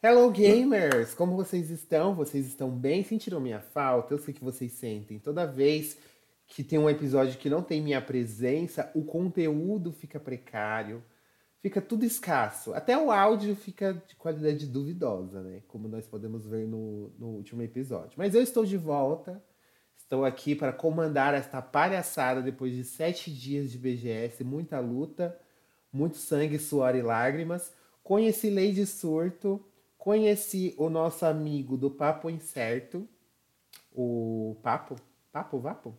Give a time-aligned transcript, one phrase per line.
[0.00, 1.12] Hello gamers!
[1.12, 2.14] Como vocês estão?
[2.14, 3.02] Vocês estão bem?
[3.02, 4.14] Sentiram minha falta?
[4.14, 5.18] Eu sei que vocês sentem.
[5.18, 5.98] Toda vez
[6.46, 11.02] que tem um episódio que não tem minha presença, o conteúdo fica precário,
[11.60, 12.72] fica tudo escasso.
[12.74, 15.62] Até o áudio fica de qualidade duvidosa, né?
[15.66, 18.12] Como nós podemos ver no, no último episódio.
[18.16, 19.42] Mas eu estou de volta.
[19.96, 25.36] Estou aqui para comandar esta palhaçada depois de sete dias de BGS, muita luta,
[25.92, 27.72] muito sangue, suor e lágrimas.
[28.04, 29.60] Conheci Lady Surto,
[29.98, 33.06] Conheci o nosso amigo do Papo Incerto,
[33.92, 34.94] o Papo,
[35.32, 35.98] Papo, Vapo.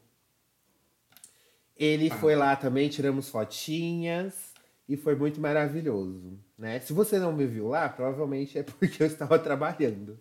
[1.75, 2.15] Ele ah.
[2.15, 4.53] foi lá também, tiramos fotinhas
[4.87, 6.79] e foi muito maravilhoso, né?
[6.79, 10.17] Se você não me viu lá, provavelmente é porque eu estava trabalhando.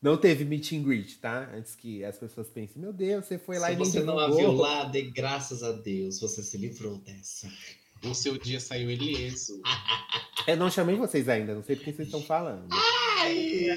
[0.00, 1.50] Não teve meet and greet, tá?
[1.54, 4.28] Antes que as pessoas pensem, meu Deus, você foi lá se e você não a
[4.28, 7.48] viu lá, dê graças a Deus, você se livrou dessa.
[8.04, 9.62] O seu dia saiu ileso.
[10.46, 12.68] Eu não chamei vocês ainda, não sei porque vocês estão falando.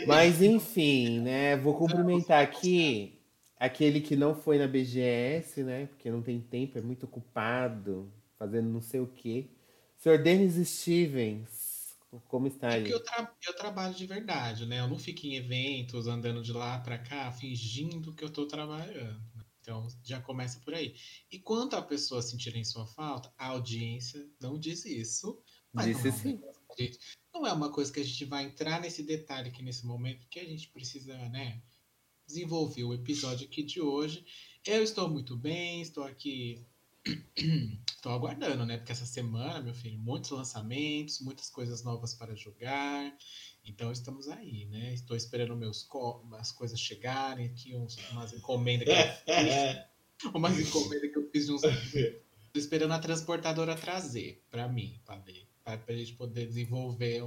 [0.08, 1.58] Mas enfim, né?
[1.58, 3.20] Vou cumprimentar aqui
[3.57, 5.87] aquele que não foi na BGS, né?
[5.87, 9.49] Porque não tem tempo, é muito ocupado, fazendo não sei o quê.
[9.98, 11.96] Senhor Denis Stevens,
[12.27, 12.85] como está aí?
[12.85, 14.79] É eu, tra eu, trabalho de verdade, né?
[14.79, 19.21] Eu não fico em eventos, andando de lá para cá, fingindo que eu estou trabalhando.
[19.62, 20.96] Então já começa por aí.
[21.32, 25.41] E quanto a pessoa sentirem sua falta, a audiência não diz isso.
[25.74, 26.41] Mas Disse sim.
[27.34, 30.40] Não é uma coisa que a gente vai entrar nesse detalhe aqui nesse momento, porque
[30.40, 31.62] a gente precisa, né,
[32.27, 34.26] desenvolver o episódio aqui de hoje.
[34.65, 36.65] Eu estou muito bem, estou aqui.
[37.87, 38.77] estou aguardando, né?
[38.77, 43.15] Porque essa semana, meu filho, muitos lançamentos, muitas coisas novas para jogar.
[43.63, 44.93] Então estamos aí, né?
[44.93, 50.31] Estou esperando meus co as coisas chegarem aqui, uns, umas encomendas que eu fiz.
[50.34, 51.63] umas encomendas que eu fiz de uns.
[51.63, 52.23] Estou
[52.55, 55.45] esperando a transportadora trazer para mim, para ver.
[55.66, 57.24] Para a gente poder desenvolver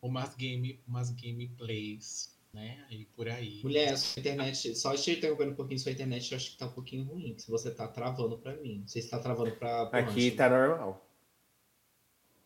[0.00, 2.86] umas, game, umas gameplays, né?
[2.88, 3.60] E por aí.
[3.62, 6.72] Mulher, sua internet, só te interrompendo um pouquinho, sua internet eu acho que tá um
[6.72, 7.36] pouquinho ruim.
[7.36, 8.84] Se você tá travando para mim.
[8.86, 9.88] Você está travando para.
[9.88, 11.04] Aqui tá normal.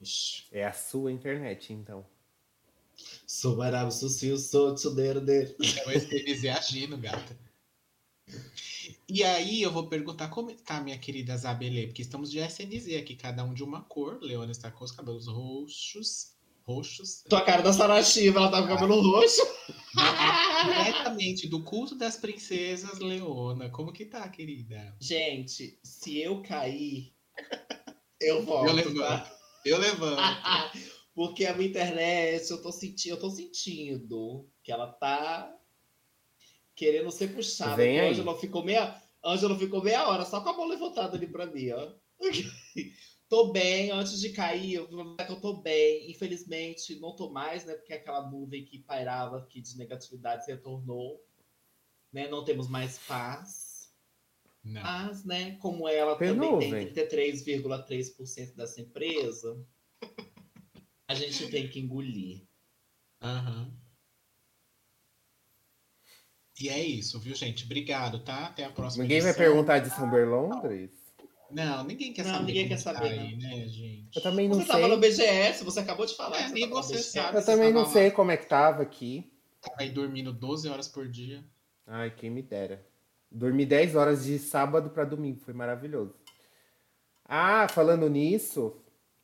[0.00, 0.46] Ixi.
[0.52, 2.06] É a sua internet, então.
[3.26, 5.54] Sou maravilhoso, sou sou tsudeiro dele.
[5.60, 7.38] É o Esteves agindo, gata.
[9.08, 13.14] E aí eu vou perguntar como está minha querida Zabelê, porque estamos de SNZ aqui,
[13.14, 14.18] cada um de uma cor.
[14.20, 16.34] Leona está com os cabelos roxos.
[16.64, 17.22] Roxos.
[17.28, 19.42] Tua cara da Sarashiva, ela tá com o cabelo roxo.
[20.66, 23.70] Diretamente do culto das princesas, Leona.
[23.70, 24.96] Como que tá, querida?
[25.00, 27.14] Gente, se eu cair,
[28.20, 28.70] eu volto.
[28.70, 28.98] Eu levanto.
[28.98, 29.38] Tá?
[29.64, 30.20] Eu levanto.
[31.14, 35.50] Porque a minha internet, eu tô sentindo, eu tô sentindo que ela tá
[36.76, 37.74] querendo ser puxada.
[37.74, 38.10] Vem aí.
[38.10, 41.70] Ângela ficou meia, Ângela ficou meia hora só com a mão levantada ali para mim,
[41.70, 41.92] ó.
[43.28, 46.10] tô bem, antes de cair, eu vou que eu tô bem.
[46.10, 47.74] Infelizmente, não tô mais, né?
[47.74, 51.24] Porque aquela nuvem que pairava aqui de negatividade se retornou.
[52.12, 52.28] Né?
[52.28, 53.90] Não temos mais paz.
[54.62, 54.82] Não.
[54.82, 56.92] Mas, né, como ela tem também nuvem.
[56.92, 59.64] tem 33,3% dessa empresa,
[61.08, 62.42] a gente tem que engolir.
[63.22, 63.64] Aham.
[63.64, 63.85] Uhum.
[66.58, 67.64] E é isso, viu, gente?
[67.64, 68.46] Obrigado, tá?
[68.46, 69.02] Até a próxima.
[69.02, 69.34] Ninguém edição.
[69.34, 70.90] vai perguntar de São Berlondres?
[71.50, 72.46] Não, ninguém quer não, saber.
[72.46, 74.16] Ninguém quer saber, tá aí, né, gente?
[74.16, 74.72] Eu também não você sei.
[74.74, 76.40] Você tava no BGS, você acabou de falar.
[76.40, 77.38] É, nem você sabe.
[77.38, 79.30] Eu também não sei como é que tava aqui.
[79.60, 81.44] Tava aí dormindo 12 horas por dia.
[81.86, 82.84] Ai, quem me dera.
[83.30, 86.14] Dormi 10 horas de sábado para domingo, foi maravilhoso.
[87.24, 88.76] Ah, falando nisso,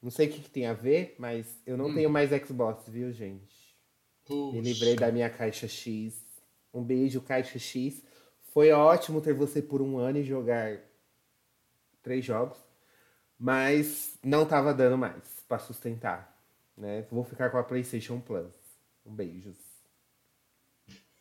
[0.03, 1.95] não sei o que, que tem a ver, mas eu não hum.
[1.95, 3.75] tenho mais Xbox, viu, gente?
[4.25, 4.53] Puxa.
[4.53, 6.22] Me livrei da minha caixa X
[6.73, 8.03] um beijo, Caixa X.
[8.53, 10.79] Foi ótimo ter você por um ano e jogar
[12.03, 12.59] três jogos,
[13.39, 16.43] mas não tava dando mais para sustentar,
[16.77, 17.03] né?
[17.11, 18.53] Vou ficar com a PlayStation Plus.
[19.05, 19.57] Um beijos.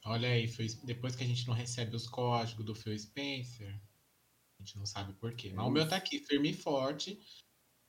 [0.04, 4.64] Olha aí, foi depois que a gente não recebe os códigos do Phil Spencer, a
[4.64, 5.52] gente não sabe por quê.
[5.54, 7.20] Mas o meu tá aqui, firme e forte.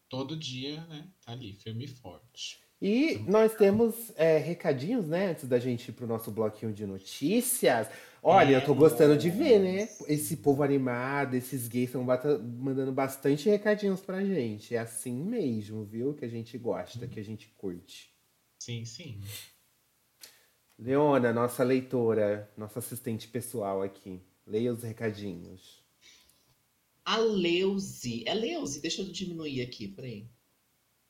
[0.09, 1.11] Todo dia, né?
[1.25, 2.61] Tá ali, firme e forte.
[2.84, 5.31] E nós temos é, recadinhos, né?
[5.31, 7.87] Antes da gente ir pro nosso bloquinho de notícias.
[8.20, 9.88] Olha, é, eu tô gostando de ver, né?
[10.08, 14.75] Esse povo animado, esses gays estão mandando bastante recadinhos pra gente.
[14.75, 16.12] É assim mesmo, viu?
[16.12, 18.11] Que a gente gosta, que a gente curte.
[18.58, 19.20] Sim, sim.
[20.76, 24.20] Leona, nossa leitora, nossa assistente pessoal aqui.
[24.44, 25.81] Leia os recadinhos.
[27.05, 28.25] A Leuze.
[28.26, 30.26] É Leuze, deixa eu diminuir aqui, peraí.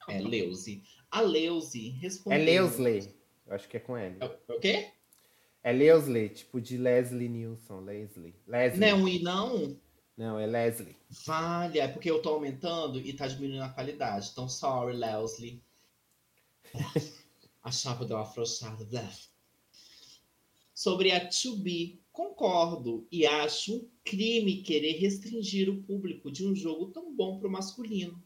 [0.07, 0.83] É Leuze.
[1.13, 2.41] A Leuze respondeu.
[2.41, 3.15] É Leusley.
[3.47, 4.17] Eu acho que é com L.
[4.19, 4.93] É, o quê?
[5.63, 7.81] É Leusley, tipo de Leslie Nielsen.
[7.85, 8.35] Leslie.
[8.47, 8.81] Leslie.
[8.81, 9.79] Não é um I, não?
[10.17, 10.97] Não, é Leslie.
[11.11, 14.31] Vale, é porque eu tô aumentando e tá diminuindo a qualidade.
[14.33, 15.63] Então, sorry, Leslie.
[17.63, 18.89] a chapa deu uma afrouxada.
[20.75, 26.55] Sobre a To Be, concordo e acho um crime querer restringir o público de um
[26.55, 28.23] jogo tão bom para o masculino.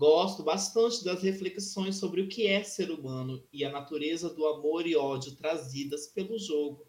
[0.00, 4.86] Gosto bastante das reflexões sobre o que é ser humano e a natureza do amor
[4.86, 6.86] e ódio trazidas pelo jogo.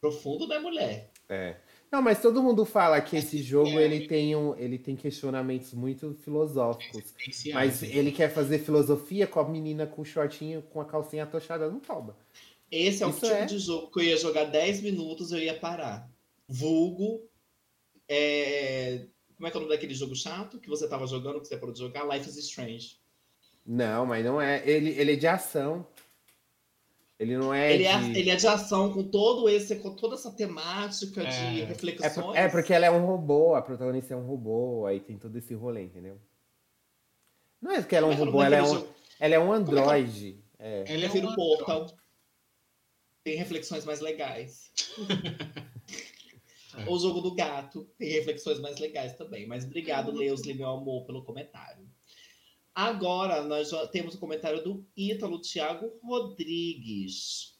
[0.00, 1.12] Profundo, né, mulher?
[1.28, 1.56] É.
[1.92, 6.14] Não, mas todo mundo fala que esse jogo ele tem, um, ele tem questionamentos muito
[6.24, 7.12] filosóficos.
[7.52, 11.70] Mas ele quer fazer filosofia com a menina com o shortinho, com a calcinha atochada
[11.70, 12.16] no toba.
[12.70, 13.44] Esse é Isso o tipo é...
[13.44, 16.10] de jogo que eu ia jogar 10 minutos eu ia parar.
[16.48, 17.28] Vulgo.
[18.08, 19.04] É...
[19.40, 21.56] Como é que é o nome daquele jogo chato que você tava jogando, que você
[21.56, 22.04] pode jogar?
[22.04, 22.98] Life is Strange.
[23.64, 24.62] Não, mas não é.
[24.68, 25.86] Ele, ele é de ação.
[27.18, 27.72] Ele não é.
[27.72, 28.04] Ele, é de...
[28.04, 31.30] é, ele é de ação com todo esse, com toda essa temática é.
[31.30, 32.36] de reflexões.
[32.36, 35.34] É, é, porque ela é um robô, a protagonista é um robô, aí tem todo
[35.38, 36.20] esse rolê, entendeu?
[37.62, 38.86] Não é que ela é um robô, ela é um,
[39.18, 40.38] ela é um androide.
[40.58, 40.84] É.
[40.86, 41.86] Ela é um Portal.
[43.24, 44.70] Tem reflexões mais legais.
[46.86, 49.46] o jogo do gato tem reflexões mais legais também.
[49.46, 51.88] Mas obrigado, Leusli, meu amor, pelo comentário.
[52.74, 57.58] Agora, nós já temos o comentário do Ítalo Thiago Rodrigues.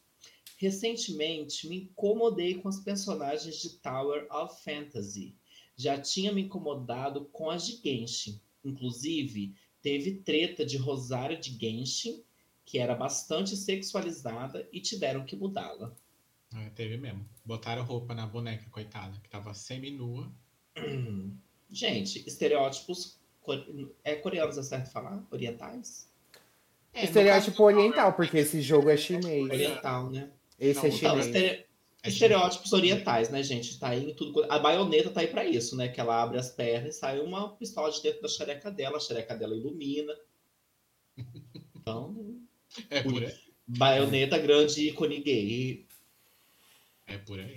[0.56, 5.34] Recentemente, me incomodei com as personagens de Tower of Fantasy.
[5.74, 8.40] Já tinha me incomodado com as de Genshin.
[8.64, 12.22] Inclusive, teve treta de Rosário de Genshin,
[12.64, 15.96] que era bastante sexualizada, e tiveram que mudá-la.
[16.56, 17.24] É, teve mesmo.
[17.44, 20.30] Botaram roupa na boneca, coitada, que tava semi-nua.
[21.70, 23.20] Gente, estereótipos
[24.04, 25.24] é coreanos, é certo falar?
[25.30, 26.08] Orientais?
[26.92, 29.48] É, Estereótipo oriental, porque esse jogo é chinês.
[29.48, 30.30] Oriental, né?
[30.58, 31.26] Esse é Não, é chinês.
[31.28, 31.70] Então,
[32.02, 33.78] Estereótipos orientais, né, gente?
[33.78, 34.50] Tá aí tudo.
[34.50, 35.88] A baioneta tá aí para isso, né?
[35.88, 39.00] Que ela abre as pernas e sai uma pistola de dentro da xereca dela, a
[39.00, 40.14] xereca dela ilumina.
[41.82, 42.36] Então.
[42.90, 43.34] É por aí.
[43.66, 45.86] Baioneta grande ícone gay.
[47.10, 47.54] É por aí.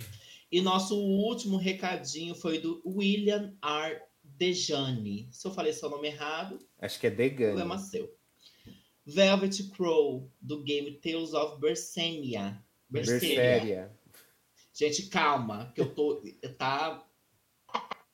[0.50, 4.00] E nosso último recadinho foi do William R.
[4.22, 5.28] Dejane.
[5.30, 7.52] Se eu falei seu nome errado, acho que é Degane.
[7.52, 8.12] Problema seu.
[9.06, 12.62] Velvet Crow, do game Tales of Berseria.
[12.88, 13.92] Berseria.
[14.72, 16.22] Gente, calma, que eu tô.
[16.58, 17.06] Tá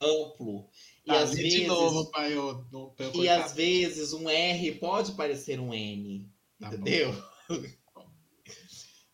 [0.01, 0.67] amplo.
[1.05, 1.67] E ah, às vezes.
[1.67, 6.29] Novo, pai, eu, eu, e às vezes um R pode parecer um N.
[6.59, 7.13] Tá entendeu?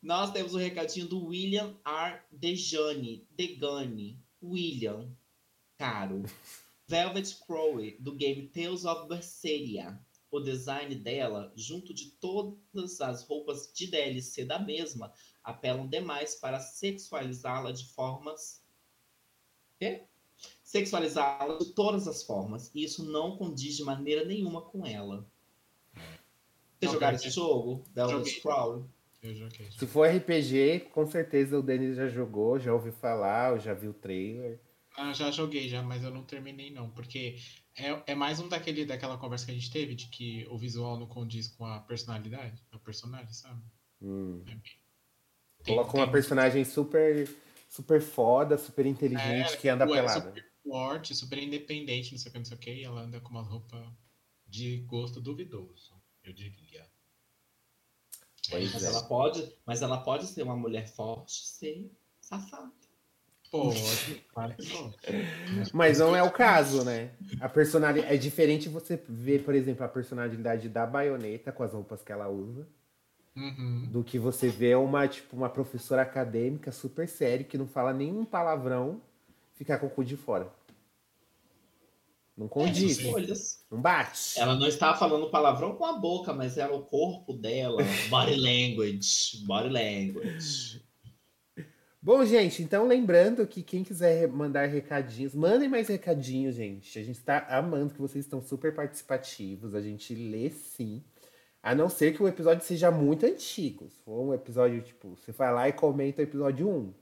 [0.08, 2.22] Nós temos o um recadinho do William R.
[2.32, 3.28] Dejane.
[3.32, 4.18] Degane.
[4.42, 5.14] William.
[5.78, 6.24] Caro.
[6.88, 10.00] Velvet Crowe, do game Tales of Berseria.
[10.32, 15.12] O design dela, junto de todas as roupas de DLC da mesma,
[15.44, 18.64] apelam demais para sexualizá-la de formas.
[19.78, 20.04] Quê?
[20.64, 22.72] Sexualizá-la de todas as formas.
[22.74, 25.30] E isso não condiz de maneira nenhuma com ela.
[26.80, 27.84] Vocês jogaram esse jogo?
[27.94, 28.86] Velvet Crowe?
[29.22, 29.72] Eu joguei.
[29.72, 33.94] Se for RPG, com certeza o Denis já jogou, já ouviu falar, já viu o
[33.94, 34.60] trailer.
[34.96, 37.36] Ah, já joguei já, mas eu não terminei não, porque
[37.76, 40.98] é, é mais um daquele daquela conversa que a gente teve de que o visual
[40.98, 43.62] não condiz com a personalidade, o personagem, sabe?
[44.02, 44.44] Hum.
[44.48, 47.28] É Coloca uma personagem super
[47.70, 50.30] super foda, super inteligente é, que anda pelada.
[50.30, 53.02] É super forte, super independente, não sei o que, não sei o que, e ela
[53.02, 53.96] anda com uma roupa
[54.48, 55.94] de gosto duvidoso,
[56.24, 56.90] eu diria.
[58.50, 58.88] Pois mas é.
[58.88, 62.72] ela pode, mas ela pode ser uma mulher forte, ser safada.
[63.52, 64.98] Pode, claro que pode.
[65.74, 67.12] Mas não é o caso, né?
[67.40, 72.04] A personalidade é diferente você ver, por exemplo, a personalidade da baioneta com as roupas
[72.04, 72.68] que ela usa.
[73.36, 73.88] Uhum.
[73.92, 78.26] Do que você vê uma, tipo, uma professora acadêmica super séria que não fala nenhum
[78.26, 79.00] palavrão
[79.54, 80.52] ficar com o cu de fora.
[82.38, 83.00] Não condiz.
[83.04, 83.12] É,
[83.72, 84.40] não bate.
[84.40, 87.82] Ela não estava falando palavrão com a boca, mas era o corpo dela.
[88.10, 89.44] Body language.
[89.46, 90.86] Body language.
[92.00, 96.98] Bom, gente, então lembrando que quem quiser mandar recadinhos, mandem mais recadinhos, gente.
[97.00, 99.74] A gente está amando que vocês estão super participativos.
[99.74, 101.04] A gente lê sim.
[101.62, 103.90] A não ser que o episódio seja muito antigo.
[103.90, 106.94] Se for um episódio, tipo, você vai lá e comenta o episódio 1.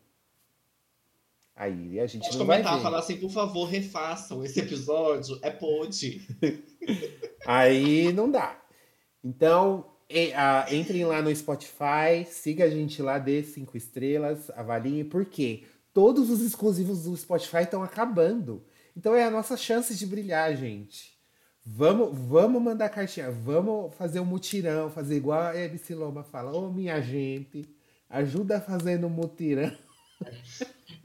[1.56, 2.84] Aí a gente Pode não comentar, vai ver.
[2.84, 5.40] falar assim, por favor, refaçam esse episódio.
[5.42, 6.28] É pode.
[7.48, 8.60] Aí não dá.
[9.24, 9.86] Então,
[10.70, 16.42] entrem lá no Spotify, siga a gente lá, dê cinco estrelas, avaliem, porque todos os
[16.42, 18.66] exclusivos do Spotify estão acabando.
[18.96, 21.16] Então é a nossa chance de brilhar, gente.
[21.66, 26.52] Vamos, vamos mandar cartinha, vamos fazer um mutirão, fazer igual a MC Loma fala.
[26.52, 27.68] Ô, oh, minha gente,
[28.10, 29.72] ajuda fazendo um mutirão.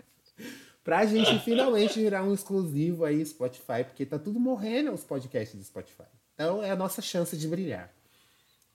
[0.83, 5.65] pra gente finalmente virar um exclusivo aí Spotify, porque tá tudo morrendo os podcasts do
[5.65, 6.09] Spotify.
[6.35, 7.93] Então é a nossa chance de brilhar.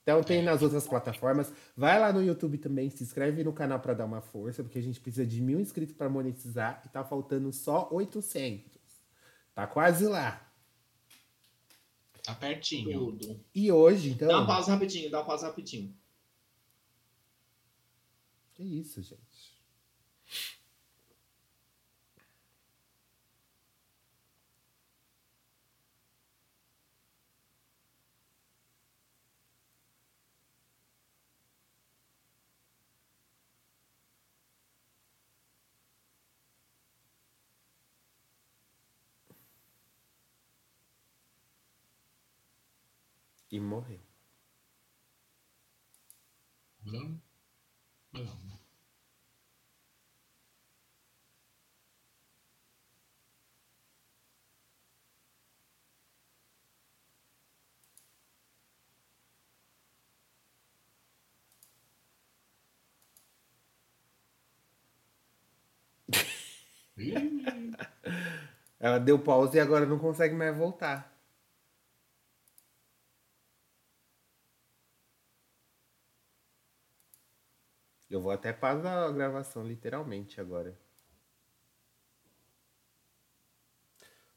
[0.02, 1.52] Então tem nas outras plataformas.
[1.76, 4.82] Vai lá no YouTube também, se inscreve no canal para dar uma força, porque a
[4.82, 8.64] gente precisa de mil inscritos para monetizar e tá faltando só 800.
[9.52, 10.48] Tá quase lá.
[12.22, 12.92] Tá pertinho.
[12.92, 13.40] Tudo.
[13.52, 14.28] E hoje, então.
[14.28, 15.92] Dá uma pausa rapidinho, dá uma pausa rapidinho.
[18.54, 19.25] Que isso, gente.
[43.56, 44.02] E morreu.
[46.84, 47.20] Não?
[48.12, 48.58] Não.
[68.80, 71.15] Ela deu pausa e agora não consegue mais voltar.
[78.26, 80.76] Vou até pausar a gravação, literalmente, agora.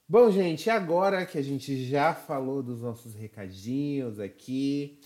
[0.08, 5.00] Bom, gente, agora que a gente já falou dos nossos recadinhos aqui,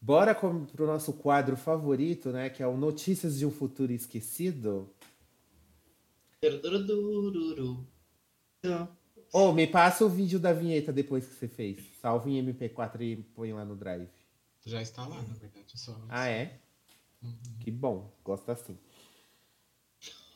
[0.00, 2.48] bora para o nosso quadro favorito, né?
[2.48, 4.88] Que é o Notícias de um Futuro Esquecido.
[9.32, 11.80] Oh, me passa o vídeo da vinheta depois que você fez.
[12.00, 14.08] Salve em MP4 e põe lá no Drive.
[14.64, 15.78] Já está lá, na verdade.
[15.78, 16.00] Só...
[16.08, 16.60] Ah, é?
[17.22, 17.36] Uhum.
[17.60, 18.78] Que bom, gosto assim.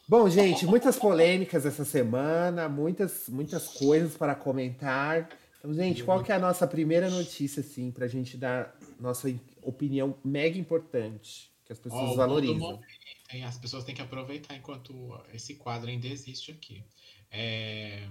[0.08, 5.28] Bom, gente, muitas polêmicas essa semana, muitas, muitas coisas para comentar.
[5.58, 9.32] Então, gente, qual que é a nossa primeira notícia, assim, para a gente dar nossa
[9.62, 12.80] opinião mega importante, que as pessoas oh, valorizam?
[13.46, 16.84] As pessoas têm que aproveitar enquanto esse quadro ainda existe aqui.
[17.30, 18.06] É...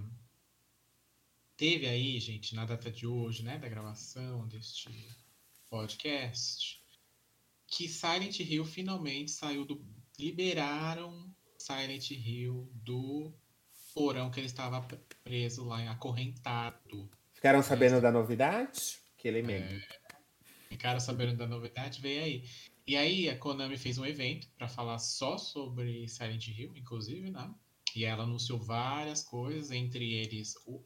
[1.55, 4.89] Teve aí, gente, na data de hoje, né, da gravação deste
[5.69, 6.80] podcast,
[7.71, 9.81] que Silent Hill finalmente saiu do.
[10.19, 13.33] Liberaram Silent Hill do
[13.95, 14.85] porão que ele estava
[15.23, 17.09] preso lá, acorrentado.
[17.33, 18.99] Ficaram sabendo é, da novidade?
[19.17, 19.67] Que ele mesmo.
[19.67, 19.87] É,
[20.69, 22.49] ficaram sabendo da novidade, veio aí.
[22.85, 27.51] E aí a Konami fez um evento para falar só sobre Silent Hill, inclusive, né?
[27.95, 30.83] E ela anunciou várias coisas, entre eles o,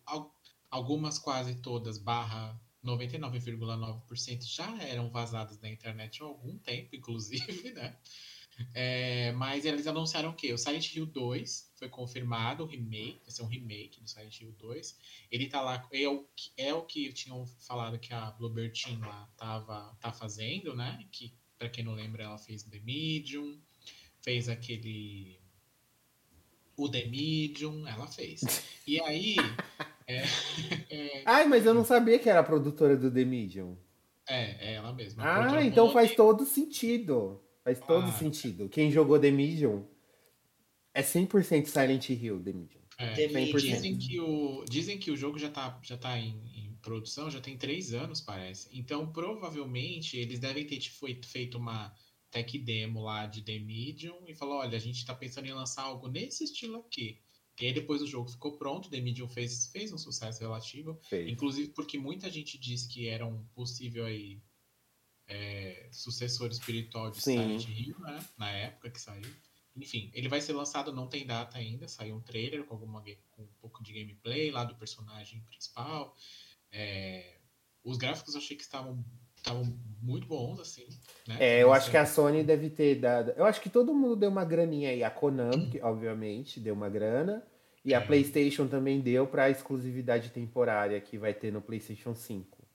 [0.70, 7.98] algumas quase todas barra 99,9% já eram vazadas na internet há algum tempo, inclusive, né?
[8.74, 13.44] É, mas eles anunciaram que o Silent Hill 2 foi confirmado, o remake, vai ser
[13.44, 14.98] um remake do Silent Hill 2.
[15.30, 16.26] Ele tá lá, é o,
[16.56, 21.06] é o que tinham falado que a Bluebird Team lá tava, tá fazendo, né?
[21.12, 23.60] Que, pra quem não lembra, ela fez The Medium,
[24.22, 25.38] fez aquele.
[26.78, 28.42] O The Medium, ela fez.
[28.88, 29.36] E aí.
[30.08, 30.24] É,
[30.90, 33.78] é, Ai, mas eu não sabia que era a produtora do The Medium.
[34.28, 35.24] É, é ela mesma.
[35.24, 37.42] Ah, então faz todo sentido.
[37.64, 38.70] Faz todo ah, sentido.
[38.70, 39.88] Quem jogou The Medium
[40.94, 42.82] é 100% Silent Hill, The Medium.
[42.98, 47.30] É, dizem, que o, dizem que o jogo já tá, já tá em, em, produção,
[47.30, 48.70] já tem três anos, parece.
[48.72, 50.80] Então, provavelmente, eles devem ter
[51.24, 51.94] feito uma
[52.32, 55.84] tech demo lá de The Medium e falou: olha, a gente tá pensando em lançar
[55.84, 57.20] algo nesse estilo aqui.
[57.60, 61.00] E aí depois o jogo ficou pronto, The Medium fez, fez um sucesso relativo.
[61.04, 61.30] Fez.
[61.30, 64.42] Inclusive porque muita gente disse que era um possível aí,
[65.28, 67.38] é, sucessor espiritual de Sim.
[67.38, 68.26] Silent Hill, né?
[68.38, 69.34] Na época que saiu.
[69.76, 73.44] Enfim, ele vai ser lançado, não tem data ainda, saiu um trailer com, alguma, com
[73.44, 76.16] um pouco de gameplay lá do personagem principal.
[76.72, 77.40] É,
[77.84, 79.04] os gráficos eu achei que estavam
[79.46, 79.64] estavam
[80.02, 80.88] muito bons, assim.
[81.28, 81.38] Né?
[81.40, 83.32] É, eu acho que a Sony deve ter dado.
[83.32, 85.04] Eu acho que todo mundo deu uma graninha aí.
[85.04, 87.46] A Konami, que, obviamente, deu uma grana.
[87.84, 88.06] E a é.
[88.06, 92.66] PlayStation também deu para a exclusividade temporária que vai ter no PlayStation 5.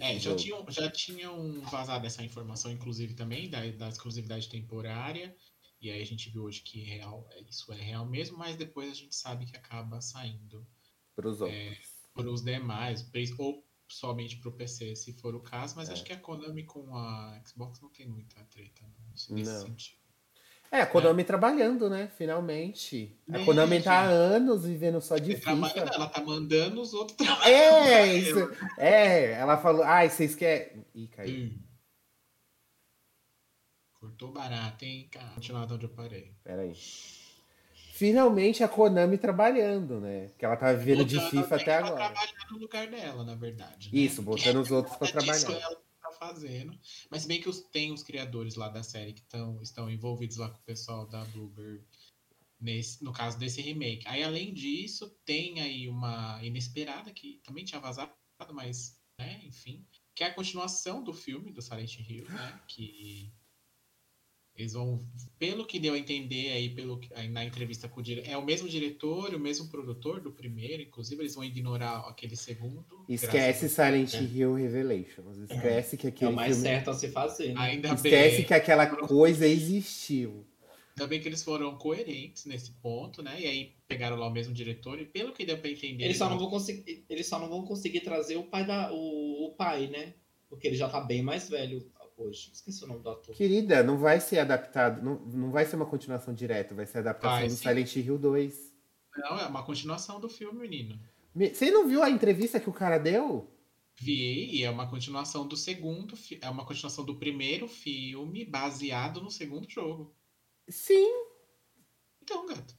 [0.00, 5.34] É, já tinham, já tinham vazado essa informação, inclusive, também, da, da exclusividade temporária.
[5.80, 8.94] E aí a gente viu hoje que real, isso é real mesmo, mas depois a
[8.94, 10.64] gente sabe que acaba saindo
[11.16, 11.58] para os outros.
[11.58, 11.76] É,
[12.44, 15.92] demais, ou somente para o PC, se for o caso, mas é.
[15.92, 19.66] acho que a Konami com a Xbox não tem muita treta não, nesse não.
[19.66, 20.00] sentido.
[20.72, 21.24] É, a Konami é.
[21.24, 22.08] trabalhando, né?
[22.16, 23.18] Finalmente.
[23.28, 25.50] A é, Konami tá há anos vivendo só de FIFA.
[25.76, 27.50] Ela tá mandando os outros trabalhar.
[27.50, 28.38] É, isso.
[28.78, 30.84] É, ela falou, ai, vocês querem.
[30.94, 31.46] Ih, caiu.
[31.46, 31.58] Hum.
[33.94, 35.28] Cortou barato, hein, cara?
[35.34, 36.32] Continuar de onde eu parei.
[36.44, 36.74] Pera aí
[38.00, 40.30] finalmente a Konami trabalhando, né?
[40.38, 41.96] Que ela tá vivendo de FIFA até agora.
[41.96, 43.92] trabalhando no lugar dela, na verdade.
[43.92, 44.00] Né?
[44.00, 45.50] Isso, botando os outros para trabalhar.
[45.50, 46.74] ela tá fazendo.
[47.10, 50.48] Mas bem que os, tem os criadores lá da série que tão, estão envolvidos lá
[50.48, 51.84] com o pessoal da Bluebird,
[52.58, 54.08] nesse, no caso desse remake.
[54.08, 58.14] Aí, além disso, tem aí uma inesperada que também tinha vazado,
[58.54, 63.30] mas, né, enfim, que é a continuação do filme do Silent Hill, né, que
[64.60, 65.02] eles vão,
[65.38, 68.44] pelo que deu a entender aí, pelo aí na entrevista com o diretor, é o
[68.44, 72.84] mesmo diretor, o mesmo produtor do primeiro, inclusive eles vão ignorar aquele segundo.
[73.08, 74.22] Esquece Silent é.
[74.22, 75.38] Hill Revelations.
[75.38, 75.98] Esquece é.
[75.98, 76.68] que aquele É o mais filme...
[76.68, 77.54] certo a se fazer.
[77.54, 77.60] Né?
[77.60, 78.44] Ainda Esquece bem...
[78.44, 80.46] que aquela coisa existiu.
[80.96, 83.40] Ainda bem que eles foram coerentes nesse ponto, né?
[83.40, 86.04] E aí pegaram lá o mesmo diretor e pelo que deu para entender.
[86.04, 89.46] Eles só não vão conseguir, eles só não vão conseguir trazer o pai da o,
[89.46, 90.12] o pai, né?
[90.48, 91.90] Porque ele já tá bem mais velho
[92.22, 92.50] hoje.
[92.52, 93.34] Esqueci o nome do ator.
[93.34, 97.38] Querida, não vai ser adaptado, não, não vai ser uma continuação direta, vai ser adaptação
[97.38, 97.68] vai, do sim.
[97.68, 98.74] Silent Hill 2.
[99.16, 100.98] Não, é uma continuação do filme, menino.
[101.34, 103.48] Você não viu a entrevista que o cara deu?
[104.00, 109.30] Vi, e é uma continuação do segundo, é uma continuação do primeiro filme baseado no
[109.30, 110.14] segundo jogo.
[110.68, 111.06] Sim.
[112.22, 112.74] Então, gato.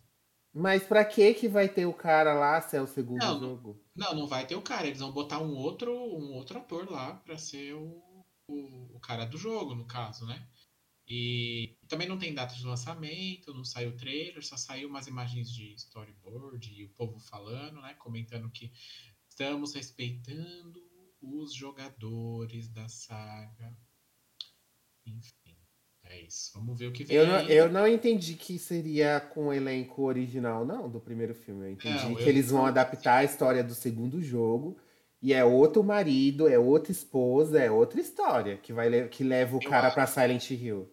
[0.53, 3.81] Mas pra que que vai ter o cara lá se é o segundo não, jogo?
[3.95, 4.87] Não, não vai ter o cara.
[4.87, 8.01] Eles vão botar um outro, um outro ator lá pra ser o
[8.51, 10.47] o, o cara do jogo, no caso, né?
[11.07, 15.73] E também não tem data de lançamento, não saiu trailer, só saiu umas imagens de
[15.73, 17.93] storyboard e o povo falando, né?
[17.95, 18.71] Comentando que
[19.27, 20.81] estamos respeitando
[21.21, 23.77] os jogadores da saga.
[25.05, 25.57] Enfim,
[26.03, 26.51] é isso.
[26.53, 27.17] Vamos ver o que vem.
[27.17, 31.65] Eu não, eu não entendi que seria com o elenco original, não, do primeiro filme.
[31.65, 32.27] Eu entendi não, que eu...
[32.29, 34.77] eles vão adaptar a história do segundo jogo
[35.21, 39.63] e é outro marido, é outra esposa, é outra história que vai que leva o
[39.63, 40.89] cara para Silent Hill.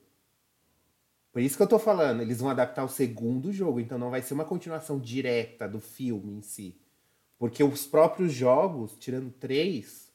[1.32, 4.20] Por isso que eu tô falando, eles vão adaptar o segundo jogo, então não vai
[4.20, 6.76] ser uma continuação direta do filme em si.
[7.38, 10.12] Porque os próprios jogos, tirando três,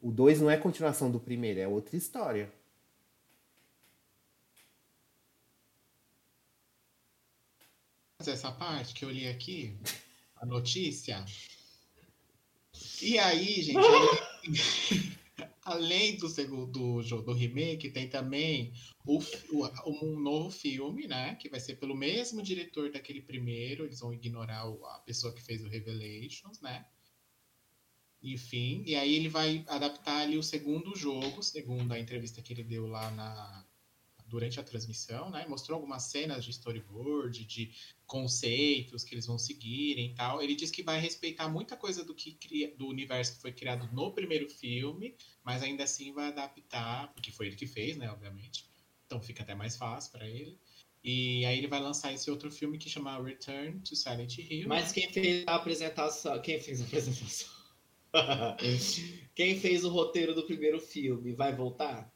[0.00, 2.52] o dois não é continuação do primeiro, é outra história.
[8.18, 9.76] Essa parte que eu li aqui,
[10.36, 11.24] a notícia,
[13.02, 13.78] e aí, gente,
[15.62, 18.72] além, além do segundo do, do remake, tem também
[19.04, 19.18] o,
[19.52, 21.34] o, um novo filme, né?
[21.36, 23.84] Que vai ser pelo mesmo diretor daquele primeiro.
[23.84, 26.86] Eles vão ignorar o, a pessoa que fez o Revelations, né?
[28.22, 32.62] Enfim, e aí ele vai adaptar ali o segundo jogo, segundo a entrevista que ele
[32.62, 33.66] deu lá na,
[34.32, 35.46] durante a transmissão, né?
[35.46, 37.70] Mostrou algumas cenas de storyboard, de
[38.06, 40.42] conceitos que eles vão seguirem e tal.
[40.42, 43.90] Ele diz que vai respeitar muita coisa do que cria, do universo que foi criado
[43.92, 45.14] no primeiro filme,
[45.44, 48.64] mas ainda assim vai adaptar, porque foi ele que fez, né, obviamente.
[49.06, 50.58] Então fica até mais fácil para ele.
[51.04, 54.66] E aí ele vai lançar esse outro filme que chama Return to Silent Hill.
[54.66, 57.48] Mas quem fez a apresentação, quem fez a apresentação?
[59.34, 62.11] quem fez o roteiro do primeiro filme vai voltar?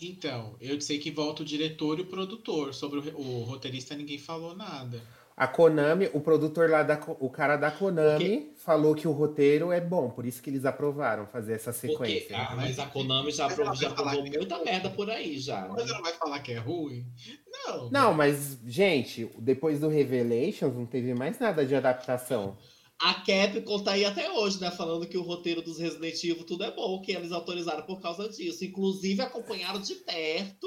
[0.00, 2.72] Então, eu sei que volta o diretor e o produtor.
[2.72, 5.02] Sobre o, o roteirista, ninguém falou nada.
[5.36, 9.80] A Konami, o produtor lá, da, o cara da Konami, falou que o roteiro é
[9.80, 12.22] bom, por isso que eles aprovaram fazer essa sequência.
[12.22, 15.38] Porque, ah, mas a Konami já, aprovou, já aprovou é muita é merda por aí
[15.38, 15.68] já.
[15.68, 15.92] Mas né?
[15.92, 17.06] ela vai falar que é ruim?
[17.52, 17.88] Não.
[17.88, 22.56] Não, mas, gente, depois do Revelations não teve mais nada de adaptação.
[23.00, 24.70] A Capcom tá aí até hoje, né?
[24.70, 28.28] Falando que o roteiro dos Resident Evil tudo é bom, que eles autorizaram por causa
[28.28, 28.64] disso.
[28.64, 30.66] Inclusive acompanharam de perto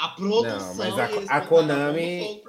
[0.00, 0.58] a produção.
[0.58, 2.42] Não, mas a, a Konami.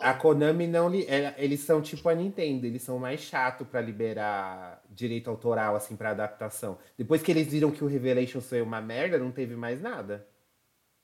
[0.00, 0.92] A Konami não.
[0.92, 5.94] É, eles são tipo a Nintendo, eles são mais chato para liberar direito autoral, assim,
[5.94, 6.76] pra adaptação.
[6.98, 10.26] Depois que eles viram que o Revelation foi uma merda, não teve mais nada.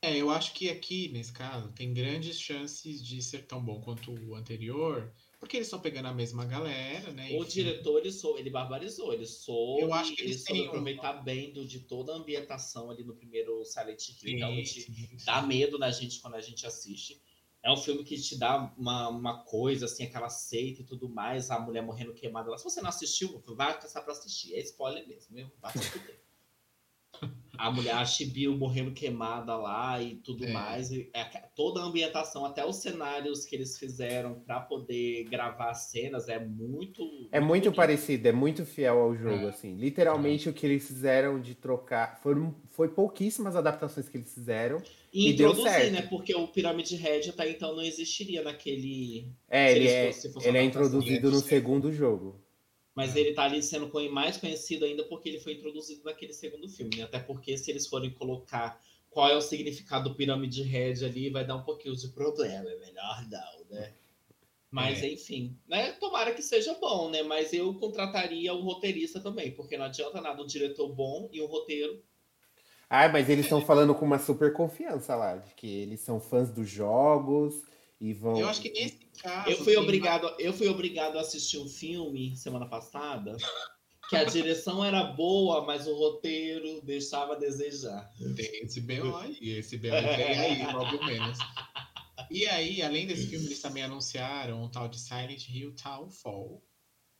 [0.03, 4.11] É, eu acho que aqui, nesse caso, tem grandes chances de ser tão bom quanto
[4.27, 5.09] o anterior
[5.41, 7.35] porque eles estão pegando a mesma galera, né?
[7.35, 11.23] O diretor, ele, sou, ele barbarizou, ele soube, Eu acho que ele soube aproveitar um...
[11.23, 14.37] bem do, de toda a ambientação ali no primeiro Silent Hill.
[14.37, 14.85] Realmente
[15.25, 17.19] dá medo na gente quando a gente assiste.
[17.63, 21.49] É um filme que te dá uma, uma coisa, assim, aquela seita e tudo mais,
[21.49, 22.57] a mulher morrendo queimada lá.
[22.59, 24.53] Se você não assistiu, vai caçar pra assistir.
[24.53, 25.51] É spoiler mesmo, mesmo.
[25.59, 25.79] Vai se
[27.61, 30.51] a mulher, a Chibiu morrendo queimada lá e tudo é.
[30.51, 30.91] mais.
[30.91, 31.23] E é,
[31.55, 37.03] toda a ambientação, até os cenários que eles fizeram para poder gravar cenas é muito.
[37.31, 39.49] É muito, parecido, é muito fiel ao jogo, é.
[39.49, 39.75] assim.
[39.75, 40.51] Literalmente é.
[40.51, 42.19] o que eles fizeram de trocar.
[42.23, 44.81] Foram, foi pouquíssimas adaptações que eles fizeram.
[45.13, 45.91] E, e deu certo.
[45.91, 46.01] né?
[46.01, 49.31] Porque o Pyramid Head até então não existiria naquele.
[49.47, 50.11] É, ele, é,
[50.43, 52.40] ele é introduzido no segundo jogo.
[52.95, 53.19] Mas é.
[53.19, 57.03] ele tá ali sendo mais conhecido ainda porque ele foi introduzido naquele segundo filme, né?
[57.03, 61.45] Até porque se eles forem colocar qual é o significado do Pirâmide Red ali, vai
[61.45, 62.69] dar um pouquinho de problema.
[62.69, 63.93] É melhor não, né?
[64.71, 65.09] Mas, é.
[65.09, 65.91] enfim, né?
[65.93, 67.21] Tomara que seja bom, né?
[67.23, 71.45] Mas eu contrataria o roteirista também, porque não adianta nada um diretor bom e um
[71.45, 72.01] roteiro.
[72.89, 76.49] Ah, mas eles estão falando com uma super confiança lá, de que eles são fãs
[76.49, 77.63] dos jogos
[77.99, 78.37] e vão.
[78.37, 79.49] Eu acho que nesse caso.
[79.49, 83.37] Eu fui, obrigado, eu fui obrigado a assistir um filme semana passada
[84.11, 88.11] que a direção era boa, mas o roteiro deixava a desejar.
[88.35, 89.15] Tem esse B.O.
[89.15, 89.93] aí, esse B.O.
[89.93, 91.37] vem aí, logo menos.
[92.29, 95.73] E aí, além desse filme, eles também anunciaram um tal de Silent Hill
[96.09, 96.61] Fall,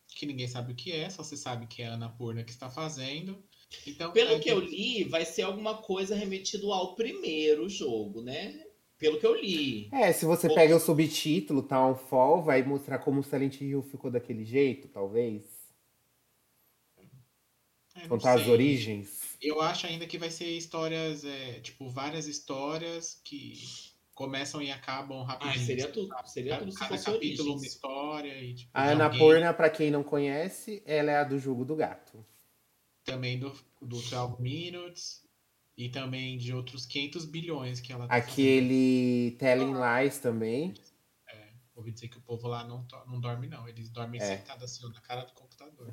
[0.08, 2.52] que ninguém sabe o que é, só se sabe que é a Ana Purna que
[2.52, 3.42] está fazendo.
[3.88, 8.66] Então, Pelo que eu li, vai ser alguma coisa remetido ao primeiro jogo, né?
[9.02, 9.90] Pelo que eu li.
[9.92, 11.68] É, se você pega o subtítulo
[12.08, 15.44] Fall, vai mostrar como o Silent Hill ficou daquele jeito, talvez.
[17.96, 19.36] É, Contar as origens.
[19.42, 23.56] Eu acho ainda que vai ser histórias, é, tipo, várias histórias que
[24.14, 25.64] começam e acabam rapidinho.
[25.64, 26.16] Ah, seria tudo.
[26.26, 28.40] Seria tudo Cada se capítulo uma história.
[28.40, 29.20] E, tipo, a Ana alguém...
[29.20, 32.24] Porna, pra quem não conhece, ela é a do Jogo do Gato.
[33.04, 33.50] Também do,
[33.82, 35.24] do 12 Minutes.
[35.82, 39.40] E também de outros 500 bilhões que ela tá Aquele fazendo.
[39.40, 40.76] Telling Lies também.
[41.28, 43.68] É, ouvi dizer que o povo lá não, não dorme, não.
[43.68, 44.38] Eles dormem é.
[44.38, 45.92] sentados assim, na cara do computador.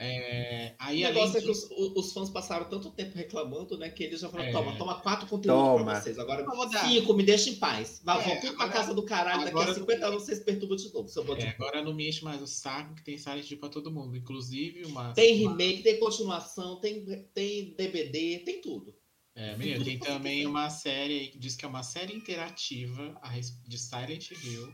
[0.00, 3.90] É, aí, o negócio é que os, os, fãs passaram tanto tempo reclamando, né?
[3.90, 4.52] Que eles já falaram: é.
[4.52, 5.84] toma, toma quatro conteúdos toma.
[5.84, 6.18] pra vocês.
[6.20, 6.46] Agora
[6.86, 8.00] cinco, me deixa em paz.
[8.04, 9.44] Vá, é, tudo pra casa do caralho.
[9.44, 11.08] Daqui a 50 anos vocês perturbam de novo.
[11.08, 13.90] Seu é, agora não me enche mais o saco que tem Silent Hill pra todo
[13.90, 14.16] mundo.
[14.16, 15.12] Inclusive, uma.
[15.14, 18.94] Tem remake, tem continuação, tem, tem DVD, tem tudo.
[19.34, 23.20] É, menino, tem também uma série que diz que é uma série interativa
[23.66, 24.72] de Silent Hill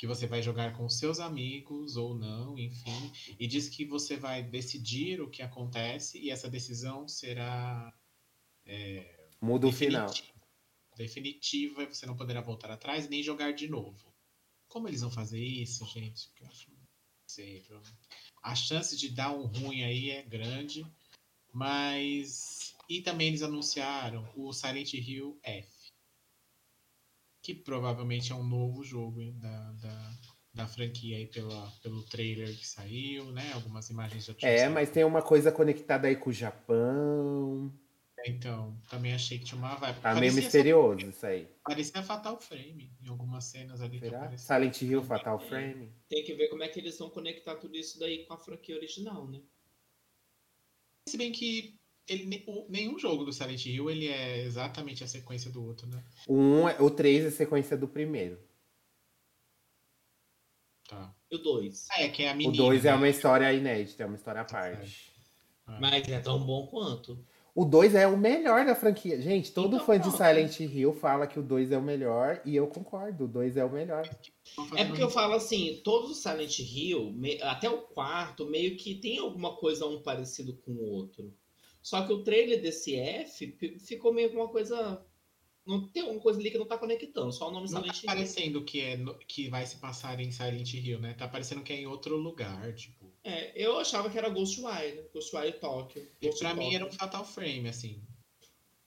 [0.00, 4.42] que você vai jogar com seus amigos ou não, enfim, e diz que você vai
[4.42, 7.94] decidir o que acontece e essa decisão será.
[8.64, 10.10] É, Muda o final.
[10.96, 14.10] Definitiva, você não poderá voltar atrás nem jogar de novo.
[14.68, 16.30] Como eles vão fazer isso, gente?
[16.40, 16.70] Eu acho
[17.26, 17.82] possível.
[18.42, 20.82] A chance de dar um ruim aí é grande,
[21.52, 22.74] mas.
[22.88, 25.79] E também eles anunciaram o Silent Hill F
[27.50, 30.10] que provavelmente é um novo jogo da, da,
[30.54, 33.52] da franquia aí pela, pelo trailer que saiu, né?
[33.54, 37.72] Algumas imagens já É, mas tem uma coisa conectada aí com o Japão.
[38.26, 40.00] Então, também achei que tinha uma vibe.
[40.00, 41.48] Tá meio misterioso isso aí.
[41.64, 43.98] Parecia Fatal Frame em algumas cenas ali.
[43.98, 44.36] Será?
[44.36, 45.90] Silent Hill, Fatal Frame.
[46.08, 48.76] Tem que ver como é que eles vão conectar tudo isso daí com a franquia
[48.76, 49.40] original, né?
[51.08, 51.79] Se bem que
[52.10, 56.02] ele, o, nenhum jogo do Silent Hill ele é exatamente a sequência do outro, né?
[56.26, 58.36] O, um, é, o 3 é a sequência do primeiro.
[60.88, 61.14] Tá.
[61.30, 61.86] E o 2?
[61.92, 62.52] Ah, é, que é a menina.
[62.52, 62.90] O 2 né?
[62.90, 65.12] é uma história inédita, é uma história à parte.
[65.68, 65.78] É.
[65.80, 67.24] Mas é tão bom quanto.
[67.54, 69.20] O 2 é o melhor da franquia.
[69.20, 72.56] Gente, todo então, fã de Silent Hill fala que o 2 é o melhor e
[72.56, 74.08] eu concordo, o 2 é o melhor.
[74.76, 79.18] É porque eu falo assim, todos os Silent Hill, até o quarto, meio que tem
[79.18, 81.32] alguma coisa um parecido com o outro.
[81.82, 85.04] Só que o trailer desse F ficou meio com uma coisa.
[85.66, 88.06] Não tem alguma coisa ali que não tá conectando, só o nome não Silent tá
[88.06, 91.14] parecendo que, é, que vai se passar em Silent Hill, né?
[91.14, 93.12] Tá parecendo que é em outro lugar, tipo.
[93.22, 96.06] É, eu achava que era Ghostwire, Ghostwire Tokyo.
[96.20, 98.02] E pra mim era um Fatal Frame, assim.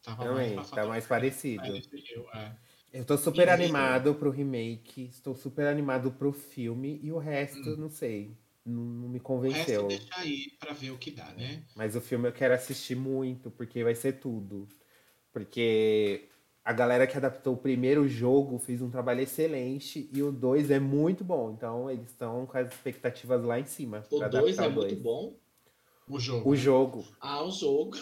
[0.01, 1.63] Tava Também, mais tá mais parecido.
[1.65, 2.55] Hill, é.
[2.91, 7.71] Eu tô super e animado pro remake, estou super animado pro filme e o resto,
[7.71, 7.77] hum.
[7.77, 9.85] não sei não, me convenceu.
[9.85, 11.63] O resto deixa aí pra ver o que dá, né?
[11.75, 14.67] Mas o filme eu quero assistir muito, porque vai ser tudo.
[15.31, 16.29] Porque
[16.63, 20.79] a galera que adaptou o primeiro jogo fez um trabalho excelente e o 2 é
[20.79, 21.51] muito bom.
[21.51, 24.05] Então eles estão com as expectativas lá em cima.
[24.09, 25.35] O 2 é muito bom?
[26.07, 26.49] O jogo.
[26.49, 27.05] O jogo.
[27.19, 27.97] Ah, o jogo.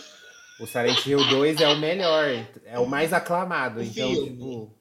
[0.60, 2.26] O Silent Hill 2 é o melhor,
[2.66, 3.80] é o mais aclamado.
[3.80, 4.30] O então, filme.
[4.30, 4.81] tipo.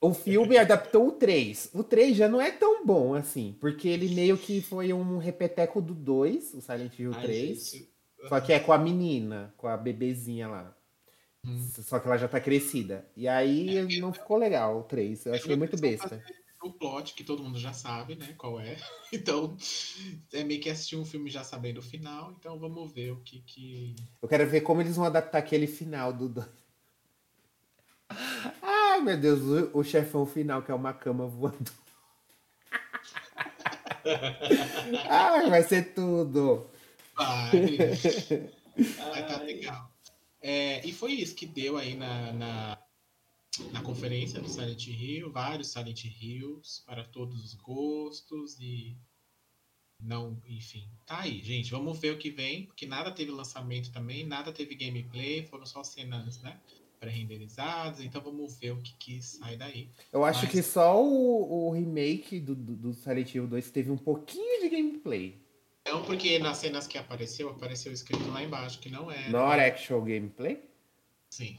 [0.00, 1.70] O filme adaptou o 3.
[1.74, 5.80] O 3 já não é tão bom assim, porque ele meio que foi um repeteco
[5.80, 7.72] do 2, o Silent Hill 3.
[7.74, 10.76] Ai, só que é com a menina, com a bebezinha lá.
[11.44, 11.68] Hum.
[11.82, 13.06] Só que ela já tá crescida.
[13.16, 15.26] E aí é, não ficou legal o 3.
[15.26, 16.22] Eu achei muito besta.
[16.62, 18.34] O plot, que todo mundo já sabe, né?
[18.36, 18.76] Qual é.
[19.12, 19.56] Então,
[20.32, 22.34] é meio que assistir um filme já sabendo o final.
[22.38, 23.94] Então, vamos ver o que que.
[24.20, 26.46] Eu quero ver como eles vão adaptar aquele final do 2.
[28.08, 28.16] Ai,
[29.06, 31.70] meu Deus, o, o chefão final, que é uma cama voando.
[35.08, 36.66] Ai, vai ser tudo.
[37.14, 37.50] Vai.
[39.10, 39.92] Vai tá legal.
[40.42, 42.78] É, e foi isso que deu aí na, na,
[43.72, 48.96] na, conferência do Silent Hill, vários Silent Hills para todos os gostos e
[50.02, 51.70] não, enfim, tá aí, gente.
[51.70, 55.82] Vamos ver o que vem, porque nada teve lançamento também, nada teve gameplay, foram só
[55.82, 56.60] cenas, né?
[56.98, 59.90] Pré-renderizados, então vamos ver o que, que sai daí.
[60.12, 60.50] Eu acho Mas...
[60.50, 64.68] que só o, o remake do, do, do Silent Hill 2 teve um pouquinho de
[64.68, 65.40] gameplay.
[65.86, 69.28] Não, porque nas cenas que apareceu, apareceu escrito lá embaixo que não é.
[69.28, 70.68] Not actual gameplay?
[71.30, 71.58] Sim.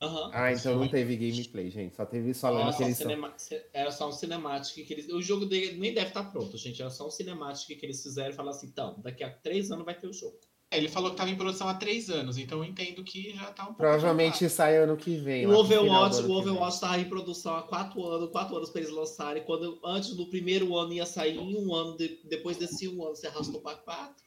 [0.00, 0.30] Uhum.
[0.32, 1.96] Ah, então não teve gameplay, gente.
[1.96, 3.34] Só teve que eles cinema...
[3.72, 5.08] Era só um cinemático que eles.
[5.08, 6.80] O jogo dele nem deve estar pronto, gente.
[6.80, 9.84] Era só um cinemático que eles fizeram e falaram assim: então, daqui a três anos
[9.84, 10.38] vai ter o jogo.
[10.70, 13.50] É, ele falou que estava em produção há três anos, então eu entendo que já
[13.50, 13.78] está um pouco.
[13.78, 15.46] Provavelmente sai ano que vem.
[15.46, 19.42] O Overwatch, o Overwatch estava em produção há quatro anos, quatro anos para eles lançarem.
[19.44, 23.16] Quando antes do primeiro ano ia sair em um ano, de, depois desse um ano
[23.16, 24.22] se arrastou para quatro.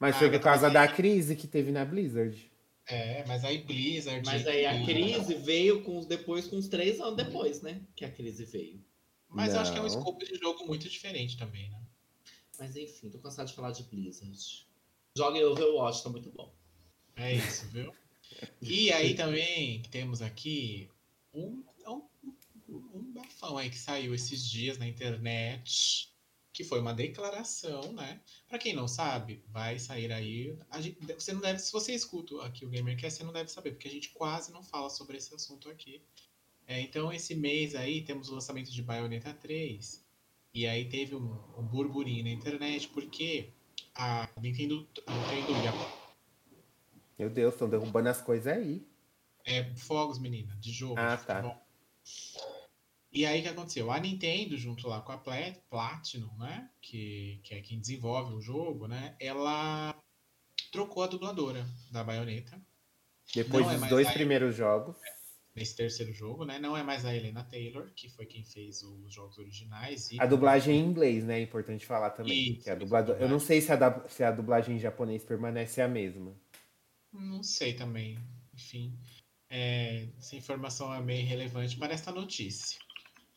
[0.00, 2.50] Mas ah, foi por causa da crise que teve na Blizzard.
[2.88, 4.22] É, mas aí Blizzard.
[4.26, 7.80] Mas aí a crise veio com, depois, com uns três anos depois, né?
[7.94, 8.84] Que a crise veio.
[9.28, 9.56] Mas Não.
[9.56, 11.80] eu acho que é um escopo de jogo muito diferente também, né?
[12.58, 14.66] Mas enfim, tô cansado de falar de Blizzard.
[15.16, 16.52] Joguem Overwatch, tá muito bom.
[17.14, 17.94] É isso, viu?
[18.60, 20.90] E aí também temos aqui
[21.32, 22.02] um, um,
[22.68, 26.12] um bafão aí que saiu esses dias na internet,
[26.52, 28.20] que foi uma declaração, né?
[28.48, 30.58] Para quem não sabe, vai sair aí.
[30.80, 33.86] Gente, você não deve, se você escuta aqui o GamerCast, você não deve saber, porque
[33.86, 36.02] a gente quase não fala sobre esse assunto aqui.
[36.66, 40.04] É, então, esse mês aí temos o lançamento de Bayonetta 3.
[40.52, 43.52] E aí teve um, um burburinho na internet, porque
[43.94, 46.04] a Nintendo, a Nintendo e a...
[47.18, 48.86] Meu Deus, estão derrubando as coisas aí.
[49.44, 50.98] É fogos, menina, de jogo.
[50.98, 51.60] Ah, tá.
[53.12, 53.92] E aí o que aconteceu?
[53.92, 56.68] A Nintendo, junto lá com a Platinum, né?
[56.80, 59.14] Que, que é quem desenvolve o jogo, né?
[59.20, 59.94] Ela
[60.72, 62.60] trocou a dubladora da baioneta.
[63.32, 64.96] Depois Não dos é dois primeiros jogos.
[65.02, 65.13] É
[65.54, 66.58] nesse terceiro jogo, né?
[66.58, 70.10] Não é mais a Helena Taylor, que foi quem fez os jogos originais.
[70.10, 70.20] E...
[70.20, 71.38] A dublagem em inglês, né?
[71.38, 72.60] É importante falar também.
[72.66, 73.12] a dublado...
[73.12, 76.34] Eu não sei se a, se a dublagem em japonês permanece a mesma.
[77.12, 78.18] Não sei também.
[78.52, 78.98] Enfim,
[79.48, 80.08] é...
[80.18, 82.78] essa informação é meio relevante para esta notícia.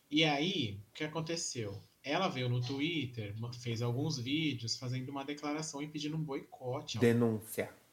[0.09, 1.83] E aí, o que aconteceu?
[2.01, 6.97] Ela veio no Twitter, fez alguns vídeos fazendo uma declaração e pedindo um boicote.
[6.97, 7.86] Denúncia ao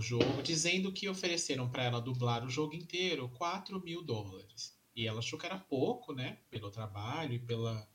[0.00, 4.74] jogo, dizendo que ofereceram para ela dublar o jogo inteiro 4 mil dólares.
[4.94, 6.38] E ela achou que era pouco, né?
[6.50, 7.86] Pelo trabalho e pela.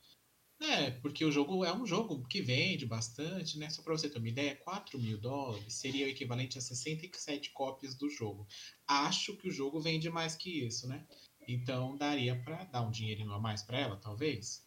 [0.60, 3.68] É, porque o jogo é um jogo que vende bastante, né?
[3.68, 7.96] Só para você ter uma ideia, 4 mil dólares seria o equivalente a 67 cópias
[7.96, 8.46] do jogo.
[8.86, 11.04] Acho que o jogo vende mais que isso, né?
[11.48, 14.64] Então daria para dar um dinheirinho a mais para ela, talvez.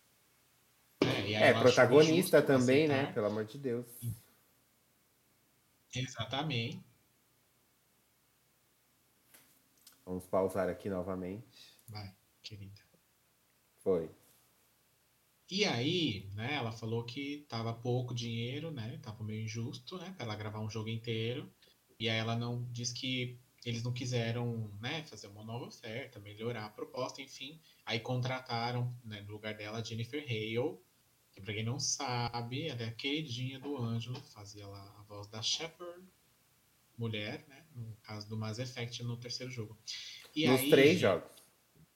[1.02, 3.14] É, é protagonista também, né?
[3.14, 3.86] Pelo amor de Deus.
[5.94, 6.84] Exatamente.
[10.06, 11.80] Vamos pausar aqui novamente.
[11.88, 12.14] Vai,
[12.44, 12.82] querida.
[13.78, 14.10] Foi.
[15.50, 20.26] E aí, né, ela falou que tava pouco dinheiro, né, tava meio injusto, né, para
[20.26, 21.52] ela gravar um jogo inteiro.
[22.00, 26.66] E aí ela não diz que eles não quiseram, né, fazer uma nova oferta, melhorar
[26.66, 27.60] a proposta, enfim.
[27.86, 30.80] Aí contrataram, né, no lugar dela, Jennifer Hale,
[31.32, 35.28] que pra quem não sabe, ela é a queridinha do Ângelo, fazia lá a voz
[35.28, 36.04] da Shepard,
[36.98, 37.65] mulher, né?
[37.76, 39.78] No caso do Mass Effect no terceiro jogo.
[40.34, 41.30] E nos aí, três jogos.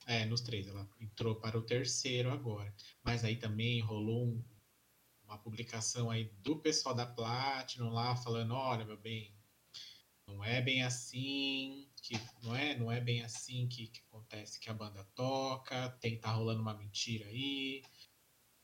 [0.06, 0.68] É, nos três.
[0.68, 2.74] Ela entrou para o terceiro agora.
[3.04, 4.44] Mas aí também rolou um,
[5.24, 9.34] uma publicação aí do pessoal da Platinum lá falando, olha, meu bem,
[10.28, 14.70] não é bem assim, que não é, não é bem assim que, que acontece que
[14.70, 17.84] a banda toca, tem tá rolando uma mentira aí,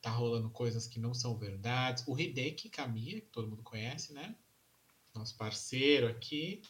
[0.02, 2.04] tá rolando coisas que não são verdades.
[2.08, 4.36] O Hideki Kamiya, que todo mundo conhece, né?
[5.16, 6.62] nosso parceiro aqui,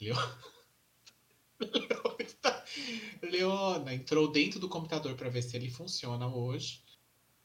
[3.22, 6.82] Leona, entrou dentro do computador para ver se ele funciona hoje.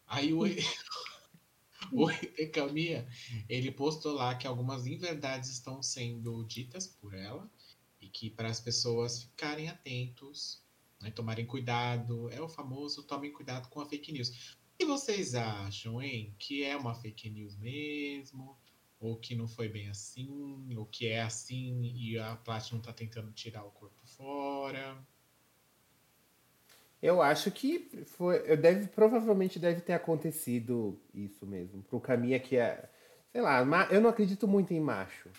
[0.08, 0.44] Aí o,
[1.92, 2.08] o
[2.54, 3.08] Caminha,
[3.50, 7.50] ele postou lá que algumas inverdades estão sendo ditas por ela
[8.00, 10.64] e que para as pessoas ficarem atentos,
[11.02, 14.30] né, tomarem cuidado, é o famoso tomem cuidado com a fake news.
[14.30, 16.36] O que vocês acham, hein?
[16.38, 18.58] Que é uma fake news mesmo?
[19.00, 23.32] Ou que não foi bem assim, ou que é assim e a Platinum está tentando
[23.32, 24.98] tirar o corpo fora.
[27.02, 31.84] Eu acho que foi, eu deve, provavelmente deve ter acontecido isso mesmo.
[31.84, 32.90] Pro caminho que é,
[33.32, 33.60] sei lá,
[33.92, 35.30] eu não acredito muito em macho.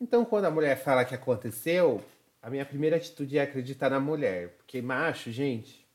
[0.00, 2.02] Então, quando a mulher fala que aconteceu,
[2.40, 5.86] a minha primeira atitude é acreditar na mulher, porque macho, gente,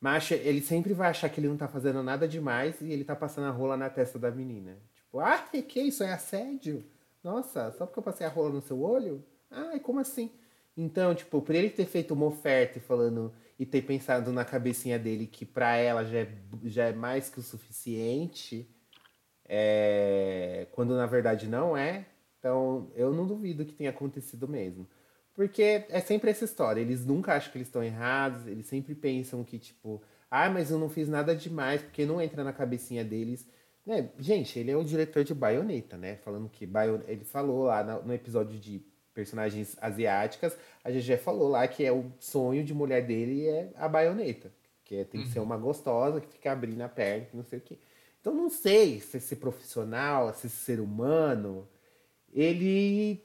[0.00, 3.14] macho, ele sempre vai achar que ele não tá fazendo nada demais e ele tá
[3.14, 4.76] passando a rola na testa da menina.
[5.20, 6.02] Ah, que isso?
[6.02, 6.84] É assédio?
[7.22, 9.24] Nossa, só porque eu passei a rola no seu olho?
[9.50, 10.30] Ai, como assim?
[10.76, 14.98] Então, tipo, por ele ter feito uma oferta e falando e ter pensado na cabecinha
[14.98, 16.28] dele que para ela já é,
[16.64, 18.68] já é mais que o suficiente,
[19.48, 20.66] é...
[20.72, 22.06] quando na verdade não é.
[22.38, 24.88] Então, eu não duvido que tenha acontecido mesmo.
[25.34, 26.80] Porque é sempre essa história.
[26.80, 30.78] Eles nunca acham que eles estão errados, eles sempre pensam que, tipo, ah, mas eu
[30.78, 33.46] não fiz nada demais, porque não entra na cabecinha deles.
[33.84, 34.10] Né?
[34.18, 36.16] Gente, ele é o diretor de Bayonetta, né?
[36.16, 37.00] Falando que Bayon...
[37.06, 38.80] ele falou lá no episódio de
[39.12, 43.70] personagens asiáticas, a gente já falou lá que é o sonho de mulher dele é
[43.76, 44.52] a Bayonetta.
[44.84, 45.32] Que é, tem que uhum.
[45.32, 47.78] ser uma gostosa, que fica abrindo a perna, que não sei o quê.
[48.20, 51.68] Então não sei se esse profissional, se esse ser humano,
[52.32, 53.20] ele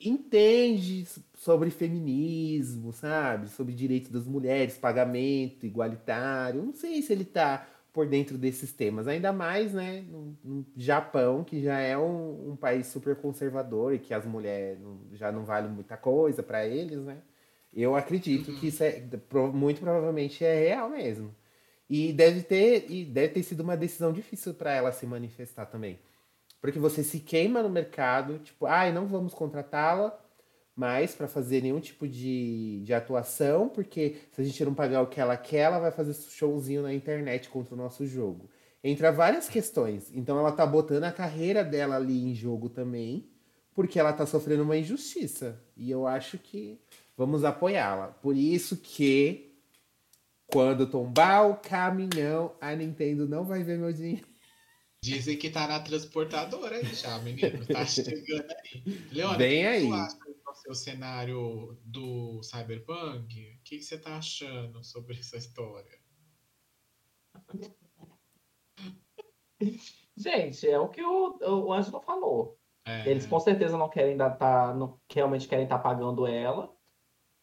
[0.00, 3.48] entende sobre feminismo, sabe?
[3.48, 6.62] Sobre direitos das mulheres, pagamento igualitário.
[6.62, 11.44] Não sei se ele está por dentro desses temas, ainda mais, né, no, no Japão,
[11.44, 15.44] que já é um, um, país super conservador e que as mulheres não, já não
[15.44, 17.18] valem muita coisa para eles, né?
[17.72, 18.58] Eu acredito uhum.
[18.58, 19.00] que isso é
[19.52, 21.32] muito provavelmente é real mesmo.
[21.88, 26.00] E deve ter e deve ter sido uma decisão difícil para ela se manifestar também.
[26.60, 30.18] Porque você se queima no mercado, tipo, ai, ah, não vamos contratá-la
[30.76, 35.06] mais para fazer nenhum tipo de, de atuação, porque se a gente não pagar o
[35.06, 38.50] que ela quer, ela vai fazer showzinho na internet contra o nosso jogo.
[38.82, 40.10] Entra várias questões.
[40.12, 43.30] Então ela tá botando a carreira dela ali em jogo também,
[43.72, 45.60] porque ela tá sofrendo uma injustiça.
[45.76, 46.80] E eu acho que
[47.16, 48.08] vamos apoiá-la.
[48.08, 49.54] Por isso que
[50.46, 54.33] quando tombar o caminhão, a Nintendo não vai ver meu dinheiro.
[55.04, 57.66] Dizem que tá na transportadora aí já, menino.
[57.66, 58.82] Tá chegando aí.
[59.12, 59.90] Leona, Vem aí.
[60.66, 63.58] o cenário do Cyberpunk?
[63.60, 65.98] O que, que você tá achando sobre essa história?
[70.16, 72.58] Gente, é o que o, o Ângelo falou.
[72.86, 73.06] É.
[73.06, 76.74] Eles com certeza não querem estar, tá, não, realmente querem estar tá pagando ela,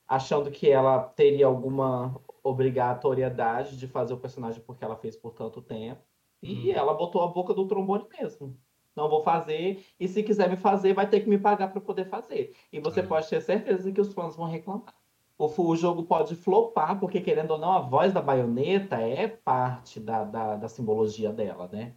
[0.07, 5.61] achando que ela teria alguma obrigatoriedade de fazer o personagem porque ela fez por tanto
[5.61, 6.10] tempo.
[6.41, 6.73] E hum.
[6.73, 8.57] ela botou a boca do trombone mesmo.
[8.95, 12.05] Não vou fazer, e se quiser me fazer, vai ter que me pagar para poder
[12.05, 12.53] fazer.
[12.73, 13.03] E você é.
[13.03, 14.93] pode ter certeza que os fãs vão reclamar.
[15.37, 19.99] O, o, jogo pode flopar, porque querendo ou não, a voz da baioneta é parte
[19.99, 21.95] da, da, da simbologia dela, né?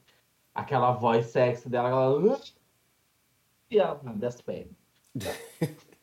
[0.55, 2.41] Aquela voz sexy dela, ela.
[3.71, 4.71] E ela despede.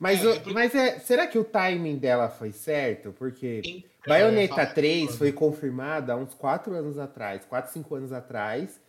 [0.00, 3.12] mas, é, o, mas é, será que o timing dela foi certo?
[3.12, 3.84] Porque.
[4.06, 8.80] Bayonetta 3 foi confirmada há uns 4 anos atrás, 4, 5 anos atrás.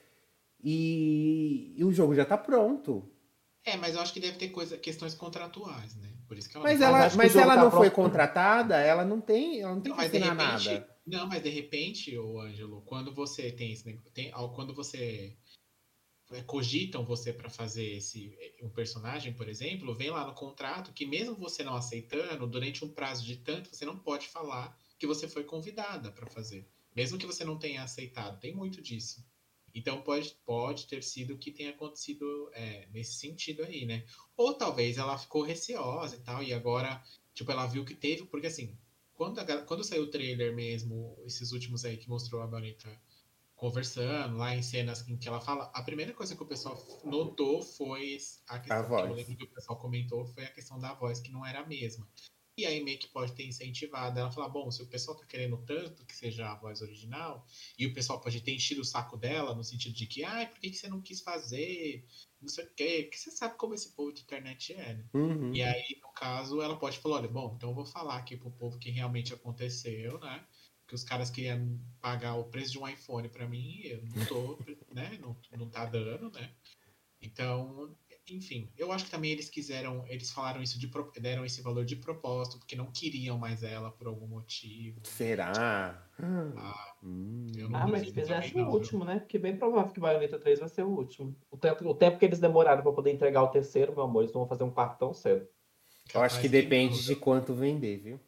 [0.63, 3.11] E, e o jogo já tá pronto.
[3.65, 6.07] É, mas eu acho que deve ter coisa, questões contratuais, né?
[6.27, 9.61] Por isso que ela Mas, ela, mas ela tá não foi contratada, ela não tem,
[9.61, 10.87] ela não tem não, que assinar nada.
[11.05, 13.75] Não, mas de repente, o Ângelo, quando você tem,
[14.13, 15.33] tem quando você é,
[16.45, 21.35] cogitam você para fazer esse um personagem, por exemplo, vem lá no contrato que mesmo
[21.35, 25.43] você não aceitando, durante um prazo de tanto, você não pode falar que você foi
[25.43, 28.39] convidada para fazer, mesmo que você não tenha aceitado.
[28.39, 29.25] Tem muito disso.
[29.73, 34.05] Então pode, pode ter sido que tenha acontecido é, nesse sentido aí, né?
[34.35, 37.01] Ou talvez ela ficou receosa e tal, e agora,
[37.33, 38.77] tipo, ela viu que teve, porque assim,
[39.13, 42.89] quando, a, quando saiu o trailer mesmo, esses últimos aí que mostrou a Bonita
[43.61, 47.61] conversando, lá em cenas em que ela fala, a primeira coisa que o pessoal notou
[47.61, 49.27] foi a questão a voz.
[49.27, 52.09] Que, que o pessoal comentou foi a questão da voz, que não era a mesma.
[52.57, 55.57] E aí meio que pode ter incentivado ela falar, bom, se o pessoal tá querendo
[55.59, 57.45] tanto que seja a voz original,
[57.77, 60.59] e o pessoal pode ter enchido o saco dela, no sentido de que, ai, por
[60.59, 62.03] que, que você não quis fazer?
[62.41, 65.05] Não sei o quê, porque você sabe como esse povo de internet é, né?
[65.13, 65.53] Uhum.
[65.53, 68.49] E aí, no caso, ela pode falar, olha, bom, então eu vou falar aqui pro
[68.49, 70.43] povo que realmente aconteceu, né?
[70.91, 74.59] Que os caras queriam pagar o preço de um iPhone para mim, eu não tô,
[74.93, 75.17] né?
[75.21, 76.49] Não, não tá dando, né?
[77.21, 77.95] Então,
[78.29, 81.95] enfim, eu acho que também eles quiseram, eles falaram isso de deram esse valor de
[81.95, 84.99] propósito porque não queriam mais ela por algum motivo.
[85.05, 85.53] Será?
[86.19, 87.45] Ah, hum.
[87.73, 89.19] ah mas fizesse o último, né?
[89.19, 91.33] Porque é bem provável que Bayonetta 3 vai ser o último.
[91.49, 94.33] O tempo, o tempo que eles demoraram para poder entregar o terceiro, meu amor, eles
[94.33, 95.47] não vão fazer um quarto tão cedo.
[96.13, 98.19] Eu acho que depende de quanto vender, viu?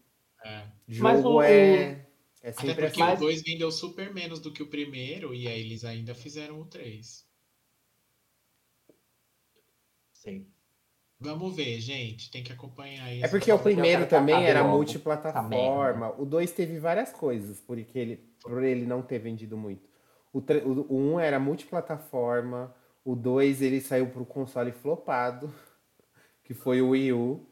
[0.46, 0.64] É.
[0.88, 2.13] Jogo mas o, é...
[2.44, 5.62] é sempre Até porque o 2 vendeu super menos do que o primeiro e aí
[5.62, 7.26] eles ainda fizeram o 3.
[10.12, 10.46] Sim.
[11.22, 12.30] Vamos ver, gente.
[12.30, 13.26] Tem que acompanhar isso.
[13.26, 16.14] É porque o primeiro também era multiplataforma.
[16.20, 19.90] O 2 teve várias coisas, porque ele, por ele não ter vendido muito.
[20.34, 22.76] O 1 um era multiplataforma.
[23.06, 25.54] O 2 ele saiu pro console flopado,
[26.44, 27.48] que foi o Wii U.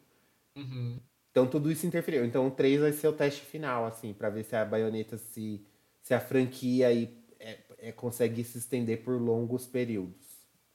[0.58, 1.00] Uhum.
[1.32, 2.26] Então tudo isso interferiu.
[2.26, 5.66] Então o 3 vai ser o teste final, assim, para ver se a baioneta se,
[6.02, 10.28] se a franquia aí é, é, consegue se estender por longos períodos.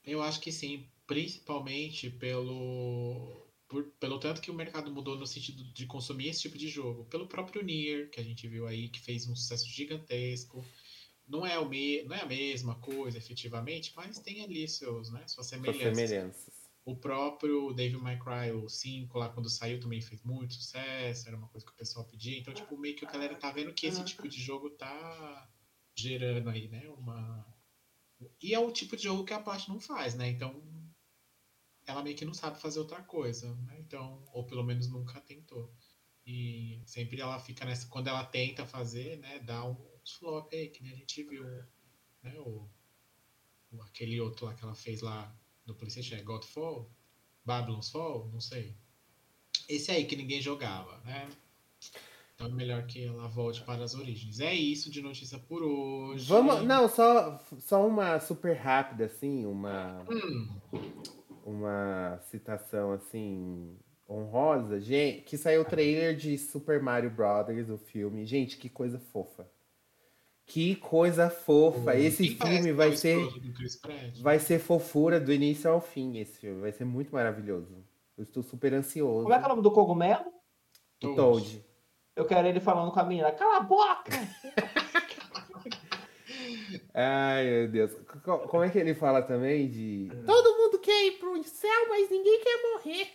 [0.03, 5.63] Eu acho que sim principalmente pelo por, pelo tanto que o mercado mudou no sentido
[5.63, 8.99] de consumir esse tipo de jogo, pelo próprio Nier, que a gente viu aí, que
[8.99, 10.63] fez um sucesso gigantesco.
[11.27, 15.21] Não é, o me, não é a mesma coisa, efetivamente, mas tem ali seus, né,
[15.27, 15.97] suas semelhanças.
[15.97, 16.56] semelhanças.
[16.87, 21.35] O próprio David May Cry, o 5, lá quando saiu, também fez muito sucesso, era
[21.35, 22.39] uma coisa que o pessoal pedia.
[22.39, 25.51] Então, tipo, meio que a galera tá vendo que esse tipo de jogo tá
[25.93, 26.87] gerando aí, né?
[26.91, 27.45] Uma.
[28.41, 30.29] E é o tipo de jogo que a parte não faz, né?
[30.29, 30.63] Então,
[31.85, 33.77] ela meio que não sabe fazer outra coisa, né?
[33.81, 35.69] Então, ou pelo menos nunca tentou.
[36.25, 37.85] E sempre ela fica nessa.
[37.89, 39.39] Quando ela tenta fazer, né?
[39.39, 41.43] Dá uns flop aí, que nem a gente viu,
[42.23, 42.33] né?
[42.39, 42.65] O,
[43.73, 45.37] o aquele outro lá que ela fez lá
[45.67, 46.89] do PlayStation é Godfall?
[47.45, 48.29] Babylon's Fall?
[48.31, 48.73] Não sei.
[49.69, 51.29] Esse aí que ninguém jogava, né?
[52.33, 54.39] Então é melhor que ela volte para as origens.
[54.39, 56.27] É isso de notícia por hoje.
[56.27, 60.05] Vamos, não, só, só uma super rápida, assim, uma.
[60.09, 60.49] Hum.
[61.45, 63.77] Uma citação assim
[64.09, 68.25] honrosa, gente, que saiu o trailer de Super Mario Brothers, o filme.
[68.25, 69.49] Gente, que coisa fofa.
[70.47, 71.95] Que coisa fofa.
[71.95, 73.19] esse filme vai ser.
[74.21, 76.17] Vai ser fofura do início ao fim.
[76.17, 77.85] Esse filme vai ser muito maravilhoso.
[78.17, 79.23] Eu estou super ansioso.
[79.23, 80.31] Como é que é o nome do cogumelo?
[81.03, 81.63] O Toad.
[82.15, 83.31] Eu quero ele falando com a menina.
[83.33, 84.11] Cala a boca!
[86.93, 87.91] Ai, meu Deus.
[88.23, 90.09] Como é que ele fala também de.
[90.25, 93.07] Todo mundo quer ir pro céu, mas ninguém quer morrer.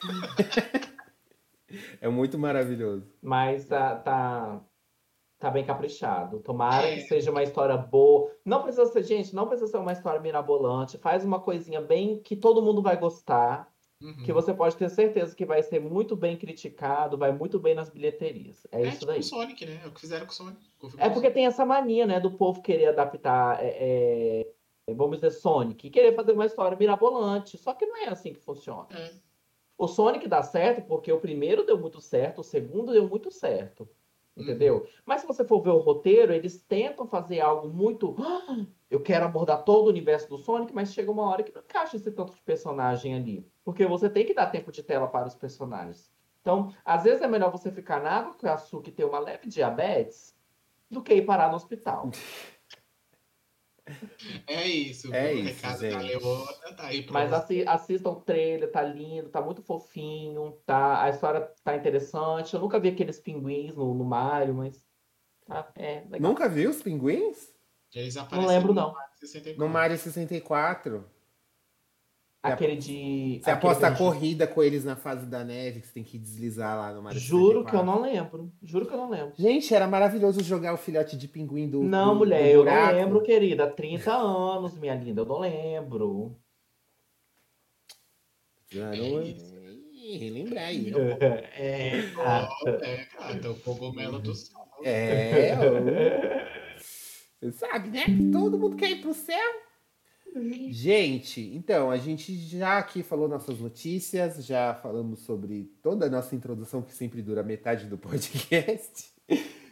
[2.00, 3.10] é muito maravilhoso.
[3.20, 4.60] Mas tá, tá,
[5.42, 6.38] tá bem caprichado.
[6.38, 6.94] Tomara é.
[6.94, 8.30] que seja uma história boa.
[8.44, 10.98] Não precisa ser, gente, não precisa ser uma história mirabolante.
[10.98, 13.68] Faz uma coisinha bem que todo mundo vai gostar.
[14.00, 14.22] Uhum.
[14.24, 17.88] Que você pode ter certeza que vai ser muito bem criticado, vai muito bem nas
[17.88, 18.66] bilheterias.
[18.70, 19.20] É, é isso tipo daí.
[19.20, 19.80] o Sonic, né?
[19.84, 20.60] É o que fizeram com o Sonic.
[20.98, 24.44] É porque tem essa mania, né, do povo querer adaptar, é,
[24.88, 27.56] é, vamos dizer, Sonic, e querer fazer uma história mirabolante.
[27.56, 28.88] Só que não é assim que funciona.
[28.90, 29.12] É.
[29.78, 33.88] O Sonic dá certo porque o primeiro deu muito certo, o segundo deu muito certo.
[34.36, 34.76] Entendeu?
[34.78, 34.86] Uhum.
[35.04, 38.16] Mas se você for ver o roteiro, eles tentam fazer algo muito.
[38.18, 41.60] Ah, eu quero abordar todo o universo do Sonic, mas chega uma hora que não
[41.60, 43.46] encaixa esse tanto de personagem ali.
[43.62, 46.10] Porque você tem que dar tempo de tela para os personagens.
[46.40, 49.46] Então, às vezes é melhor você ficar na água com açúcar e ter uma leve
[49.48, 50.34] diabetes
[50.90, 52.10] do que ir parar no hospital.
[54.46, 55.12] É isso.
[55.14, 60.52] É isso, Leona, tá aí Mas assi assistam o trailer, tá lindo, tá muito fofinho,
[60.64, 62.54] tá, a história tá interessante.
[62.54, 64.80] Eu nunca vi aqueles pinguins no, no Mario, mas
[65.46, 66.30] tá, é legal.
[66.30, 67.52] Nunca viu os pinguins?
[67.94, 68.94] Eles não lembro, não.
[69.56, 71.04] No Mario 64.
[72.42, 73.40] Aquele de.
[73.40, 76.76] Você aposta a corrida com eles na fase da neve, que você tem que deslizar
[76.76, 77.70] lá no Mario Juro 64.
[77.70, 78.52] que eu não lembro.
[78.60, 79.32] Juro que eu não lembro.
[79.38, 81.84] Gente, era maravilhoso jogar o filhote de pinguim do.
[81.84, 83.70] Não, do, mulher, do eu não lembro, querida.
[83.70, 86.36] 30 anos, minha linda, eu não lembro.
[88.68, 89.36] Já não é...
[90.18, 90.92] relembrar aí.
[91.56, 94.60] É, é, cara, então o cogumelo do céu.
[94.82, 95.54] É,
[97.40, 98.04] você sabe, né?
[98.32, 99.62] Todo mundo quer ir pro céu.
[100.70, 106.34] Gente, então, a gente já aqui falou nossas notícias, já falamos sobre toda a nossa
[106.34, 109.12] introdução, que sempre dura metade do podcast.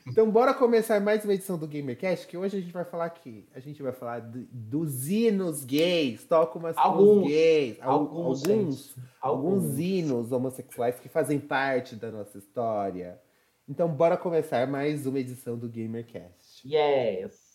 [0.07, 3.49] Então, bora começar mais uma edição do GamerCast, que hoje a gente vai falar aqui.
[3.55, 9.79] A gente vai falar do, dos hinos gays, toca umas alguns, gays, alguns, alguns, alguns
[9.79, 13.21] hinos homossexuais que fazem parte da nossa história.
[13.69, 16.67] Então, bora começar mais uma edição do GamerCast.
[16.67, 17.50] Yes!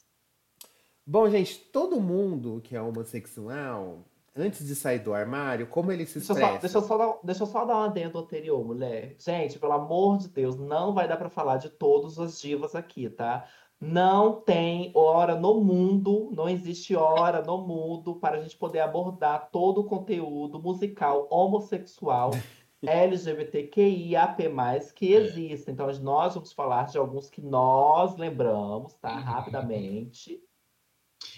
[1.08, 3.99] Bom, gente, todo mundo que é homossexual,
[4.36, 6.58] antes de sair do armário, como ele se expressa?
[6.58, 9.16] Deixa eu só, deixa eu só, dar, deixa eu só dar um adendo anterior, mulher.
[9.20, 13.08] Gente, pelo amor de Deus, não vai dar para falar de todas as divas aqui,
[13.08, 13.45] tá?
[13.80, 19.49] Não tem hora no mundo, não existe hora no mundo para a gente poder abordar
[19.51, 22.32] todo o conteúdo musical homossexual
[22.82, 24.43] LGBTQIAP+,
[24.95, 25.70] que existe.
[25.70, 29.18] Então, nós vamos falar de alguns que nós lembramos, tá?
[29.18, 29.24] Uhum.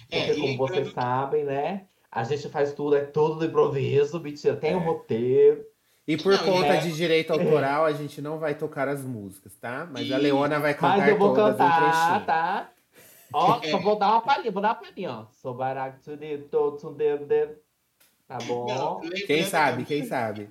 [0.09, 1.87] É, Porque, como vocês sabem, né?
[2.11, 4.85] A gente faz tudo, é tudo de improviso, mentira, tem um é.
[4.85, 5.65] roteiro.
[6.07, 6.77] E por não, conta é...
[6.77, 9.87] de direito autoral, a gente não vai tocar as músicas, tá?
[9.91, 10.13] Mas e...
[10.13, 12.71] a Leona vai cantar Mas eu vou todas cantar, tá?
[13.33, 15.25] Ó, só vou dar uma palhinha, vou dar uma palhinha, ó.
[15.33, 17.27] Sou barato de todos dedo,
[18.25, 18.65] Tá bom?
[18.67, 20.49] Não, quem sabe, quem sabe.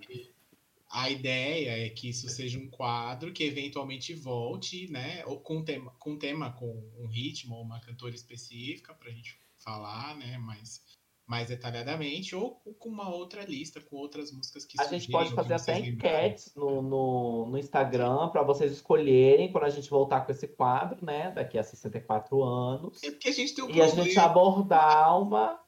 [0.91, 5.23] A ideia é que isso seja um quadro que eventualmente volte, né?
[5.27, 9.39] Ou com tema, com tema, com um ritmo ou uma cantora específica para a gente
[9.67, 10.39] falar, né?
[10.39, 10.81] Mais,
[11.27, 15.55] mais detalhadamente, ou com uma outra lista, com outras músicas que A gente pode fazer
[15.55, 20.47] até enquetes no, no, no Instagram para vocês escolherem quando a gente voltar com esse
[20.47, 21.33] quadro, né?
[21.33, 23.03] Daqui a 64 anos.
[23.03, 24.01] É porque a gente tem um e problema.
[24.01, 25.61] a gente abordar uma,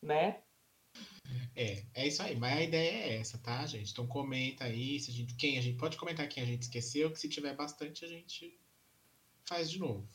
[0.00, 0.38] né?
[1.56, 2.36] É, é isso aí.
[2.36, 3.90] Mas a ideia é essa, tá, gente?
[3.90, 7.10] Então comenta aí se a gente, quem a gente pode comentar quem a gente esqueceu,
[7.10, 8.56] que se tiver bastante a gente
[9.48, 10.06] faz de novo.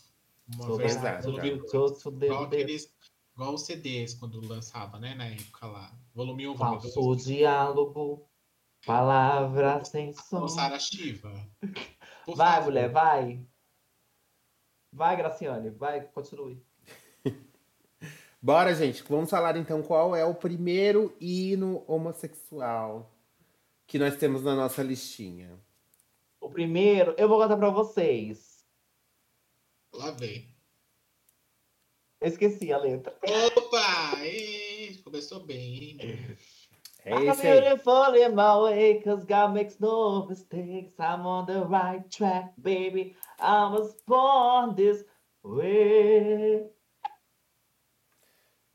[0.56, 2.94] Uma vez igual, aqueles,
[3.38, 6.94] igual os CDs quando lançava, né, na época lá, Volume 1, volume 2.
[6.96, 8.28] Falso diálogo,
[8.84, 10.48] palavras sem som.
[10.48, 11.32] Sara Shiva.
[12.26, 12.66] Vai, favor.
[12.66, 13.48] mulher, vai.
[14.92, 16.66] Vai, Graciane, vai, continue.
[18.42, 19.04] Bora, gente.
[19.04, 23.16] Vamos falar então qual é o primeiro hino homossexual
[23.86, 25.60] que nós temos na nossa listinha.
[26.42, 28.66] O primeiro, eu vou contar para vocês.
[29.94, 30.57] Lá vem.
[32.20, 33.16] Eu esqueci a letra.
[33.56, 34.18] Opa!
[35.04, 36.38] começou bem, hein?
[37.06, 40.94] É I'm beautiful in my way, cause God makes no mistakes.
[41.00, 43.16] I'm on the right track, baby.
[43.40, 45.06] I was born this
[45.42, 46.70] way.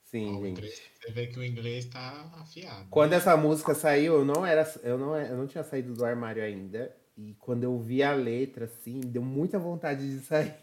[0.05, 0.83] Sim, gente.
[1.01, 2.89] Você vê que o inglês tá afiado.
[2.91, 6.43] Quando essa música saiu, eu não era, eu não, eu não tinha saído do armário
[6.43, 6.97] ainda.
[7.17, 10.55] E quando eu vi a letra, assim, deu muita vontade de sair.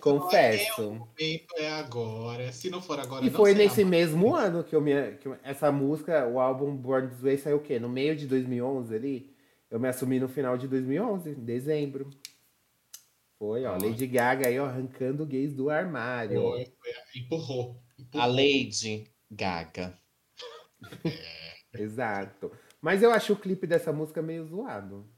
[0.00, 1.06] Confesso.
[1.18, 2.50] É, é agora.
[2.52, 4.92] Se não for agora, E foi nesse mesmo ano que eu me.
[5.18, 7.78] Que essa música, o álbum Born This Way saiu o quê?
[7.78, 9.34] No meio de 2011 ali?
[9.70, 12.10] Eu me assumi no final de 2011, dezembro.
[13.38, 13.72] Foi, ó.
[13.72, 16.40] Lady Gaga aí, ó, arrancando gays do armário.
[16.40, 18.22] Foi, foi, empurrou, empurrou.
[18.22, 19.98] A Lady Gaga.
[21.04, 21.50] É.
[21.80, 22.50] Exato.
[22.80, 25.08] Mas eu acho o clipe dessa música meio zoado.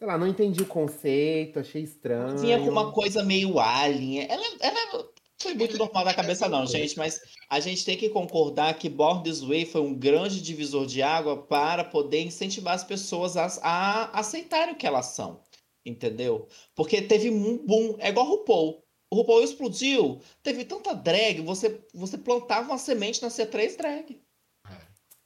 [0.00, 2.40] Sei lá, não entendi o conceito, achei estranho.
[2.40, 4.26] Tinha uma coisa meio alien.
[4.30, 7.20] Ela, ela foi muito normal da cabeça, não, gente, mas
[7.50, 11.36] a gente tem que concordar que Born This Way foi um grande divisor de água
[11.36, 15.42] para poder incentivar as pessoas a, a aceitarem o que elas são.
[15.84, 16.48] Entendeu?
[16.74, 17.96] Porque teve um boom.
[17.98, 18.82] É igual o RuPaul.
[19.10, 20.22] O RuPaul explodiu.
[20.42, 24.18] Teve tanta drag, você, você plantava uma semente na C3 drag.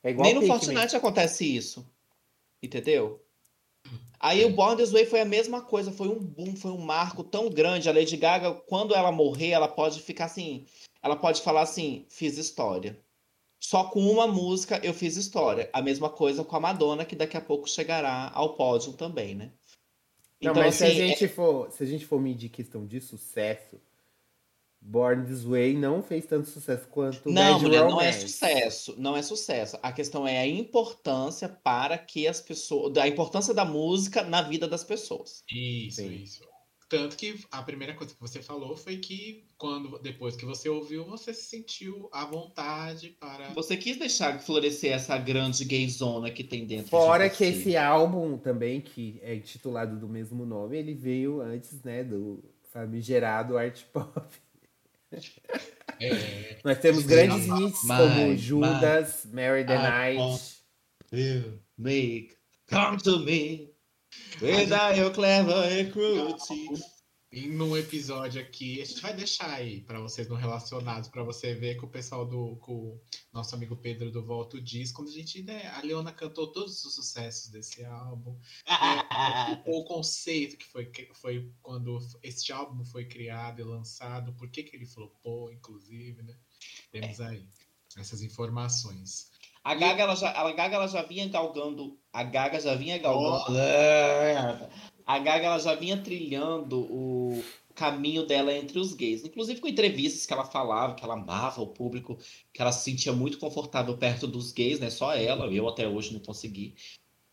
[0.02, 1.88] É Nem no Fortnite acontece isso.
[2.60, 3.23] Entendeu?
[4.24, 7.22] Aí o Born This Way foi a mesma coisa, foi um boom, foi um marco
[7.22, 7.90] tão grande.
[7.90, 10.64] A Lady Gaga, quando ela morrer, ela pode ficar assim,
[11.02, 12.98] ela pode falar assim, fiz história.
[13.60, 15.68] Só com uma música eu fiz história.
[15.74, 19.52] A mesma coisa com a Madonna, que daqui a pouco chegará ao pódio também, né?
[20.40, 21.28] Não, então, mas assim, se, a assim, gente é...
[21.28, 23.78] for, se a gente for medir questão de sucesso,
[24.86, 27.94] Born This Way não fez tanto sucesso quanto Não, mulher, Romance.
[27.94, 29.78] não é sucesso, não é sucesso.
[29.82, 34.68] A questão é a importância para que as pessoas, a importância da música na vida
[34.68, 35.42] das pessoas.
[35.50, 36.14] Isso, Sim.
[36.22, 36.44] isso.
[36.86, 41.04] Tanto que a primeira coisa que você falou foi que quando depois que você ouviu,
[41.06, 43.48] você se sentiu à vontade para.
[43.54, 46.90] Você quis deixar florescer essa grande gayzona que tem dentro.
[46.90, 51.82] Fora de que esse álbum também, que é intitulado do mesmo nome, ele veio antes,
[51.82, 54.22] né, do famigerado art pop.
[56.00, 60.40] É, Nós temos grandes hits como Judas, my, Mary the Night.
[61.12, 62.36] Will make
[62.68, 63.70] come to me.
[64.40, 66.68] Without your clever cruelty.
[67.34, 71.52] E num episódio aqui, a gente vai deixar aí para vocês no relacionados, para você
[71.52, 73.00] ver que o pessoal do com o
[73.32, 76.94] nosso amigo Pedro do Volto diz, quando a gente, né, a Leona cantou todos os
[76.94, 78.70] sucessos desse álbum, é,
[79.68, 84.48] o, o, conceito que foi, que foi quando este álbum foi criado e lançado, por
[84.48, 86.36] que que ele flopou, inclusive, né?
[86.92, 87.48] Temos aí
[87.98, 89.32] essas informações.
[89.64, 91.98] A Gaga, ela já, a Gaga ela já vinha galgando.
[92.12, 93.58] A Gaga já vinha galgando.
[93.58, 94.93] Oh.
[95.06, 97.42] A Gaga ela já vinha trilhando o
[97.74, 99.24] caminho dela entre os gays.
[99.24, 102.18] Inclusive com entrevistas que ela falava, que ela amava o público,
[102.52, 104.90] que ela se sentia muito confortável perto dos gays, né?
[104.90, 106.74] Só ela, eu até hoje não consegui.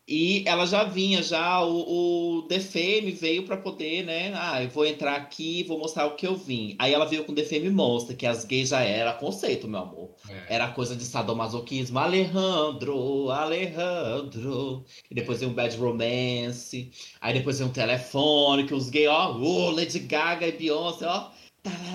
[0.06, 4.32] E ela já vinha, já o, o DFM veio para poder, né?
[4.34, 6.74] Ah, eu vou entrar aqui vou mostrar o que eu vim.
[6.78, 10.14] Aí ela veio com o DFM Monster, que as gays já era conceito, meu amor.
[10.28, 10.56] É.
[10.56, 12.00] Era coisa de sadomasoquismo.
[12.00, 14.84] Alejandro, Alejandro.
[15.08, 16.90] E depois veio um Bad Romance.
[17.20, 21.30] Aí depois veio um telefone, que os gays, ó, oh, Lady Gaga e Beyoncé, ó.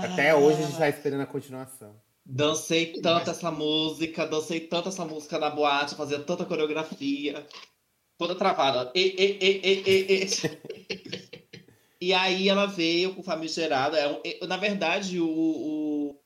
[0.01, 1.93] Até hoje a gente tá esperando a continuação.
[2.25, 7.45] Dancei tanto essa música, dancei tanto essa música na boate, fazia tanta coreografia
[8.17, 8.91] toda travada.
[8.95, 11.37] E, e, e, e, e.
[12.09, 13.95] e aí ela veio com o famigerado.
[13.95, 16.19] É um, na verdade, o, o,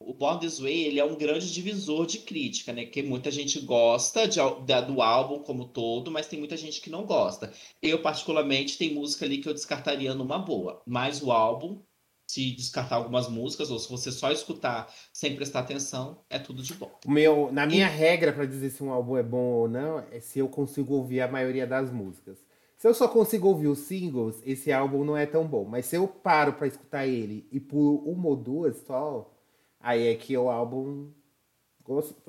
[0.00, 2.84] o Born This Way ele é um grande divisor de crítica, né?
[2.84, 6.90] Que muita gente gosta de, da, do álbum como todo, mas tem muita gente que
[6.90, 7.52] não gosta.
[7.82, 10.82] Eu, particularmente, tem música ali que eu descartaria numa boa.
[10.86, 11.82] Mas o álbum
[12.30, 16.74] se descartar algumas músicas, ou se você só escutar sem prestar atenção, é tudo de
[16.74, 16.90] bom.
[17.06, 17.90] Meu, na minha e...
[17.90, 21.20] regra para dizer se um álbum é bom ou não, é se eu consigo ouvir
[21.20, 22.38] a maioria das músicas.
[22.76, 25.64] Se eu só consigo ouvir os singles, esse álbum não é tão bom.
[25.64, 29.30] Mas se eu paro para escutar ele e por uma ou duas só,
[29.78, 31.10] aí é que o álbum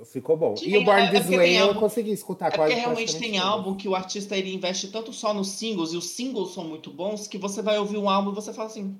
[0.03, 0.55] ficou bom.
[0.61, 2.73] e o Born é, This Way eu consegui escutar é quase.
[2.73, 6.09] Porque realmente tem álbum que o artista ele investe tanto só nos singles e os
[6.09, 8.99] singles são muito bons que você vai ouvir um álbum e você fala assim,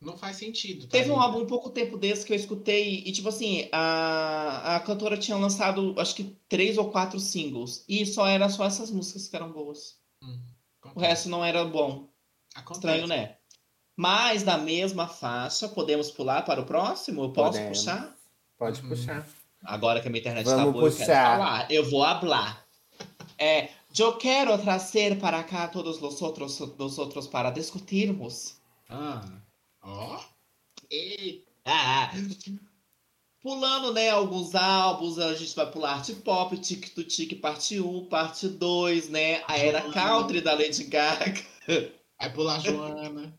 [0.00, 0.86] Não faz sentido.
[0.86, 4.76] Tá Teve um álbum um pouco tempo desse que eu escutei e, tipo assim, a,
[4.76, 7.84] a cantora tinha lançado, acho que três ou quatro singles.
[7.86, 9.98] E só era só essas músicas que eram boas.
[10.22, 10.40] Hum,
[10.94, 12.08] o resto não era bom.
[12.54, 12.86] Acontece.
[12.86, 13.36] Estranho, né?
[13.94, 17.24] Mas na mesma faixa, podemos pular para o próximo?
[17.24, 17.78] Eu posso podemos.
[17.78, 18.16] puxar?
[18.56, 18.88] Pode uhum.
[18.88, 19.28] puxar.
[19.62, 21.02] Agora que a minha internet está boa, puxar.
[21.02, 21.70] eu quero falar.
[21.70, 22.66] Eu vou hablar.
[23.36, 28.56] É, eu quero trazer para cá todos os outros, os outros para discutirmos.
[28.88, 29.22] Ah.
[29.82, 30.16] Ó.
[30.16, 30.20] Oh.
[31.64, 32.12] Ah.
[33.40, 38.06] Pulando, né, alguns álbuns, a gente vai pular Art Pop, Tic to Tic, parte 1,
[38.06, 39.42] parte 2, né?
[39.48, 41.42] A era country da Lady Gaga.
[42.20, 43.34] Vai pular Joana.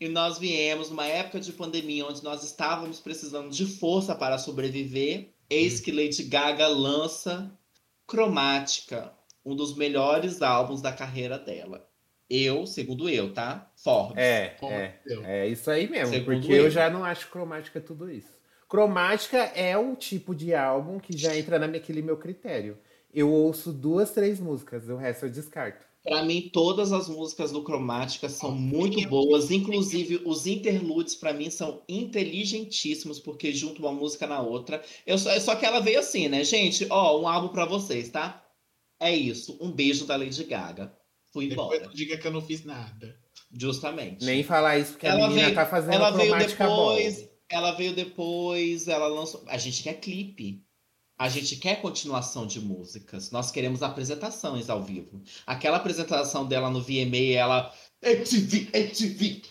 [0.00, 5.32] e nós viemos numa época de pandemia onde nós estávamos precisando de força para sobreviver.
[5.48, 5.84] Eis hum.
[5.84, 7.56] que Lady Gaga lança
[8.08, 9.12] Cromática,
[9.44, 11.88] um dos melhores álbuns da carreira dela.
[12.30, 13.68] Eu, segundo eu, tá?
[13.74, 14.16] Forbes.
[14.16, 16.14] É, é, é isso aí mesmo.
[16.14, 16.64] Segundo porque eu.
[16.64, 18.38] eu já não acho cromática tudo isso.
[18.68, 22.78] Cromática é o tipo de álbum que já entra naquele meu critério.
[23.12, 25.84] Eu ouço duas, três músicas, o resto eu descarto.
[26.02, 31.50] Para mim, todas as músicas do Cromática são muito boas, inclusive os interludes para mim
[31.50, 34.82] são inteligentíssimos porque juntam uma música na outra.
[35.06, 36.86] Eu só, só que ela veio assim, né, gente?
[36.88, 38.42] Ó, um álbum para vocês, tá?
[38.98, 39.58] É isso.
[39.60, 40.96] Um beijo da Lady Gaga.
[41.32, 41.70] Fui embora.
[41.70, 43.18] Depois não diga que eu não fiz nada.
[43.52, 44.24] Justamente.
[44.24, 47.30] Nem falar isso, porque ela a menina veio, tá fazendo ela veio depois.
[47.48, 49.42] Ela veio depois, ela lançou.
[49.48, 50.64] A gente quer clipe.
[51.18, 53.30] A gente quer continuação de músicas.
[53.30, 55.22] Nós queremos apresentações ao vivo.
[55.46, 57.74] Aquela apresentação dela no VMA, ela.
[58.02, 59.42] MTV, MTV.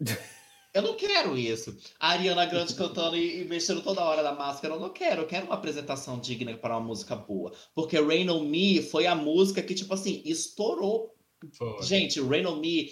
[0.72, 1.76] Eu não quero isso.
[1.98, 4.74] A Ariana Grande cantando e, e, mexendo toda hora da máscara.
[4.74, 5.22] Eu não quero.
[5.22, 7.52] Eu quero uma apresentação digna para uma música boa.
[7.74, 11.14] Porque Rain on Me foi a música que, tipo assim, estourou.
[11.56, 11.82] Foi.
[11.82, 12.90] Gente, Rain on Me.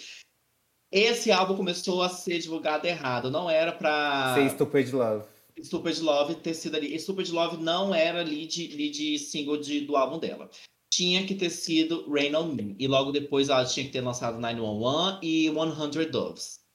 [0.91, 3.31] Esse álbum começou a ser divulgado errado.
[3.31, 4.35] Não era pra.
[4.35, 5.27] Ser Stupid Love.
[5.63, 6.99] Stupid Love ter sido ali.
[6.99, 10.49] Stupid Love não era lead, lead single de, do álbum dela.
[10.93, 12.75] Tinha que ter sido Rain on Me.
[12.79, 16.68] E logo depois ela tinha que ter lançado 911 e 100 Doves.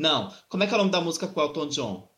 [0.00, 0.34] Não.
[0.48, 2.10] Como é que é o nome da música com Elton John?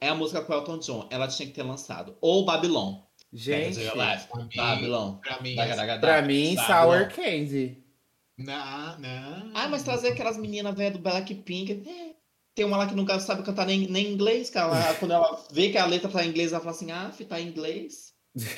[0.00, 1.06] É a música com Elton John.
[1.10, 2.16] Ela tinha que ter lançado.
[2.18, 3.02] Ou Babylon.
[3.30, 3.78] Gente.
[4.56, 5.16] Babylon.
[5.18, 5.54] Pra mim,
[6.00, 7.84] pra mim Sour Candy.
[8.38, 9.50] Não, não.
[9.52, 11.86] Ah, mas trazer aquelas meninas velhas do Blackpink.
[11.86, 12.14] É,
[12.54, 14.94] tem uma lá que nunca sabe cantar nem, nem inglês, cara.
[14.94, 17.48] quando ela vê que a letra tá em inglês, ela fala assim: ah, tá em
[17.48, 18.14] inglês.
[18.34, 18.48] Né?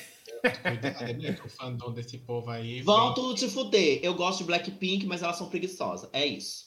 [1.44, 2.80] O fandom desse povo aí.
[2.82, 3.98] Vão tudo te fuder.
[4.02, 6.08] Eu gosto de Blackpink, mas elas são preguiçosas.
[6.12, 6.66] É isso.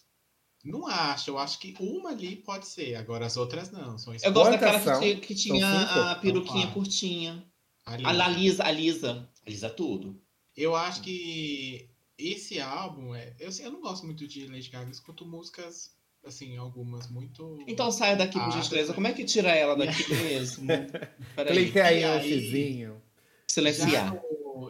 [0.63, 3.97] Não acho, eu acho que uma ali pode ser, agora as outras não.
[3.97, 7.45] São eu gosto daquela que, tinha, que tinha a peruquinha então, curtinha.
[7.85, 9.29] A, a, Lisa, a Lisa.
[9.45, 10.21] A Lisa tudo.
[10.55, 13.33] Eu acho que esse álbum é.
[13.39, 15.95] Eu, eu não gosto muito de Lady Gaga, eu escuto músicas,
[16.25, 17.57] assim, algumas muito.
[17.65, 18.93] Então saia daqui, por gentileza.
[18.93, 20.67] Como é que tira ela daqui mesmo?
[21.47, 23.01] Clique aí no xizinho.
[23.47, 24.13] Silenciar.
[24.13, 24.21] Já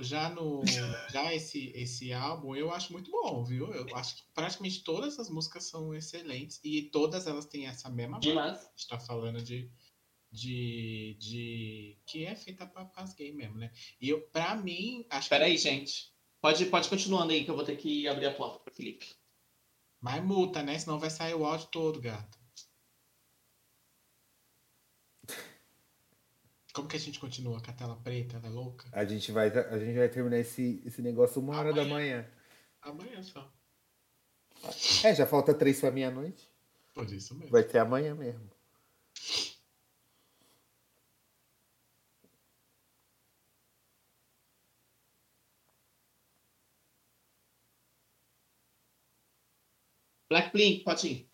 [0.02, 0.62] já no.
[1.12, 3.74] Já esse, esse álbum eu acho muito bom, viu?
[3.74, 8.20] Eu acho que praticamente todas as músicas são excelentes e todas elas têm essa mesma
[8.20, 8.60] Demais.
[8.60, 9.70] A gente tá falando de.
[10.32, 13.72] De, de que é feita para as gays mesmo, né?
[14.00, 15.52] E eu, pra mim, acho Espera que...
[15.52, 16.14] aí, gente.
[16.40, 19.08] Pode, pode continuando aí que eu vou ter que abrir a porta pro Felipe.
[20.00, 20.78] Mas multa, né?
[20.78, 22.39] Senão vai sair o áudio todo, gato.
[26.74, 28.88] Como que a gente continua com a tela preta, ela é louca?
[28.91, 31.84] A gente vai, a gente vai terminar esse, esse negócio uma hora amanhã.
[31.84, 32.28] da manhã.
[32.82, 33.51] Amanhã só.
[35.03, 36.47] É, já falta três pra meia-noite.
[36.93, 37.51] Por isso mesmo.
[37.51, 38.49] Vai ter amanhã mesmo.
[50.30, 51.30] Blackpink, pode ir.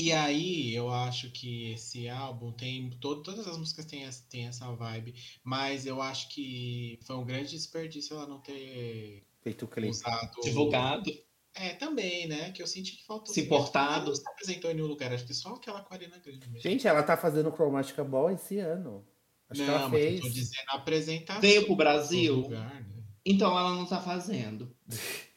[0.00, 2.88] E aí, eu acho que esse álbum tem.
[3.00, 7.50] Todo, todas as músicas têm, têm essa vibe, mas eu acho que foi um grande
[7.50, 9.90] desperdício ela não ter feito clipe.
[9.90, 10.40] Usado...
[10.42, 11.12] Divulgado.
[11.52, 12.50] É, também, né?
[12.52, 13.34] Que eu senti que faltou.
[13.34, 14.06] Se importado.
[14.06, 16.62] Não se apresentou em nenhum lugar, acho que só aquela Aquarina Grande mesmo.
[16.62, 19.06] Gente, ela tá fazendo Chromatica Ball esse ano.
[19.50, 20.14] Acho não, que ela fez.
[20.16, 21.42] Eu tô dizendo a apresentação.
[21.42, 22.36] Veio pro Brasil.
[22.36, 23.02] Lugar, né?
[23.26, 24.74] Então ela não tá fazendo.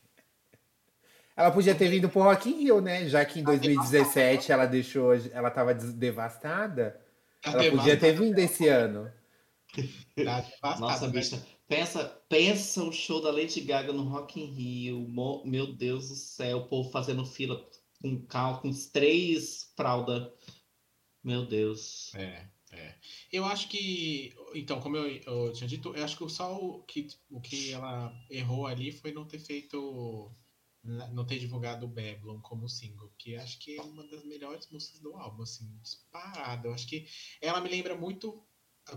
[1.35, 3.09] Ela podia ter vindo pro Rock in Rio, né?
[3.09, 6.99] Já que em 2017 ela deixou, ela tava devastada.
[7.43, 9.11] Ela podia ter vindo esse ano.
[10.79, 15.43] Nossa, bicha, pensa, pensa o show da Lady Gaga no Rock in Rio.
[15.43, 17.67] Meu Deus do céu, o povo fazendo fila
[17.99, 20.31] com carro, com três fraldas.
[21.23, 22.13] Meu Deus.
[22.13, 22.95] É, é.
[23.31, 27.07] Eu acho que, então, como eu, eu tinha dito, eu acho que só o que,
[27.31, 30.31] o que ela errou ali foi não ter feito
[30.83, 34.99] não ter divulgado o Babylon como single, que acho que é uma das melhores músicas
[34.99, 36.67] do álbum, assim, disparada.
[36.67, 37.07] Eu acho que
[37.41, 38.43] ela me lembra muito.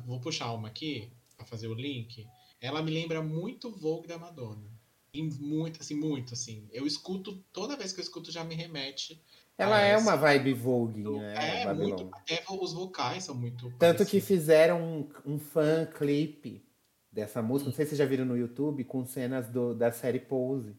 [0.04, 2.26] Vou puxar uma aqui, para fazer o link.
[2.60, 4.68] Ela me lembra muito Vogue da Madonna.
[5.12, 6.68] E muito, assim, muito, assim.
[6.72, 9.22] Eu escuto, toda vez que eu escuto, já me remete.
[9.56, 11.62] Ela é uma vibe Vogue, né?
[11.62, 13.70] É, muito, até os vocais são muito.
[13.70, 14.10] Tanto parecidos.
[14.10, 16.66] que fizeram um, um fan clipe
[17.10, 20.20] dessa música, não sei se vocês já viram no YouTube, com cenas do, da série
[20.20, 20.76] Pose.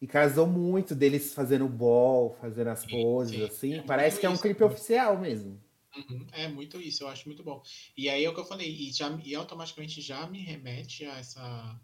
[0.00, 3.44] E casou muito deles fazendo ball, fazendo as poses, sim.
[3.44, 3.74] assim.
[3.74, 4.66] É Parece que é um clipe né?
[4.66, 5.60] oficial mesmo.
[5.96, 7.62] Uhum, é muito isso, eu acho muito bom.
[7.96, 11.18] E aí é o que eu falei, e, já, e automaticamente já me remete a
[11.18, 11.80] essa,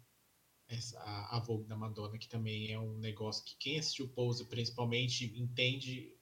[0.67, 4.45] essa a, a Vogue da Madonna, que também é um negócio que quem assistiu Pose
[4.45, 6.13] principalmente entende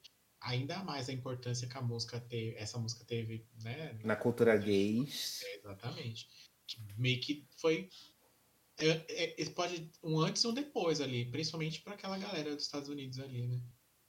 [0.41, 3.99] ainda mais a importância que a música teve, essa música teve, né?
[4.03, 5.01] Na cultura gay.
[5.43, 6.27] É, exatamente.
[6.97, 7.89] Meio que foi
[8.85, 12.89] é, é, pode um antes e um depois ali, principalmente para aquela galera dos Estados
[12.89, 13.61] Unidos ali, né?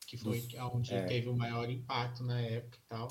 [0.06, 1.04] Que foi onde é.
[1.06, 3.08] teve o maior impacto na época e tal.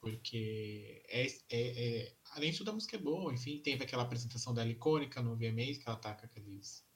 [0.00, 4.54] Porque é, é, é, além de tudo a música é boa, enfim, teve aquela apresentação
[4.54, 6.86] dela icônica no VMAs, que ela tá com aqueles.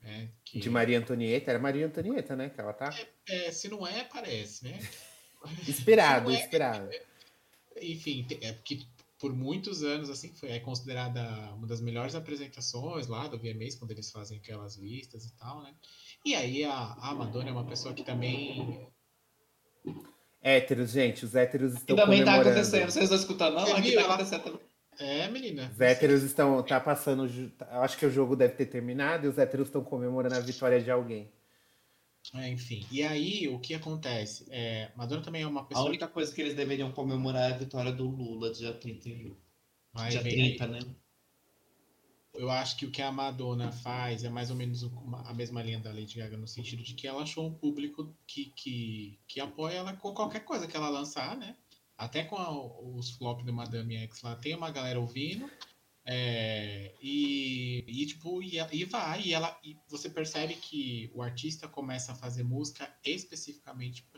[0.00, 0.60] Né, que...
[0.60, 2.48] De Maria Antonieta, era Maria Antonieta, né?
[2.48, 2.90] Que ela tá.
[3.28, 4.78] É, é se não é, parece, né?
[5.66, 6.90] Esperado, esperado.
[7.80, 8.86] enfim, é porque
[9.18, 11.20] por muitos anos, assim, foi é considerada
[11.54, 15.74] uma das melhores apresentações lá do VMAs, quando eles fazem aquelas listas e tal, né?
[16.24, 18.88] E aí a, a Madonna é uma pessoa que também...
[20.40, 23.54] Héteros, gente, os héteros estão e também tá acontecendo, vocês estão escutando?
[23.54, 24.60] Não, aqui tá acontecendo também.
[25.00, 25.70] É, menina.
[25.72, 29.38] Os héteros estão, tá passando, eu acho que o jogo deve ter terminado e os
[29.38, 31.30] héteros estão comemorando a vitória de alguém.
[32.34, 32.86] É, enfim.
[32.90, 34.46] E aí, o que acontece?
[34.50, 35.86] É, Madonna também é uma pessoa.
[35.86, 36.12] A única que...
[36.12, 39.34] coisa que eles deveriam comemorar é a vitória do Lula dia 30.
[39.92, 40.80] Vai, dia 30, né?
[42.34, 44.84] Eu acho que o que a Madonna faz é mais ou menos
[45.24, 48.52] a mesma linha da Lady Gaga, no sentido de que ela achou um público que,
[48.54, 51.56] que, que apoia ela com qualquer coisa que ela lançar, né?
[51.96, 52.50] Até com a,
[52.96, 55.50] os flops do Madame X lá, tem uma galera ouvindo.
[56.10, 61.68] É, e, e, tipo, e, e vai, e ela e você percebe que o artista
[61.68, 64.08] começa a fazer música especificamente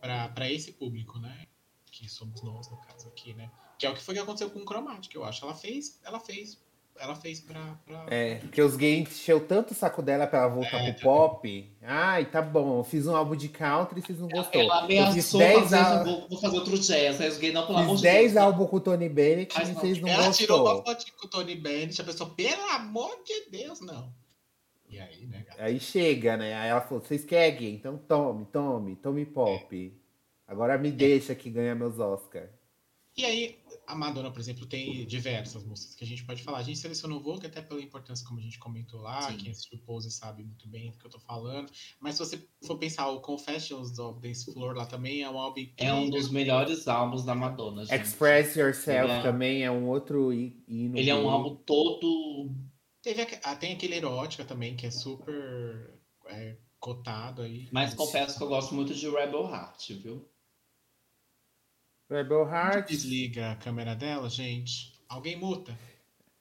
[0.00, 1.46] para esse público, né?
[1.86, 3.52] Que somos nós, no caso aqui, né?
[3.78, 5.44] Que é o que foi que aconteceu com o Chromatic, eu acho.
[5.44, 6.60] Ela fez, ela fez
[6.98, 7.78] ela fez pra.
[7.84, 8.06] pra...
[8.08, 11.76] É, porque os gays encheu tanto o saco dela pra ela voltar é, pro pop.
[11.82, 14.60] Ai, tá bom, eu fiz um álbum de country e vocês não gostou.
[14.60, 16.04] Ela ameaçou fazer, al...
[16.04, 17.20] vou, vou, fazer outro jazz.
[17.20, 18.14] Aí os gays, não, pelo amor de Deus.
[18.14, 20.26] 10 álbuns com o Tony Bennett e vocês não ela gostou.
[20.26, 24.12] Ela tirou uma foto com o Tony Bennett, a pessoa, pelo amor de Deus, não.
[24.88, 25.62] E aí, né, gata?
[25.62, 26.54] Aí chega, né?
[26.54, 27.74] Aí ela falou, vocês querem?
[27.74, 29.92] Então tome, tome, tome pop.
[29.98, 30.52] É.
[30.52, 30.92] Agora me é.
[30.92, 32.50] deixa que ganha meus Oscars.
[33.16, 36.58] E aí, a Madonna, por exemplo, tem diversas músicas que a gente pode falar.
[36.58, 39.22] A gente selecionou Vogue até pela importância, como a gente comentou lá.
[39.22, 39.36] Sim.
[39.36, 41.70] Quem assistiu Pose sabe muito bem do que eu tô falando.
[42.00, 45.66] Mas se você for pensar, o Confessions of Dance Floor lá também é um álbum.
[45.76, 47.84] É um dos melhores álbuns da Madonna.
[47.84, 48.00] Gente.
[48.00, 49.22] Express Yourself é...
[49.22, 50.98] também é um outro hino.
[50.98, 52.50] Ele é um álbum todo.
[53.02, 53.26] Teve a...
[53.44, 57.68] ah, tem aquele erótica também, que é super é, cotado aí.
[57.70, 60.28] Mas confesso que eu gosto muito de Rebel Heart, viu?
[62.14, 62.88] Rebel Heart.
[62.88, 64.92] Desliga a câmera dela, gente.
[65.08, 65.76] Alguém muta.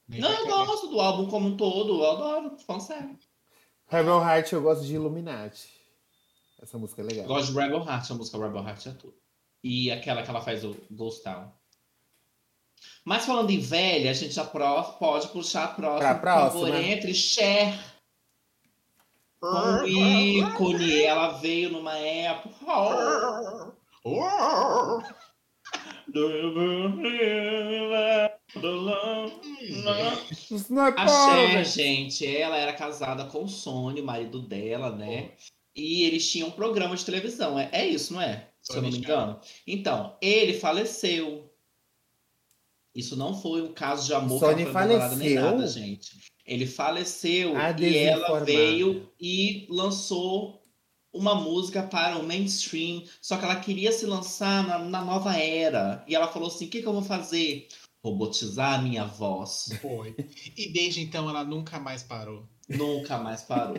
[0.08, 2.04] Nem não, eu gosto do álbum como um todo.
[2.04, 3.18] Eu adoro, sério.
[3.88, 5.68] Rebel Heart eu gosto de Illuminati.
[6.62, 7.24] Essa música é legal.
[7.24, 9.16] Eu gosto de Rebel Heart, a música Rebel Heart é tudo.
[9.64, 11.52] E aquela que ela faz o Ghost Town.
[13.04, 16.00] Mas falando em velha, a gente já pode puxar a próxima.
[16.00, 16.62] Pra próxima.
[16.62, 17.80] Por favor, entre Cher.
[19.42, 21.02] Um ícone.
[21.02, 23.74] Ela veio numa época.
[28.56, 30.56] Oh.
[30.56, 34.96] Isso não é a Cher, gente, ela era casada com o Sony, o marido dela,
[34.96, 35.32] né?
[35.76, 37.58] E eles tinham um programa de televisão.
[37.58, 38.50] É, é isso, não é?
[38.62, 39.40] Se eu não me engano.
[39.66, 41.50] Então, ele faleceu.
[42.94, 45.18] Isso não foi um caso de amor Sony faleceu.
[45.18, 46.32] nem nada, gente.
[46.46, 50.63] Ele faleceu e ela veio e lançou
[51.14, 56.04] uma música para o mainstream, só que ela queria se lançar na, na nova era.
[56.08, 57.68] E ela falou assim: o que, que eu vou fazer?
[58.04, 59.70] Robotizar a minha voz.
[59.82, 60.16] Foi.
[60.58, 62.46] E desde então ela nunca mais parou.
[62.68, 63.78] Nunca mais parou.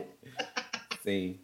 [1.02, 1.40] Sim.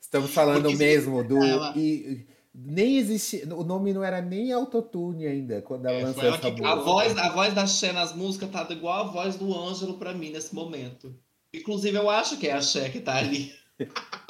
[0.00, 1.42] Estamos falando Porque mesmo do.
[1.42, 1.74] Ela...
[1.76, 3.44] E, nem existia.
[3.54, 6.68] O nome não era nem autotune ainda quando ela é, lançou essa música.
[6.68, 10.14] A voz, a voz da Cher nas músicas tá igual a voz do Ângelo para
[10.14, 11.14] mim nesse momento.
[11.52, 13.52] Inclusive, eu acho que é a Cher que tá ali.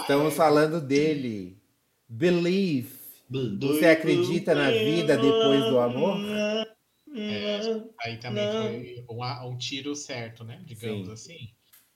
[0.00, 1.56] Estamos falando dele.
[2.08, 2.98] Believe.
[3.30, 6.18] Você acredita na vida depois do amor?
[7.14, 10.62] É, aí também foi um, um, tiro certo, né?
[10.64, 11.12] Digamos Sim.
[11.12, 11.48] assim.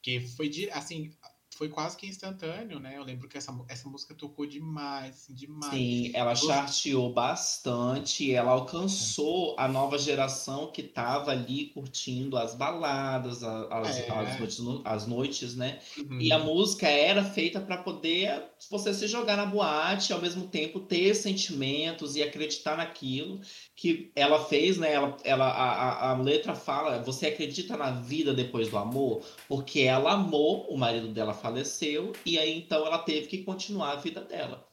[0.03, 1.11] Que foi assim,
[1.57, 2.97] foi quase que instantâneo, né?
[2.97, 5.73] Eu lembro que essa, essa música tocou demais, assim, demais.
[5.73, 13.43] Sim, ela charteou bastante, ela alcançou a nova geração que estava ali curtindo as baladas,
[13.43, 14.11] as, é.
[14.11, 15.79] as, noites, as noites, né?
[15.99, 16.21] Uhum.
[16.21, 20.47] E a música era feita para poder você se jogar na boate e ao mesmo
[20.47, 23.41] tempo ter sentimentos e acreditar naquilo
[23.77, 24.93] que ela fez, né?
[24.93, 29.23] Ela, ela, a, a letra fala: você acredita na vida depois do amor?
[29.49, 33.97] Porque ela amou, o marido dela faleceu, e aí então ela teve que continuar a
[33.97, 34.67] vida dela.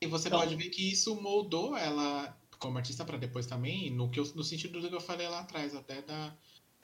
[0.00, 4.08] E você então, pode ver que isso moldou ela como artista para depois também, no,
[4.10, 6.34] que eu, no sentido do que eu falei lá atrás, até da,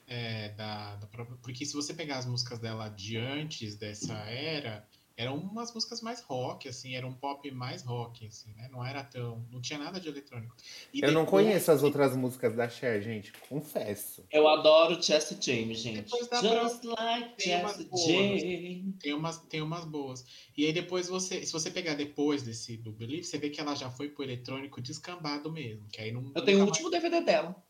[0.07, 1.07] é, da, da.
[1.07, 4.87] Porque se você pegar as músicas dela de antes dessa era
[5.21, 8.71] eram umas músicas mais rock, assim, era um pop mais rock, assim, né?
[8.73, 9.47] Não era tão.
[9.53, 10.57] Não tinha nada de eletrônico.
[10.95, 11.13] E eu depois...
[11.13, 14.25] não conheço as outras músicas da Cher, gente, confesso.
[14.33, 16.09] Eu adoro Chester James, gente.
[16.09, 16.41] Just pra...
[16.41, 18.95] like tem Chester James.
[18.99, 20.25] Tem umas, tem umas boas.
[20.57, 21.45] E aí depois você.
[21.45, 24.81] Se você pegar depois desse do Believe, você vê que ela já foi pro eletrônico
[24.81, 25.87] descambado mesmo.
[25.93, 27.03] Que aí não, eu tenho o último mais...
[27.03, 27.63] DVD dela.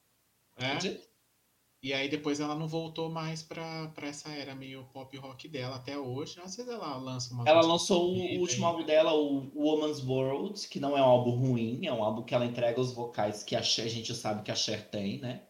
[0.57, 1.10] É?
[1.83, 5.77] E aí depois ela não voltou mais pra, pra essa era meio pop rock dela
[5.77, 6.39] até hoje.
[6.45, 7.49] Às vezes ela lança uma.
[7.49, 11.87] Ela lançou o último álbum dela, o Woman's World, que não é um álbum ruim,
[11.87, 14.51] é um álbum que ela entrega os vocais que a, Cher, a gente sabe que
[14.51, 15.45] a Cher tem, né?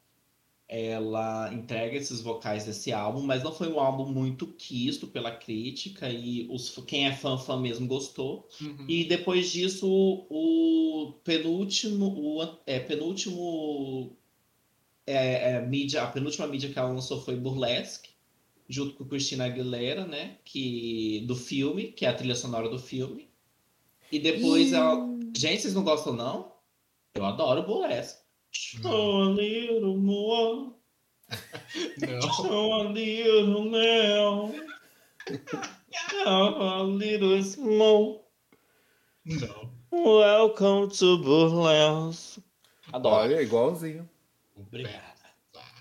[0.68, 6.08] Ela entrega esses vocais desse álbum, mas não foi um álbum muito quisto pela crítica
[6.08, 8.48] e os, quem é fã, fã mesmo gostou.
[8.60, 8.86] Uhum.
[8.88, 14.16] E depois disso, o penúltimo, o é, penúltimo
[15.10, 18.10] é, é, mídia, a penúltima mídia que ela lançou foi Burlesque,
[18.68, 20.38] junto com Christina Aguilera, né?
[20.44, 23.28] Que, do filme, que é a trilha sonora do filme.
[24.10, 25.08] E depois ela.
[25.36, 26.52] Gente, vocês não gostam, não?
[27.14, 28.20] Eu adoro Burlesque.
[28.50, 30.72] Show a little more.
[31.98, 32.20] Não.
[32.32, 34.52] Show a little now.
[36.26, 38.28] a little small.
[39.24, 39.70] Não.
[39.92, 42.42] Welcome to Burlesque.
[42.92, 43.14] Adoro.
[43.14, 44.09] Olha, igualzinho.
[44.66, 45.20] Obrigada.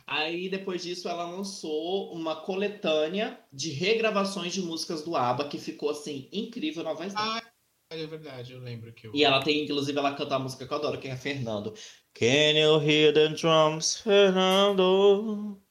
[0.10, 5.92] Aí, depois disso, ela lançou uma coletânea de regravações de músicas do ABBA, que ficou,
[5.92, 7.38] assim, incrível na voz dela.
[7.38, 9.12] Ah, é verdade, eu lembro que eu...
[9.14, 11.76] E ela tem, inclusive, ela canta a música que eu adoro, que é Fernando.
[12.16, 15.62] Can you hear the drums, Fernando?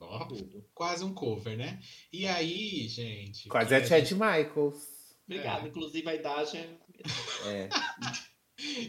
[0.00, 0.28] Oh,
[0.72, 1.78] quase um cover, né?
[2.10, 3.48] E aí, gente...
[3.50, 4.82] Quase a Chad Michaels.
[5.26, 5.68] Obrigado, é.
[5.68, 6.78] inclusive a idade é...
[7.46, 7.68] é.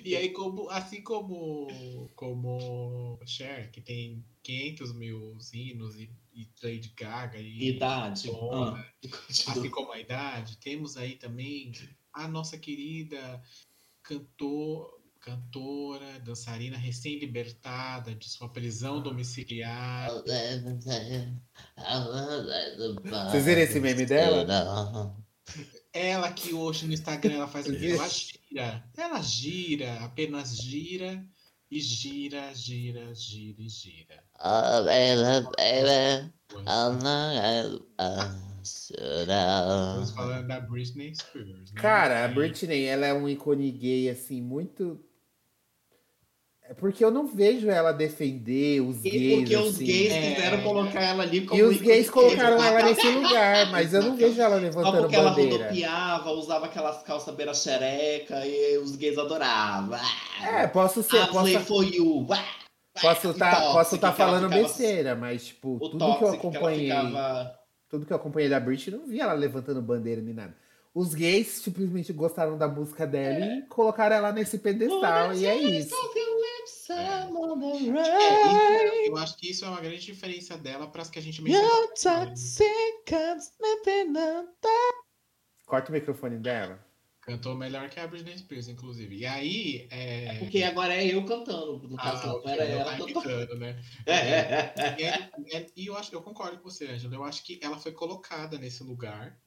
[0.03, 1.67] E aí, como, assim como,
[2.15, 8.85] como Cher, que tem 500 mil hinos e, e Lady Gaga e idade, ah,
[9.29, 11.71] assim como a idade, temos aí também
[12.13, 13.41] a nossa querida
[14.03, 20.11] cantor, cantora, dançarina recém-libertada de sua prisão domiciliar.
[23.31, 24.45] Vocês viram esse meme dela?
[25.93, 27.91] Ela que hoje no Instagram ela faz o quê?
[27.91, 28.83] Ela gira.
[28.97, 31.23] Ela gira, apenas gira
[31.69, 34.23] e gira, gira, gira e gira.
[38.63, 41.71] Estamos falando da Britney Spears.
[41.71, 41.81] Né?
[41.81, 44.99] Cara, a Britney, ela é um ícone gay, assim, muito
[46.69, 49.39] é porque eu não vejo ela defender os e gays.
[49.39, 49.85] Porque os assim.
[49.85, 50.33] gays é...
[50.33, 51.59] quiseram colocar ela ali como.
[51.59, 55.17] E os gays colocaram ela nesse lugar, mas eu não vejo ela levantando Só porque
[55.17, 55.55] bandeira.
[55.55, 59.99] ela rodopiava, usava aquelas calças beira xereca e os gays adoravam.
[60.41, 61.27] É, posso ser.
[61.27, 61.59] posso...
[61.61, 62.25] for you.
[63.01, 64.61] Posso estar tá, posso tá falando ficava...
[64.61, 66.89] besteira, mas, tipo, tudo que eu acompanhei.
[66.89, 67.59] Que ficava...
[67.89, 70.55] Tudo que eu acompanhei da Britney, não vi ela levantando bandeira nem nada.
[70.93, 73.57] Os gays simplesmente gostaram da música dela é.
[73.57, 75.95] e colocaram ela nesse pedestal, e é isso.
[76.89, 77.23] É.
[77.99, 81.41] É, eu acho que isso é uma grande diferença dela para as que a gente
[81.41, 81.71] mencionou.
[85.65, 86.85] Corta o microfone dela.
[87.21, 89.15] Cantou melhor que a Britney Spears, inclusive.
[89.15, 89.87] E aí.
[89.89, 90.25] É...
[90.25, 91.87] é porque agora é eu cantando.
[91.87, 93.81] No caso, ah, não era ela tá cantando, né?
[94.05, 94.73] É.
[95.39, 97.15] E, e, eu, acho, eu concordo com você, Angela.
[97.15, 99.39] Eu acho que ela foi colocada nesse lugar.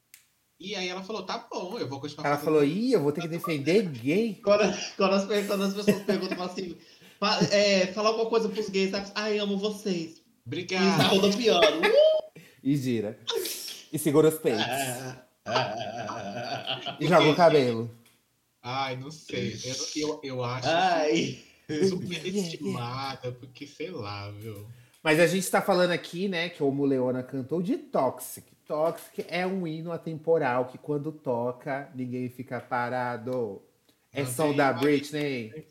[0.59, 2.27] E aí ela falou, tá bom, eu vou continuar.
[2.27, 4.39] Ela falou, ih, eu vou ter que defender gay.
[4.43, 6.75] Quando, quando, as, quando as pessoas perguntam assim,
[7.51, 9.11] é, falar alguma coisa pros gays, sabe?
[9.13, 10.21] Ai, amo vocês.
[10.45, 11.27] Obrigado.
[11.27, 11.81] E piano.
[12.63, 13.19] e gira.
[13.93, 14.65] E segura os peitos.
[16.99, 17.91] e joga o cabelo.
[18.63, 19.55] Ai, não sei.
[19.63, 21.39] Eu, eu, eu acho Ai.
[21.87, 24.67] superestimada, porque sei lá, viu?
[25.03, 28.56] Mas a gente tá falando aqui, né, que o Leona cantou de Toxic.
[28.67, 33.61] Toxic é um hino atemporal que quando toca, ninguém fica parado.
[34.11, 35.67] É não som da Britney.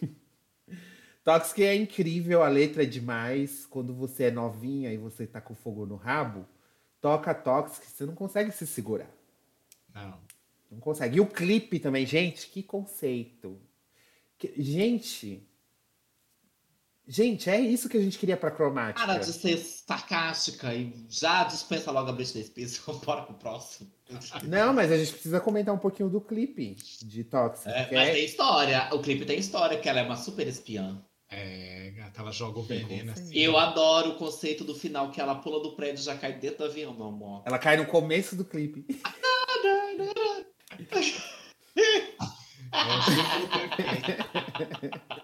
[1.22, 3.66] Toxic é incrível, a letra é demais.
[3.66, 6.46] Quando você é novinha e você tá com fogo no rabo,
[7.00, 9.10] toca Toxic, você não consegue se segurar.
[9.94, 10.18] Não.
[10.70, 11.18] Não consegue.
[11.18, 13.60] E o clipe também, gente, que conceito.
[14.38, 15.46] Que, gente.
[17.10, 19.04] Gente, é isso que a gente queria pra cromática.
[19.04, 22.80] Para de ser sarcástica e já dispensa logo a Britney Spears.
[23.04, 23.90] Bora pro próximo.
[24.44, 27.68] Não, mas a gente precisa comentar um pouquinho do clipe de Toxic.
[27.68, 28.12] É, mas é...
[28.12, 28.88] tem história.
[28.92, 31.02] O clipe tem história, que ela é uma super espiã.
[31.28, 33.36] É, gata, ela joga o veneno assim.
[33.36, 36.58] Eu adoro o conceito do final, que ela pula do prédio e já cai dentro
[36.58, 37.42] do avião, meu amor.
[37.44, 38.86] Ela cai no começo do clipe.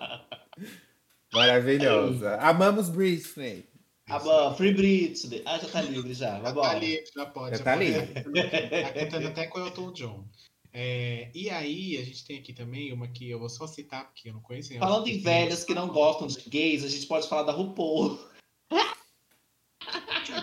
[1.37, 2.37] Maravilhosa.
[2.37, 3.69] Amamos Britney.
[4.09, 5.43] Amamos, Free Britney.
[5.45, 6.41] Ah, já tá livre já.
[6.41, 7.51] Já tá livre, já pode.
[7.51, 7.85] Já, já tá pode.
[7.85, 8.15] livre.
[8.83, 10.25] Tá cantando até com o Elton John.
[10.73, 14.29] É, e aí, a gente tem aqui também uma que eu vou só citar, porque
[14.29, 14.77] eu não conheço.
[14.79, 18.19] Falando em velhas que não gostam de gays, a gente pode falar da RuPaul.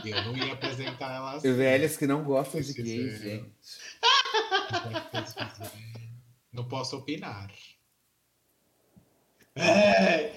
[0.06, 1.54] Eu não ia apresentar ela assim.
[1.54, 3.52] Velhas que não gostam de gays, gente.
[6.54, 7.52] Não posso opinar.
[9.56, 10.34] É,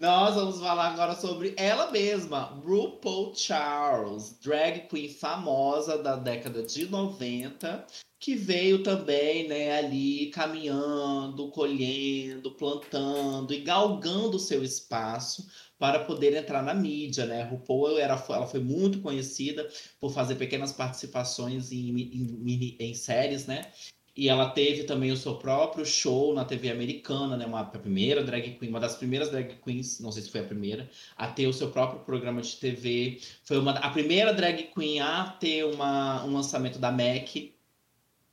[0.00, 6.88] nós vamos falar agora sobre ela mesma, RuPaul Charles, drag queen famosa da década de
[6.88, 7.84] 90,
[8.20, 16.62] que veio também, né, ali caminhando, colhendo, plantando e galgando seu espaço para poder entrar
[16.62, 17.42] na mídia, né?
[17.44, 19.68] RuPaul era, ela foi muito conhecida
[20.00, 23.72] por fazer pequenas participações em, em, em séries, né?
[24.18, 27.46] E ela teve também o seu próprio show na TV americana, né?
[27.46, 30.90] Uma primeira drag queen, uma das primeiras drag queens, não sei se foi a primeira,
[31.16, 33.20] a ter o seu próprio programa de TV.
[33.44, 37.54] Foi uma, a primeira drag queen a ter uma, um lançamento da MAC,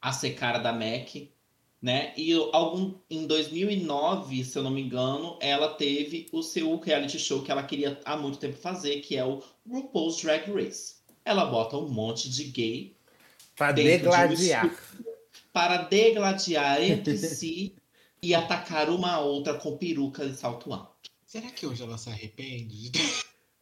[0.01, 1.29] a ser cara da MAC,
[1.79, 2.13] né?
[2.17, 7.43] E algum, em 2009, se eu não me engano, ela teve o seu reality show
[7.43, 10.95] que ela queria há muito tempo fazer, que é o RuPaul's Drag Race.
[11.23, 12.95] Ela bota um monte de gay
[13.55, 14.67] para degladiar.
[14.67, 14.75] De
[15.55, 17.73] para degladiar entre si
[18.21, 21.09] e atacar uma outra com peruca de salto alto.
[21.25, 22.91] Será que hoje ela se arrepende?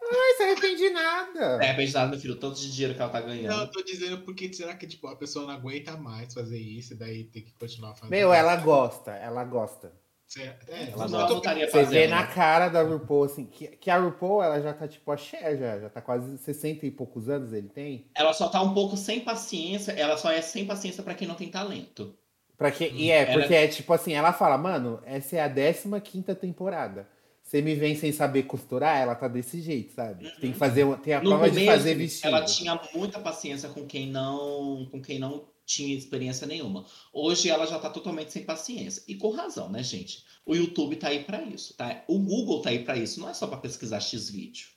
[0.02, 1.64] Ai, se arrepende nada.
[1.64, 2.36] É, arrepende nada, meu filho.
[2.36, 3.56] Tanto de dinheiro que ela tá ganhando.
[3.56, 6.94] Não, eu tô dizendo porque será que tipo, a pessoa não aguenta mais fazer isso
[6.94, 8.10] e daí tem que continuar fazendo?
[8.10, 9.94] Meu, ela gosta, ela gosta.
[10.40, 14.44] É, ela não voltaria Você vê na cara da RuPaul, assim, que, que a RuPaul,
[14.44, 17.70] ela já tá tipo a Cher, já, já tá quase 60 e poucos anos ele
[17.70, 18.08] tem.
[18.16, 21.36] Ela só tá um pouco sem paciência, ela só é sem paciência para quem não
[21.36, 22.16] tem talento.
[22.58, 23.34] Pra que, e é, ela...
[23.34, 27.08] porque é tipo assim, ela fala, mano, essa é a 15 quinta temporada.
[27.44, 30.26] Você me vem sem saber costurar, ela tá desse jeito, sabe?
[30.26, 30.32] Uhum.
[30.40, 32.28] Tem que fazer, tem a no prova começo, de fazer vestido.
[32.28, 36.86] Ela tinha muita paciência com quem não, com quem não tinha experiência nenhuma.
[37.12, 39.04] Hoje ela já está totalmente sem paciência.
[39.08, 40.24] E com razão, né, gente?
[40.46, 42.04] O YouTube está aí para isso, tá?
[42.08, 44.68] O Google está aí para isso, não é só para pesquisar X vídeo.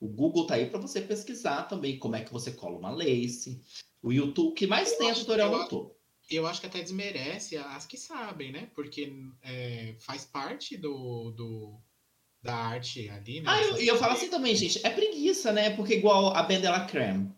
[0.00, 3.62] O Google está aí para você pesquisar também como é que você cola uma lace.
[4.02, 5.92] O YouTube, que mais eu tem é tutorial no YouTube.
[6.30, 8.70] Eu acho que até desmerece as que sabem, né?
[8.74, 9.12] Porque
[9.42, 11.78] é, faz parte do, do,
[12.42, 13.50] da arte ali, né?
[13.50, 15.70] Ah, e eu, eu falo assim também, gente, é preguiça, né?
[15.70, 17.34] Porque igual a Bendela Creme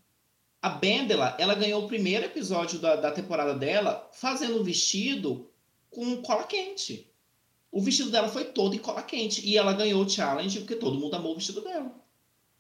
[0.62, 5.50] a Bendela, ela ganhou o primeiro episódio da, da temporada dela fazendo um vestido
[5.90, 7.10] com cola quente.
[7.70, 9.44] O vestido dela foi todo em cola quente.
[9.44, 11.92] E ela ganhou o challenge porque todo mundo amou o vestido dela.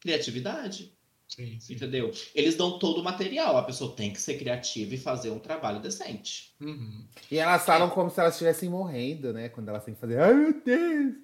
[0.00, 0.92] Criatividade.
[1.28, 1.74] Sim, sim.
[1.74, 2.10] Entendeu?
[2.34, 3.56] Eles dão todo o material.
[3.56, 6.52] A pessoa tem que ser criativa e fazer um trabalho decente.
[6.60, 7.04] Uhum.
[7.30, 9.48] E elas falam como se elas estivessem morrendo, né?
[9.48, 10.18] Quando elas têm que fazer.
[10.18, 11.14] Ai, meu Deus!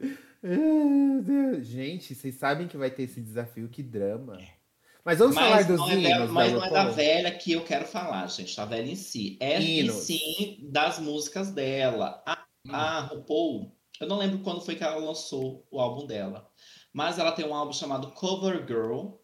[0.44, 1.66] Ai, meu Deus!
[1.66, 4.40] Gente, vocês sabem que vai ter esse desafio, que drama.
[4.40, 4.57] É.
[5.04, 6.30] Mas vamos mas falar dos não é hinos.
[6.30, 8.56] mas não é da velha que eu quero falar, gente.
[8.56, 9.36] Da velha em si.
[9.40, 9.96] É hinos.
[9.96, 12.22] sim das músicas dela.
[12.26, 12.74] A, hum.
[12.74, 16.50] a RuPaul, eu não lembro quando foi que ela lançou o álbum dela.
[16.92, 19.14] Mas ela tem um álbum chamado Cover Girl,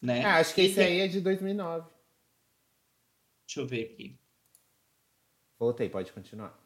[0.00, 0.24] né?
[0.24, 0.86] Ah, acho que esse tem...
[0.86, 1.88] aí é de 2009.
[3.46, 4.18] Deixa eu ver aqui.
[5.58, 6.58] Voltei, pode continuar.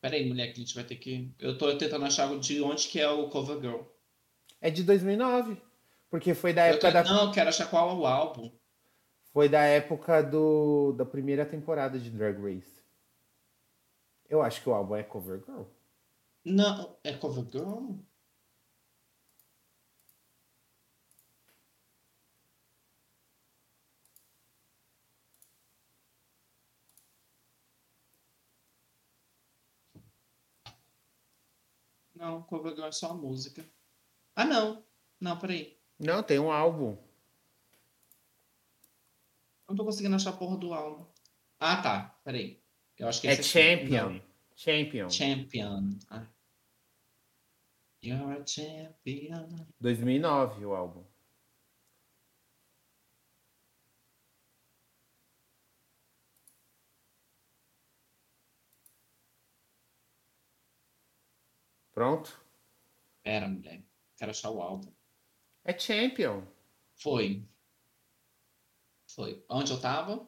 [0.00, 1.32] Peraí, mulher, que a gente vai ter que.
[1.38, 3.82] Eu tô tentando achar de onde que é o Cover Girl.
[4.60, 5.60] É de 2009.
[6.10, 7.04] Porque foi da época da.
[7.04, 8.50] Não, quero achar qual é o álbum.
[9.32, 12.82] Foi da época do, da primeira temporada de Drag Race.
[14.28, 15.62] Eu acho que o álbum é Cover Girl.
[16.44, 17.92] Não, é Cover Girl?
[32.14, 33.64] Não, Cover Girl é só a música.
[34.34, 34.84] Ah, não.
[35.20, 35.77] Não, peraí.
[35.98, 36.96] Não, tem um álbum.
[39.68, 41.04] Não tô conseguindo achar a porra do álbum.
[41.58, 42.18] Ah, tá.
[42.24, 42.62] Peraí.
[42.96, 44.16] Eu acho que é, é Champion.
[44.16, 44.22] Aqui...
[44.56, 45.10] Champion.
[45.10, 45.98] Champion.
[46.10, 46.26] Ah.
[48.02, 49.66] You're a champion.
[49.80, 51.04] 2009 o álbum.
[61.92, 62.40] Pronto?
[63.24, 63.82] Pera, mulher.
[64.16, 64.92] Quero achar o álbum.
[65.68, 66.44] É Champion.
[66.94, 67.46] Foi.
[69.14, 69.44] Foi.
[69.50, 70.26] Onde eu tava?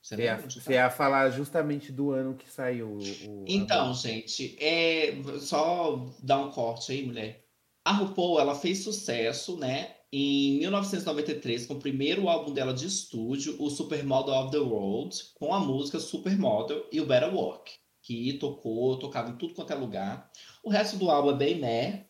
[0.00, 3.44] Você, ia, você ia falar justamente do ano que saiu o.
[3.48, 7.44] Então, gente, é só dar um corte aí, mulher.
[7.84, 9.96] A RuPaul, ela fez sucesso, né?
[10.12, 15.52] Em 1993, com o primeiro álbum dela de estúdio, o Supermodel of the World, com
[15.52, 17.72] a música Supermodel e o Better Work,
[18.04, 20.30] que tocou, tocava em tudo quanto é lugar.
[20.62, 22.04] O resto do álbum é bem né,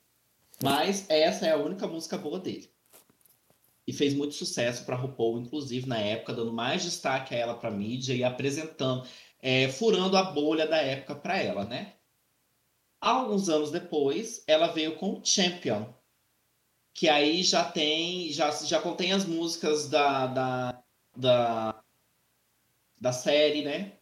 [0.63, 2.69] mas essa é a única música boa dele
[3.87, 7.71] e fez muito sucesso para RuPaul, inclusive na época, dando mais destaque a ela para
[7.71, 9.07] mídia e apresentando,
[9.41, 11.95] é, furando a bolha da época para ela, né?
[13.01, 15.87] Alguns anos depois, ela veio com Champion,
[16.95, 20.83] que aí já tem, já, já contém as músicas da, da,
[21.15, 21.85] da,
[22.99, 23.99] da série, né?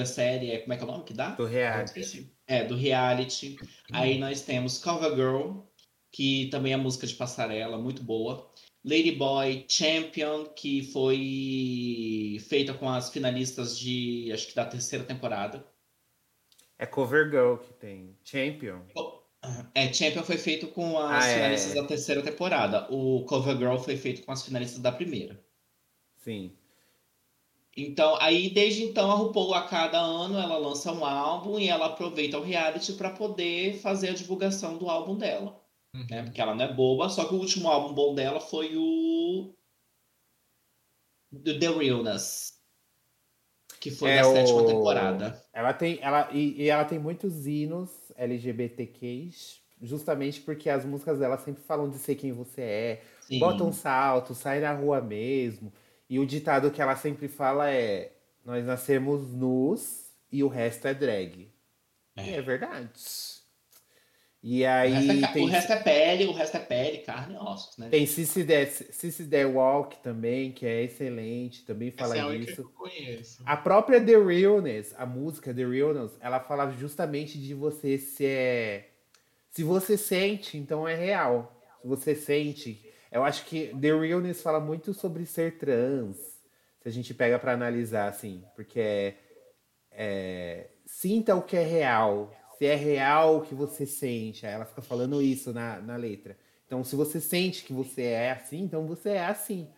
[0.00, 1.30] É série, é, como é que é o nome que dá?
[1.30, 2.30] Do reality.
[2.46, 3.56] É, do reality.
[3.92, 5.60] Aí nós temos Cover Girl,
[6.12, 8.50] que também é música de passarela, muito boa.
[8.84, 15.66] Ladyboy Champion, que foi feita com as finalistas de, acho que da terceira temporada.
[16.78, 18.16] É Cover Girl que tem.
[18.22, 18.82] Champion.
[19.74, 21.34] É, Champion foi feito com as ah, é.
[21.34, 21.80] finalistas é.
[21.80, 22.86] da terceira temporada.
[22.90, 25.42] O Cover Girl foi feito com as finalistas da primeira.
[26.16, 26.52] Sim.
[27.76, 31.86] Então, aí desde então a RuPaul a cada ano ela lança um álbum e ela
[31.86, 35.60] aproveita o reality para poder fazer a divulgação do álbum dela.
[35.94, 36.06] Uhum.
[36.08, 36.22] Né?
[36.22, 39.54] Porque ela não é boba, só que o último álbum bom dela foi o.
[41.44, 42.56] The Realness.
[43.78, 44.32] Que foi é da o...
[44.32, 45.44] sétima temporada.
[45.52, 45.98] Ela tem.
[46.00, 51.90] Ela, e, e ela tem muitos hinos LGBTQs, justamente porque as músicas dela sempre falam
[51.90, 53.02] de ser quem você é.
[53.20, 53.38] Sim.
[53.38, 55.70] Bota um salto, sai na rua mesmo.
[56.08, 58.12] E o ditado que ela sempre fala é:
[58.44, 61.50] Nós nascemos nus e o resto é drag.
[62.16, 62.92] É, e é verdade.
[64.48, 64.92] E aí.
[64.92, 65.44] O resto, é, tem...
[65.44, 67.88] o resto, é, pele, o resto é pele, carne e ossos, né?
[67.88, 72.54] Tem Sissy The Walk também, que é excelente, também fala Essa é disso.
[72.54, 73.42] Que eu conheço.
[73.44, 78.90] A própria The Realness, a música The Realness, ela fala justamente de você se é.
[79.50, 81.60] Se você sente, então é real.
[81.82, 82.85] Se você sente.
[83.10, 86.16] Eu acho que The Realness fala muito sobre ser trans.
[86.80, 89.14] Se a gente pega para analisar, assim, porque é,
[89.90, 90.66] é.
[90.84, 94.46] Sinta o que é real se é real o que você sente.
[94.46, 96.36] Ela fica falando isso na, na letra.
[96.66, 99.68] Então, se você sente que você é assim, então você é assim.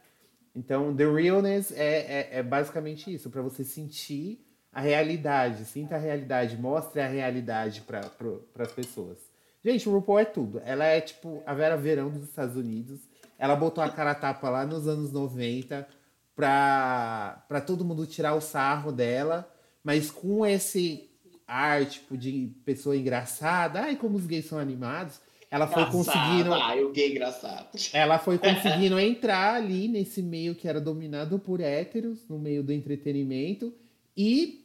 [0.55, 5.65] Então, the realness é, é, é basicamente isso, para você sentir a realidade.
[5.65, 9.19] Sinta a realidade, mostre a realidade para pra, as pessoas.
[9.63, 10.63] Gente, o RuPaul é tudo.
[10.65, 13.01] Ela é tipo a Vera Verão dos Estados Unidos.
[13.39, 15.87] Ela botou a cara tapa lá nos anos 90
[16.35, 19.49] pra, pra todo mundo tirar o sarro dela,
[19.83, 21.09] mas com esse
[21.47, 23.81] ar, tipo, de pessoa engraçada.
[23.81, 25.21] Ai, como os gays são animados.
[25.51, 26.53] Ela foi conseguindo.
[26.53, 27.69] Ai, o gay engraçado.
[27.93, 32.71] Ela foi conseguindo entrar ali nesse meio que era dominado por héteros, no meio do
[32.71, 33.75] entretenimento,
[34.15, 34.63] e,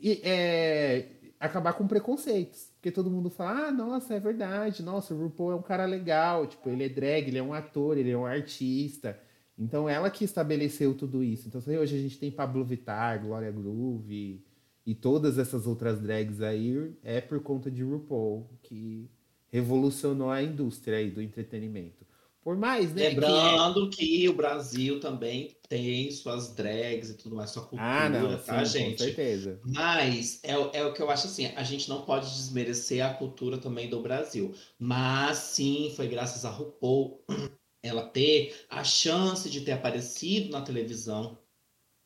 [0.00, 1.06] e é,
[1.38, 2.71] acabar com preconceitos.
[2.82, 6.48] Porque todo mundo fala, ah, nossa, é verdade, nossa, o RuPaul é um cara legal,
[6.48, 9.16] tipo, ele é drag, ele é um ator, ele é um artista.
[9.56, 11.46] Então ela que estabeleceu tudo isso.
[11.46, 14.44] Então hoje a gente tem Pablo Vittar, Gloria Groove,
[14.84, 19.08] e todas essas outras drags aí é por conta de RuPaul, que
[19.46, 22.04] revolucionou a indústria aí do entretenimento.
[22.42, 23.10] Por mais, né?
[23.10, 24.06] Lembrando que, é...
[24.06, 28.64] que o Brasil também tem suas drags e tudo mais, sua cultura, ah, não, tá,
[28.64, 28.98] sim, gente?
[28.98, 29.60] Com certeza.
[29.64, 33.58] Mas é, é o que eu acho assim, a gente não pode desmerecer a cultura
[33.58, 34.52] também do Brasil.
[34.78, 37.24] Mas sim, foi graças a RuPaul
[37.82, 41.38] ela ter a chance de ter aparecido na televisão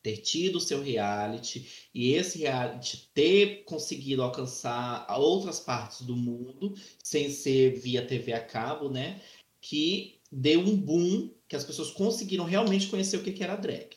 [0.07, 6.73] ter tido o seu reality e esse reality ter conseguido alcançar outras partes do mundo
[7.03, 9.21] sem ser via TV a cabo, né?
[9.61, 13.97] Que deu um boom, que as pessoas conseguiram realmente conhecer o que era drag.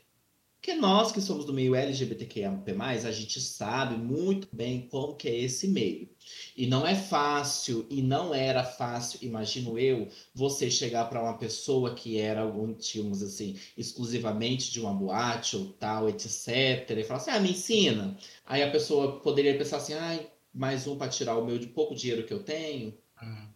[0.62, 2.62] Porque nós que somos do meio LGBTQIA+,
[3.08, 6.10] a gente sabe muito bem como que é esse meio.
[6.56, 11.96] E não é fácil, e não era fácil, imagino eu, você chegar para uma pessoa
[11.96, 12.44] que era,
[12.78, 16.50] digamos assim, exclusivamente de uma boate ou tal, etc.,
[16.90, 18.18] e falar assim, ah, me ensina.
[18.46, 20.20] Aí a pessoa poderia pensar assim, ah,
[20.54, 22.94] mais um para tirar o meu de pouco dinheiro que eu tenho.
[23.16, 23.48] Ah.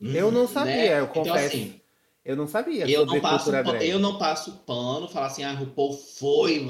[0.00, 1.00] Eu não sabia, né?
[1.00, 1.28] eu confesso.
[1.28, 1.77] Então, assim,
[2.28, 3.50] eu não sabia eu não passo,
[3.82, 6.62] Eu não passo pano, falar assim, ah, RuPaul foi,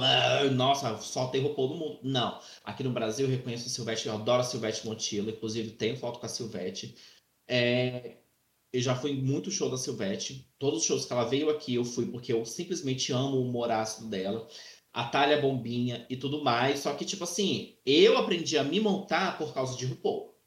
[0.53, 1.99] nossa, só tem RuPaul no mundo.
[2.01, 2.39] Não.
[2.63, 6.21] Aqui no Brasil eu reconheço a Silvete, eu adoro a Silvete Montilla, inclusive tenho foto
[6.21, 6.95] com a Silvete.
[7.49, 8.19] É,
[8.73, 10.49] eu já fui muito show da Silvete.
[10.61, 13.71] Todos os shows que ela veio aqui eu fui porque eu simplesmente amo o humor
[13.73, 14.47] ácido dela.
[14.93, 16.81] a Talha Bombinha e tudo mais.
[16.81, 20.38] Só que, tipo assim, eu aprendi a me montar por causa de RuPaul.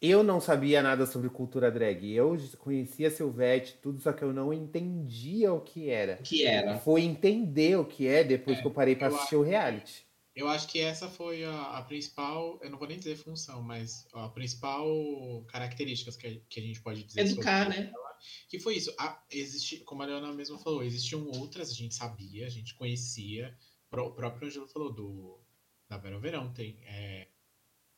[0.00, 2.12] Eu não sabia nada sobre cultura drag.
[2.12, 6.18] Eu conhecia Silvete, tudo, só que eu não entendia o que era.
[6.20, 6.78] O que era?
[6.78, 10.06] Foi entender o que é depois é, que eu parei para assistir acho, o reality.
[10.36, 14.06] Eu acho que essa foi a, a, principal, eu não vou nem dizer função, mas
[14.12, 17.22] a principal características que, que a gente pode dizer.
[17.22, 17.90] Educar, né?
[17.92, 18.18] Ela,
[18.48, 18.94] que foi isso.
[18.98, 23.52] A, existe, como a Leona mesmo falou, existiam outras, a gente sabia, a gente conhecia.
[23.90, 25.40] O próprio Angelo falou do
[25.88, 26.52] da Vera Verão.
[26.52, 27.26] Tem, é,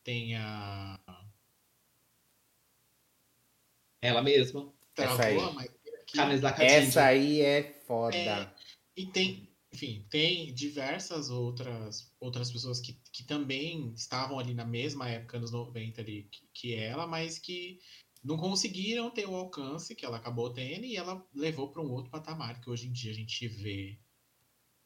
[0.02, 0.98] tem a
[4.02, 4.72] ela mesma.
[4.96, 5.38] Essa aí.
[6.58, 8.16] Essa aí é foda.
[8.16, 8.52] É,
[8.96, 15.08] e tem, enfim, tem diversas outras outras pessoas que, que também estavam ali na mesma
[15.08, 17.78] época, nos 90 ali, que, que ela, mas que
[18.22, 22.10] não conseguiram ter o alcance que ela acabou tendo e ela levou para um outro
[22.10, 23.98] patamar que hoje em dia a gente vê.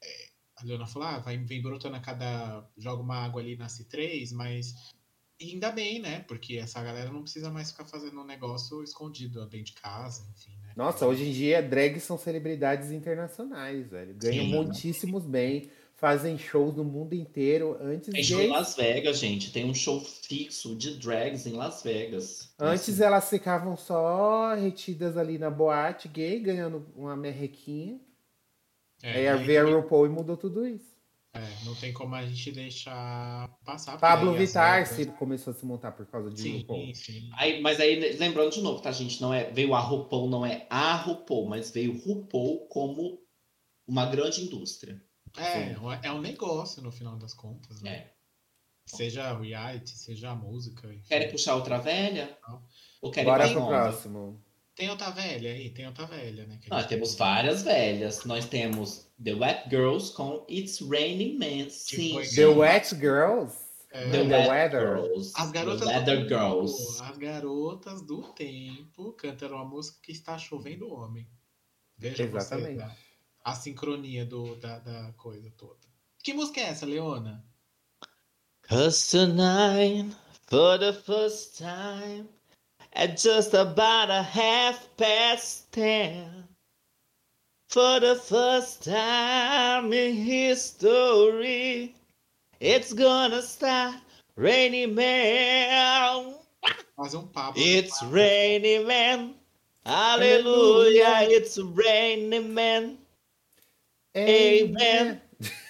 [0.03, 2.69] É, a Leona falou, ah, vai, vem brotando a cada.
[2.77, 4.75] joga uma água ali, nasce três, mas
[5.41, 6.25] e ainda bem, né?
[6.29, 10.53] Porque essa galera não precisa mais ficar fazendo um negócio escondido dentro de casa, enfim,
[10.63, 10.73] né?
[10.77, 14.15] Nossa, hoje em dia drags são celebridades internacionais, velho.
[14.15, 14.51] Ganham Sim.
[14.51, 19.53] muitíssimos bem, fazem shows no mundo inteiro antes Tem show em Las Vegas, gente.
[19.53, 22.53] Tem um show fixo de drags em Las Vegas.
[22.59, 23.03] Antes assim.
[23.03, 28.01] elas ficavam só retidas ali na boate gay, ganhando uma merrequinha.
[29.03, 30.94] É, aí a RuPaul e mudou tudo isso.
[31.35, 33.99] É, não tem como a gente deixar passar.
[33.99, 36.95] Pablo Vittar se começou a se montar por causa de sim, RuPaul.
[36.95, 37.29] Sim.
[37.35, 39.21] Aí, mas aí, lembrando de novo, tá, gente?
[39.21, 43.19] Não é, veio a RuPaul, não é a RuPaul, mas veio RuPaul como
[43.85, 45.03] uma grande indústria.
[45.37, 45.81] É, sim.
[46.05, 47.97] é um negócio no final das contas, né?
[47.97, 48.15] É.
[48.87, 50.87] Seja reality, seja a música.
[50.87, 51.09] Enfim.
[51.09, 52.39] Querem puxar outra velha?
[52.47, 52.63] Não.
[53.03, 54.41] Ou querem Bora pro próximo.
[54.75, 56.59] Tem outra velha aí, tem outra velha, né?
[56.69, 58.25] Nós temos várias velhas.
[58.25, 61.71] Nós temos The Wet Girls com It's Raining Men.
[61.71, 62.21] Sim.
[62.35, 63.57] The Wet Girls?
[63.93, 64.11] É.
[64.11, 64.81] The, The Weather.
[64.81, 65.33] Girls.
[65.37, 67.01] As garotas The do Girls.
[67.01, 71.29] As garotas do tempo cantaram uma música que está chovendo homem.
[71.97, 72.79] Veja Exatamente.
[72.79, 72.97] Você, a,
[73.45, 75.87] a sincronia do, da, da coisa toda.
[76.25, 77.45] Que música é essa, Leona?
[78.63, 80.17] Cause tonight,
[80.49, 82.29] for the first time
[82.95, 86.45] at just about a half past ten.
[87.69, 91.95] For the first time in history,
[92.61, 93.97] it's gonna start
[94.37, 96.35] raining man.
[96.97, 97.55] Fazer um papo.
[97.57, 99.35] It's raining man.
[99.85, 102.99] Aleluia, it's raining man.
[104.17, 105.21] Amen.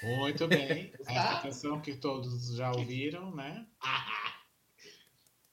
[0.03, 0.93] Muito bem.
[1.09, 3.67] Essa canção que todos já ouviram, né?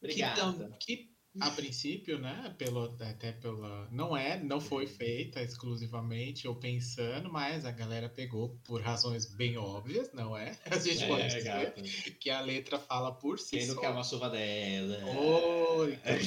[0.02, 0.56] Obrigado.
[0.56, 3.88] Então, que a princípio, né, pelo, até pela.
[3.92, 9.58] Não é, não foi feita exclusivamente ou pensando, mas a galera pegou por razões bem
[9.58, 10.58] óbvias, não é?
[10.70, 11.82] A gente é, pode dizer gata.
[12.20, 13.74] que a letra fala por si Quem só.
[13.76, 14.98] não quer uma chuva dela?
[15.06, 16.20] Oh, então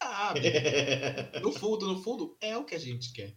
[0.00, 0.40] sabe.
[1.42, 3.34] No fundo, no fundo, é o que a gente quer.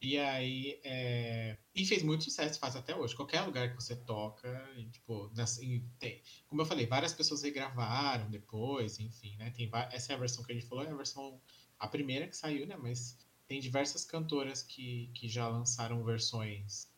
[0.00, 1.56] E aí, é...
[1.74, 3.14] e fez muito sucesso, faz até hoje.
[3.16, 8.30] Qualquer lugar que você toca, e, tipo, assim, tem, como eu falei, várias pessoas regravaram
[8.30, 9.50] depois, enfim, né?
[9.50, 11.40] Tem essa é a versão que a gente falou, é a versão
[11.78, 12.76] a primeira que saiu, né?
[12.76, 16.88] Mas tem diversas cantoras que, que já lançaram versões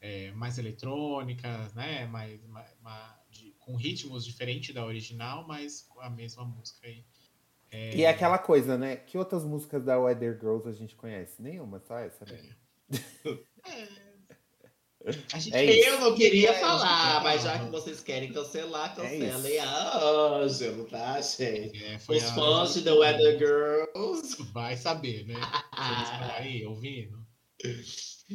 [0.00, 2.06] é, mais eletrônicas, né?
[2.06, 7.04] Mais, mais, mais de, com ritmos diferentes da original, mas com a mesma música aí.
[7.72, 7.96] É...
[7.96, 8.96] E é aquela coisa, né?
[8.96, 11.42] Que outras músicas da Weather Girls a gente conhece?
[11.42, 12.24] Nenhuma, só essa.
[12.26, 12.38] Né?
[13.66, 14.02] É.
[15.36, 19.56] Gente, é eu não queria é falar, mas já que vocês querem cancelar, é cancelem
[19.56, 21.82] é a Ângelo, tá, gente?
[21.82, 24.36] É, Os fãs de The Weather Girls.
[24.52, 25.34] Vai saber, né?
[26.38, 27.18] Aí ouvindo.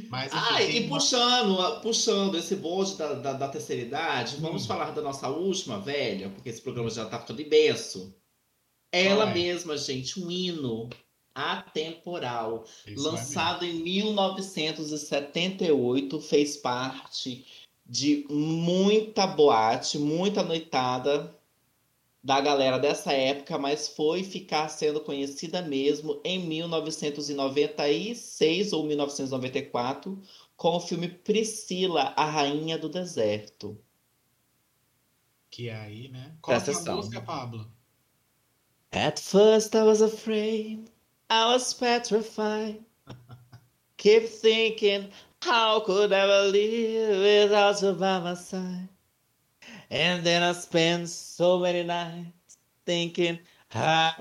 [0.09, 4.41] Mas, ah, e puxando, puxando esse bonde da, da, da terceira idade, hum.
[4.41, 8.13] vamos falar da nossa última velha, porque esse programa já tá todo imenso.
[9.05, 10.89] Ela mesma, gente, um hino
[11.33, 17.45] atemporal, Isso lançado é em 1978, fez parte
[17.85, 21.33] de muita boate, muita noitada
[22.23, 30.21] da galera dessa época, mas foi ficar sendo conhecida mesmo em 1996 ou 1994
[30.55, 33.79] com o filme Priscila, a Rainha do Deserto.
[35.49, 36.35] Que é aí, né?
[36.41, 37.71] Qual é a música, Pablo?
[38.93, 40.89] At first I was afraid,
[41.29, 42.83] I was petrified.
[43.97, 45.09] Keep thinking,
[45.41, 48.87] how could I ever live without you by my side?
[49.89, 53.39] And then I spent so many nights thinking,
[53.69, 54.13] how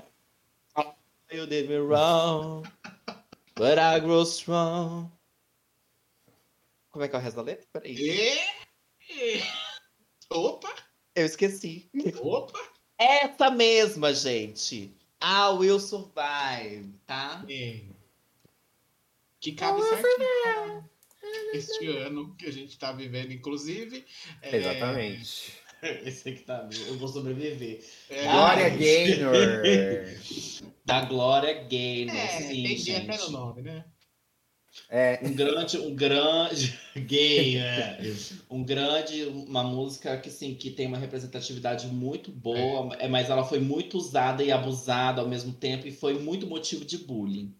[1.31, 2.67] you did me wrong,
[3.55, 5.11] but I grow strong.
[6.91, 7.67] Como é que é o resto da letra?
[7.71, 8.39] Peraí.
[10.29, 10.73] Opa!
[11.15, 11.89] Eu esqueci.
[12.21, 12.76] Opa!
[12.97, 14.91] Essa mesma, gente.
[15.19, 17.43] A Will Survive, tá?
[17.49, 17.81] É.
[19.39, 20.87] Que cabe certinho
[21.53, 24.05] este ano que a gente está vivendo, inclusive.
[24.41, 24.55] É...
[24.57, 25.53] Exatamente.
[26.05, 26.67] Esse que tá.
[26.87, 27.83] Eu vou sobreviver.
[28.09, 28.23] É.
[28.23, 29.35] Glória Gaynor.
[30.85, 32.15] da Glória Gaynor.
[32.15, 33.11] É, sim, tem gente.
[33.11, 33.85] até no nome, né?
[34.89, 35.19] É.
[35.21, 37.99] Um grande, um grande gay, é.
[38.49, 43.07] um grande, uma música que sim, que tem uma representatividade muito boa, é.
[43.07, 46.97] mas ela foi muito usada e abusada ao mesmo tempo e foi muito motivo de
[46.97, 47.53] bullying.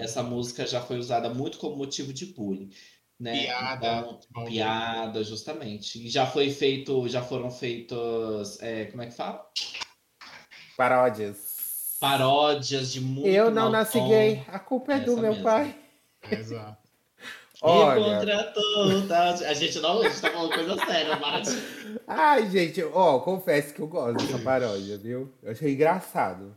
[0.00, 2.70] Essa música já foi usada muito como motivo de bullying.
[3.18, 3.44] Né?
[3.44, 4.18] Piada.
[4.28, 6.04] Então, piada, justamente.
[6.04, 9.48] E já foi feito, já foram feitos, é, como é que fala?
[10.76, 11.96] Paródias.
[12.00, 14.08] Paródias de muito Eu não nasci tom.
[14.08, 15.44] gay, a culpa é do meu mesmo.
[15.44, 15.81] pai.
[16.30, 16.82] Exato.
[17.62, 18.52] Olha...
[19.06, 19.30] Tá?
[19.30, 21.42] A gente não, a gente tá falando coisa séria, para
[22.08, 25.32] Ai, gente, ó, confesso que eu gosto dessa paródia, viu?
[25.42, 26.56] Eu achei engraçado.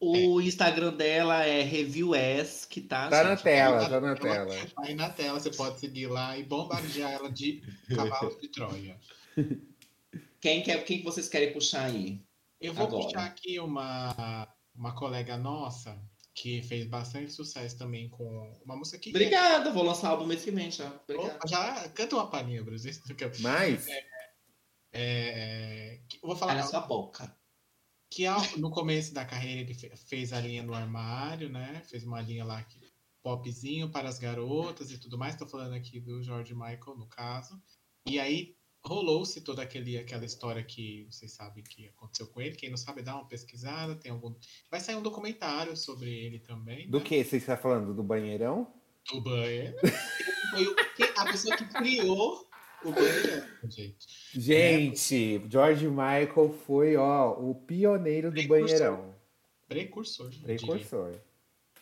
[0.00, 3.08] O Instagram dela é ReviewEsk, tá?
[3.08, 3.28] Tá gente?
[3.28, 4.54] na tela, tá na tela.
[4.78, 7.62] Aí na tela você pode seguir lá e bombardear ela de
[7.94, 8.96] cavalos de Troia.
[10.40, 12.20] Quem, quer, quem vocês querem puxar aí?
[12.60, 13.04] Eu vou agora?
[13.04, 16.00] puxar aqui uma, uma colega nossa
[16.40, 19.10] que fez bastante sucesso também com uma música que.
[19.10, 20.88] Obrigada, vou lançar o álbum mês que vem já.
[20.88, 22.92] Opa, já canta uma palhinha, Brasil.
[23.40, 23.86] Mais?
[23.88, 24.06] É,
[24.92, 26.54] é, é, vou falar.
[26.54, 27.36] Olha sua boca
[28.10, 28.24] que
[28.56, 31.82] no começo da carreira ele fez a linha no armário, né?
[31.88, 32.80] Fez uma linha lá que
[33.22, 35.34] popzinho para as garotas e tudo mais.
[35.34, 37.60] Estou falando aqui do George Michael, no caso.
[38.06, 42.56] E aí rolou-se toda aquele, aquela história que vocês sabem que aconteceu com ele.
[42.56, 43.94] Quem não sabe, dá uma pesquisada.
[43.94, 44.34] Tem algum...
[44.70, 46.88] Vai sair um documentário sobre ele também.
[46.88, 47.04] Do né?
[47.04, 47.94] que você está falando?
[47.94, 48.72] Do banheirão?
[49.12, 49.76] Do banheiro.
[50.50, 52.48] Foi a pessoa que criou
[52.84, 54.06] o banheirão, gente.
[54.34, 55.50] Gente, é.
[55.50, 58.66] George Michael foi, ó, o pioneiro do Precursor.
[58.66, 59.14] banheirão.
[59.68, 60.30] Precursor.
[60.42, 61.14] Precursor.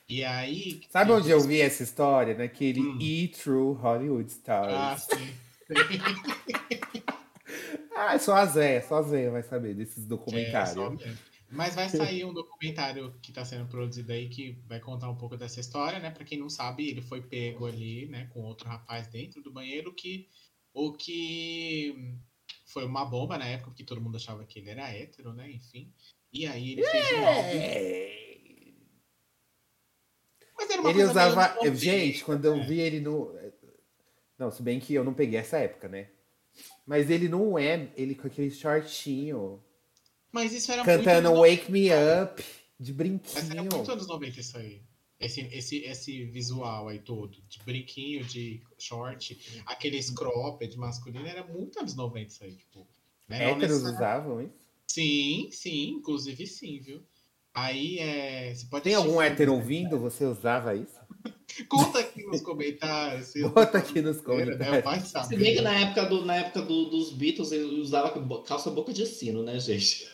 [0.09, 0.81] E aí.
[0.89, 2.37] Sabe onde eu vi essa história?
[2.37, 2.99] Naquele hum.
[3.01, 4.73] E True Hollywood Stars.
[4.73, 5.46] Ah, sim.
[7.97, 10.77] ah, só a Zé, só a Zé vai saber desses documentários.
[11.03, 11.15] É,
[11.51, 15.37] Mas vai sair um documentário que está sendo produzido aí que vai contar um pouco
[15.37, 16.11] dessa história, né?
[16.11, 19.93] Para quem não sabe, ele foi pego ali, né, com outro rapaz dentro do banheiro
[19.93, 20.29] que
[20.73, 22.17] o que
[22.67, 25.51] foi uma bomba na época, porque todo mundo achava que ele era hétero, né?
[25.51, 25.93] Enfim.
[26.33, 28.27] E aí ele fez um álbum.
[30.59, 31.57] Mas era uma ele usava.
[31.75, 33.35] Gente, quando eu vi ele no.
[34.39, 36.09] Não, se bem que eu não peguei essa época, né?
[36.87, 37.89] Mas ele não é.
[37.97, 39.63] Ele com aquele shortinho.
[40.31, 42.45] Mas isso era Cantando muito Wake Me Up
[42.79, 43.35] de brinquinho.
[43.35, 44.83] Mas era muito anos 90 isso aí.
[45.19, 51.81] Esse, esse, esse visual aí todo, de brinquinho, de short, aqueles cropped masculino, era muito
[51.81, 52.87] anos 90 isso aí, tipo.
[53.27, 53.51] Né?
[53.51, 54.59] Héteros usavam isso?
[54.87, 57.03] Sim, sim, inclusive sim, viu?
[57.55, 58.55] Aí é.
[58.55, 59.99] Você pode Tem algum hétero ouvindo?
[59.99, 61.01] Você usava isso?
[61.69, 63.33] Conta aqui nos comentários.
[63.55, 65.15] Conta aqui nos comentários.
[65.15, 68.13] É, se bem que na época, do, na época do, dos Beatles ele usava
[68.43, 70.05] calça boca de sino, né, gente?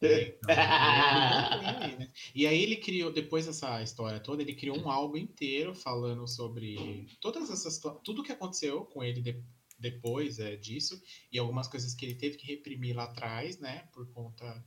[0.00, 0.34] Né?
[2.34, 7.06] E aí ele criou, depois dessa história toda, ele criou um álbum inteiro falando sobre
[7.20, 9.42] todas essas tudo que aconteceu com ele de,
[9.78, 11.00] depois é, disso
[11.30, 14.64] e algumas coisas que ele teve que reprimir lá atrás, né, por conta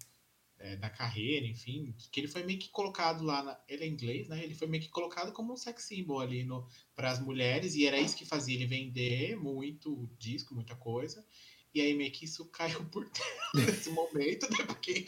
[0.60, 4.28] é, da carreira, enfim, que ele foi meio que colocado lá, na, ele é inglês,
[4.28, 6.48] né, ele foi meio que colocado como um sex symbol ali
[6.96, 11.26] para as mulheres e era isso que fazia ele vender muito disco, muita coisa.
[11.74, 14.64] E aí meio que isso caiu por terra nesse momento, né?
[14.66, 15.06] Porque,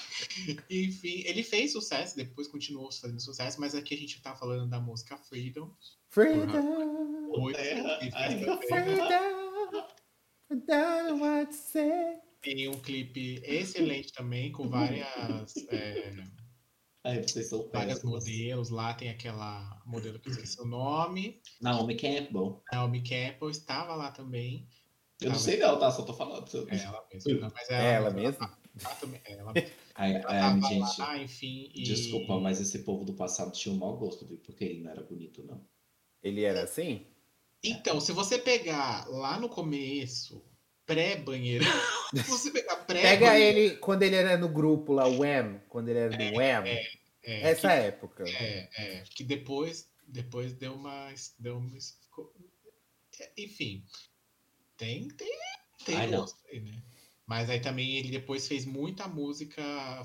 [0.69, 4.77] enfim, ele fez sucesso, depois continuou fazendo sucesso, mas aqui a gente tá falando da
[4.77, 5.73] música Freedom.
[6.09, 7.29] Freedom!
[7.39, 7.57] Oito,
[8.67, 9.47] Freedom!
[10.49, 12.26] Don't what to say.
[12.47, 15.05] Tem um clipe excelente também, com várias.
[15.69, 16.13] É,
[17.03, 18.69] Ai, vocês são várias modelos.
[18.69, 21.41] Lá tem aquela modelo que eu esqueci o nome.
[21.61, 22.63] Naomi Campbell.
[22.71, 24.65] Naomi Campbell estava lá também.
[25.21, 25.91] Eu não sei não, tá?
[25.91, 26.45] Só tô falando.
[26.69, 27.51] É ela mesma.
[27.53, 28.57] Mas é ela, ela mesma?
[29.25, 29.71] É ela mesma.
[29.95, 31.83] Aí, ela gente, lá, enfim, e...
[31.83, 34.37] Desculpa, mas esse povo do passado tinha um mau gosto, viu?
[34.37, 35.65] Porque ele não era bonito, não.
[36.23, 37.07] Ele era assim?
[37.63, 40.46] Então, se você pegar lá no começo,
[40.87, 41.65] pré-banheiro.
[42.25, 45.99] você pegar pré Pega ele quando ele era no grupo lá, o Wham, quando ele
[45.99, 46.65] era do é, Wham.
[46.65, 48.23] É, é, essa que, época.
[48.27, 49.03] É, é.
[49.13, 51.13] Que depois, depois deu uma.
[51.37, 51.77] Deu uma
[53.37, 53.83] enfim.
[54.77, 55.39] Tem, tem,
[55.83, 56.09] tem Ai,
[56.51, 56.83] aí, né?
[57.25, 59.61] Mas aí também ele depois fez muita música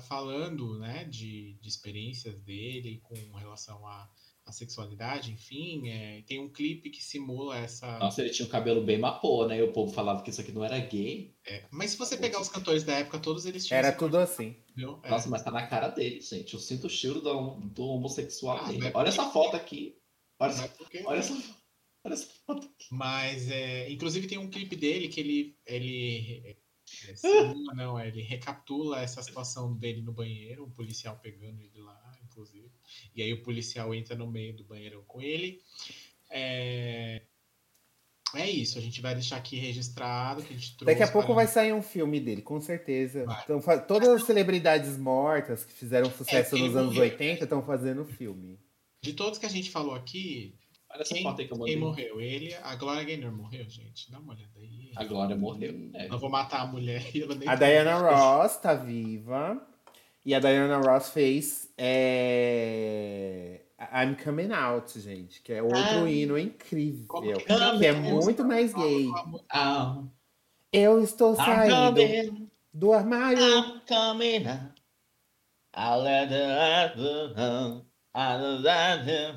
[0.09, 4.09] falando, né, de, de experiências dele com relação a,
[4.45, 5.89] a sexualidade, enfim.
[5.89, 7.99] É, tem um clipe que simula essa.
[7.99, 9.57] Nossa, ele tinha um cabelo bem mapô, né?
[9.57, 11.35] E o povo falava que isso aqui não era gay.
[11.45, 13.77] É, mas se você pegar os cantores da época, todos eles tinham.
[13.77, 14.55] Era tudo assim.
[14.77, 15.09] É.
[15.09, 16.53] Nossa, mas tá na cara dele, gente.
[16.53, 18.91] Eu sinto o cheiro do, do homossexual ah, dele.
[18.93, 19.97] Olha essa foto aqui.
[20.39, 20.73] Olha, essa,
[21.05, 21.33] olha essa
[22.05, 22.87] Olha essa foto aqui.
[22.91, 25.57] Mas, é, inclusive, tem um clipe dele que ele.
[25.65, 26.57] ele
[27.07, 32.19] é, simula, não, ele recapitula essa situação dele no banheiro, um policial pegando ele lá,
[32.23, 32.69] inclusive.
[33.15, 35.59] E aí o policial entra no meio do banheiro com ele.
[36.29, 37.21] É,
[38.35, 41.35] é isso, a gente vai deixar aqui registrado que a gente Daqui a pouco para...
[41.35, 43.25] vai sair um filme dele, com certeza.
[43.43, 47.11] Então, todas as celebridades mortas que fizeram sucesso é, nos anos morreu.
[47.11, 48.59] 80 estão fazendo filme.
[49.01, 50.57] De todos que a gente falou aqui,
[50.89, 51.73] Olha essa quem, foto aí que eu mandei.
[51.73, 52.21] Quem morreu?
[52.21, 54.11] Ele, a Glória Gaynor morreu, gente.
[54.11, 54.91] Dá uma olhada aí.
[54.95, 55.91] A Glória morreu.
[55.93, 56.07] É.
[56.07, 59.61] Eu vou matar a mulher e ela nem A Diana Ross tá viva.
[60.25, 63.59] E a Diana Ross fez é...
[63.91, 68.73] I'm Coming Out, gente, que é outro ah, hino incrível, que, que é muito mais
[68.73, 69.09] gay.
[70.71, 73.43] Eu estou saindo coming, do armário.
[73.43, 74.73] I'm coming out.
[75.75, 76.93] I'll let the
[78.15, 79.33] I'll let the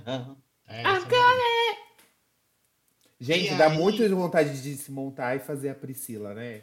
[0.69, 1.77] I'm coming.
[3.19, 3.79] Gente, e dá aí...
[3.79, 6.63] muito vontade de se montar e fazer a Priscila, né?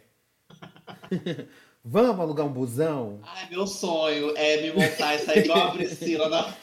[1.86, 3.20] Vamos alugar um busão?
[3.24, 6.56] Ai, meu sonho é me montar e sair igual a Priscila na.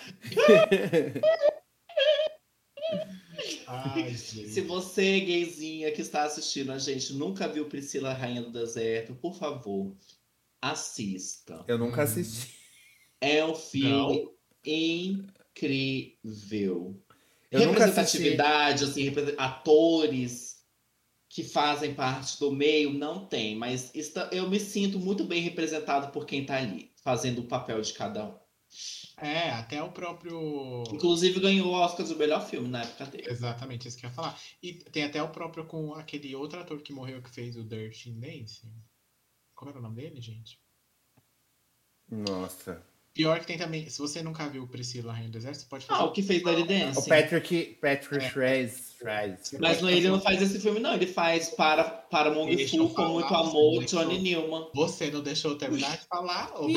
[3.67, 9.15] Ai, Se você, gayzinha, que está assistindo a gente, nunca viu Priscila Rainha do Deserto,
[9.15, 9.95] por favor,
[10.61, 11.65] assista.
[11.69, 12.59] Eu nunca assisti.
[13.21, 14.33] É um filme Não.
[14.65, 15.69] incrível.
[17.51, 20.60] Eu Representatividade, assim, atores
[21.31, 23.93] que fazem parte do meio, não tem, mas
[24.33, 28.27] eu me sinto muito bem representado por quem está ali, fazendo o papel de cada
[28.27, 28.39] um.
[29.17, 30.83] É, até o próprio.
[30.93, 33.31] Inclusive ganhou o Oscar do melhor filme na época dele.
[33.31, 34.41] Exatamente, isso que eu ia falar.
[34.61, 38.11] E tem até o próprio com aquele outro ator que morreu que fez o Dirty
[38.11, 38.73] Dancing.
[39.55, 40.61] Qual era o nome dele, gente?
[42.09, 42.85] Nossa.
[43.13, 46.01] Pior que tem também, se você nunca viu Priscila Rainha do Deserto, você pode fazer.
[46.01, 47.01] Ah, o que fez Dirty Dance.
[47.01, 48.31] O Patrick, Patrick é.
[48.31, 48.91] Shrez.
[49.59, 50.95] Mas não, ele não faz esse filme, não.
[50.95, 54.69] Ele faz para, para Mong Fu com muito amor, Johnny Newman.
[54.75, 56.53] Você não deixou eu terminar de falar?
[56.55, 56.69] Ou...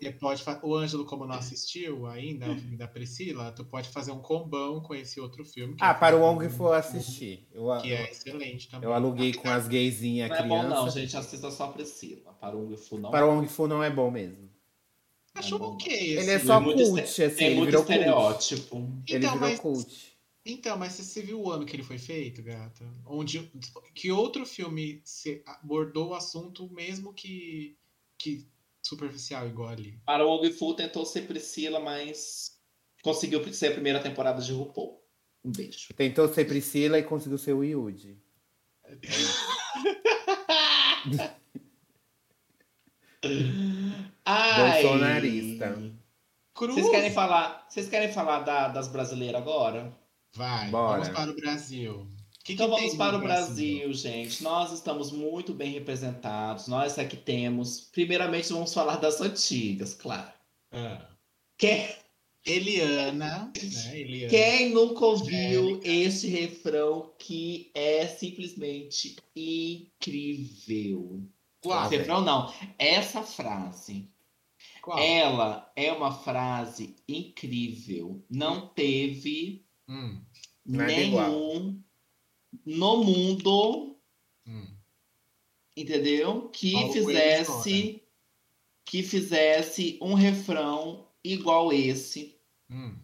[0.00, 4.10] você pode O Ângelo, como não assistiu ainda o filme da Priscila, tu pode fazer
[4.10, 5.76] um combão com esse outro filme.
[5.80, 7.46] ah, é para o Wong Fu assistir.
[7.52, 8.88] Eu, que é excelente também.
[8.88, 10.48] Eu aluguei com as gaysinhas crianças.
[10.48, 11.16] Não é bom, não, gente.
[11.16, 12.32] Assista só a Priscila.
[12.40, 13.10] Para o Wong Fu não.
[13.10, 14.51] Para o Wong Fu não é bom mesmo.
[15.34, 15.92] Achou é ok.
[15.92, 16.22] Assim.
[16.22, 18.68] Ele é só é cult, assim, é ele virou estereótipo.
[18.68, 19.04] Cult.
[19.08, 20.12] Ele então, virou mas, cult.
[20.44, 22.84] Então, mas você viu o ano que ele foi feito, gata?
[23.06, 23.50] Onde
[23.94, 27.78] que outro filme se abordou o assunto mesmo que,
[28.18, 28.46] que
[28.82, 30.00] superficial igual ali?
[30.04, 32.58] Para o Wong Fu tentou ser Priscila, mas
[33.02, 35.00] conseguiu ser a primeira temporada de RuPaul.
[35.44, 35.94] Um beijo.
[35.94, 38.18] Tentou ser Priscila e conseguiu ser o Yudi.
[44.24, 44.30] É.
[44.30, 44.82] Ai.
[44.82, 45.92] Bolsonarista.
[46.54, 46.74] Cruz.
[46.74, 49.92] Vocês querem falar, vocês querem falar da, das brasileiras agora?
[50.34, 51.00] Vai, Bora.
[51.00, 52.06] vamos para o Brasil.
[52.44, 54.42] Que então que vamos para o Brasil, Brasil, gente.
[54.42, 56.66] Nós estamos muito bem representados.
[56.66, 57.80] Nós aqui temos.
[57.80, 60.32] Primeiramente, vamos falar das antigas, claro.
[60.72, 61.06] Ah.
[61.56, 61.88] Quem...
[62.44, 63.96] Eliana, né?
[63.96, 64.30] Eliana.
[64.30, 71.22] Quem nunca ouviu este refrão que é simplesmente incrível?
[71.62, 71.88] Qual?
[71.88, 72.52] Refrão não.
[72.76, 74.11] Essa frase.
[74.82, 74.98] Qual?
[74.98, 78.26] Ela é uma frase incrível.
[78.28, 80.20] Não teve hum.
[80.66, 81.80] nenhum
[82.66, 83.96] no mundo,
[84.44, 84.66] hum.
[85.76, 86.48] entendeu?
[86.48, 88.02] Que Paulo fizesse
[88.84, 92.36] que fizesse um refrão igual esse
[92.68, 92.98] hum.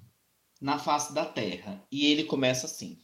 [0.61, 1.87] na face da terra.
[1.93, 2.99] E ele começa assim: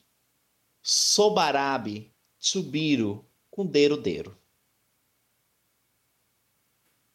[0.83, 4.37] Sobarabe, Chubiro, com deiro deiro.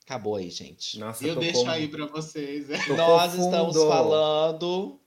[0.10, 0.98] Acabou aí, gente.
[0.98, 1.70] Nossa, eu deixo como...
[1.70, 2.68] aí para vocês.
[2.68, 2.94] É.
[2.96, 5.00] Nós estamos falando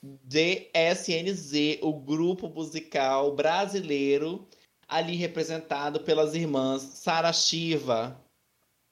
[0.00, 4.46] de SNZ, o grupo musical brasileiro,
[4.86, 8.16] ali representado pelas irmãs Sara Shiva,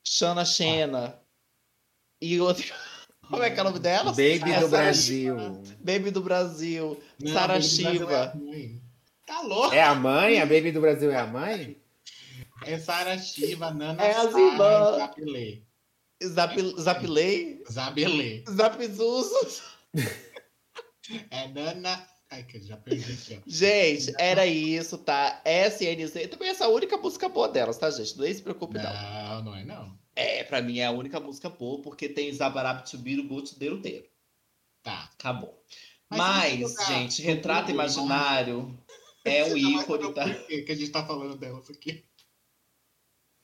[0.05, 1.23] Shana Shena ah.
[2.21, 2.75] e outro.
[3.31, 4.11] Como é que é o nome dela?
[4.11, 5.37] Baby do Brasil.
[5.79, 7.01] Baby do Brasil.
[7.33, 8.37] Sara Shiva.
[8.53, 9.73] É tá louco?
[9.73, 10.41] É a mãe?
[10.41, 11.81] A Baby do Brasil é a mãe?
[12.67, 14.97] É Sara Shiva, Nana é as irmãs.
[14.97, 15.67] Zapilei.
[16.25, 17.63] Zap, Zapilei?
[17.71, 18.45] Zabelê.
[18.49, 19.63] Zapzuzus.
[21.31, 22.07] É Nana.
[22.31, 25.43] Ai, que já perdi Gente, era isso, tá?
[25.45, 26.29] SNZ.
[26.31, 28.17] Também essa é a única música boa delas, tá, gente?
[28.17, 28.85] Não se preocupe, não.
[28.85, 29.99] Não, não é não.
[30.17, 33.83] É, pra mim é a única música boa, porque tem Zabarab Tubiro Guto Deiro.
[34.83, 35.11] Tá.
[35.19, 35.63] Acabou.
[36.09, 38.79] Mas, Mas gente, Retrato Imaginário
[39.25, 40.25] é um ícone, tá?
[40.29, 42.05] Por que a gente tá falando delas aqui?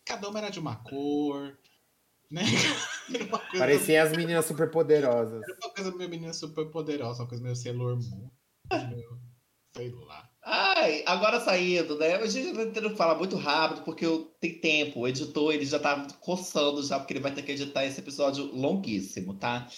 [0.09, 1.57] Cada uma era de uma cor,
[2.31, 2.43] né?
[3.59, 5.43] Parecia as meninas super poderosas.
[5.43, 8.31] Era uma coisa meio menina super poderosa, uma coisa meio Sailor Moon.
[8.89, 9.21] Meio,
[9.77, 10.29] sei lá.
[10.43, 12.15] Ai, agora saindo, né?
[12.15, 15.01] A gente tá tentando falar muito rápido, porque eu tenho tempo.
[15.01, 18.47] O editor, ele já tá coçando já, porque ele vai ter que editar esse episódio
[18.55, 19.69] longuíssimo, tá?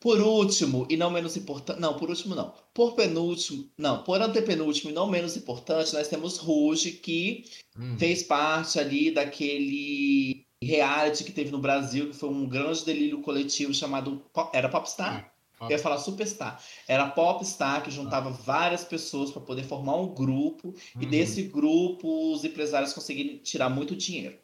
[0.00, 1.80] Por último, e não menos importante.
[1.80, 2.54] Não, por último, não.
[2.72, 7.44] Por penúltimo, não, por antepenúltimo e não menos importante, nós temos Ruge, que
[7.76, 7.96] hum.
[7.98, 13.74] fez parte ali daquele reality que teve no Brasil, que foi um grande delírio coletivo
[13.74, 14.22] chamado.
[14.52, 15.32] Era Popstar?
[15.60, 16.62] Eu ia falar Superstar.
[16.86, 18.32] Era Popstar, que juntava ah.
[18.32, 21.02] várias pessoas para poder formar um grupo, uhum.
[21.02, 24.38] e desse grupo os empresários conseguiram tirar muito dinheiro.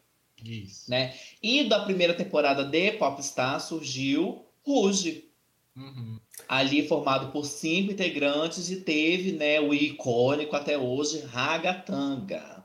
[0.44, 0.90] Isso.
[0.90, 1.14] Né?
[1.42, 5.30] E da primeira temporada de Popstar surgiu Ruge.
[5.76, 6.20] Uhum.
[6.48, 12.64] Ali formado por cinco integrantes e teve né, o icônico até hoje Ragatanga.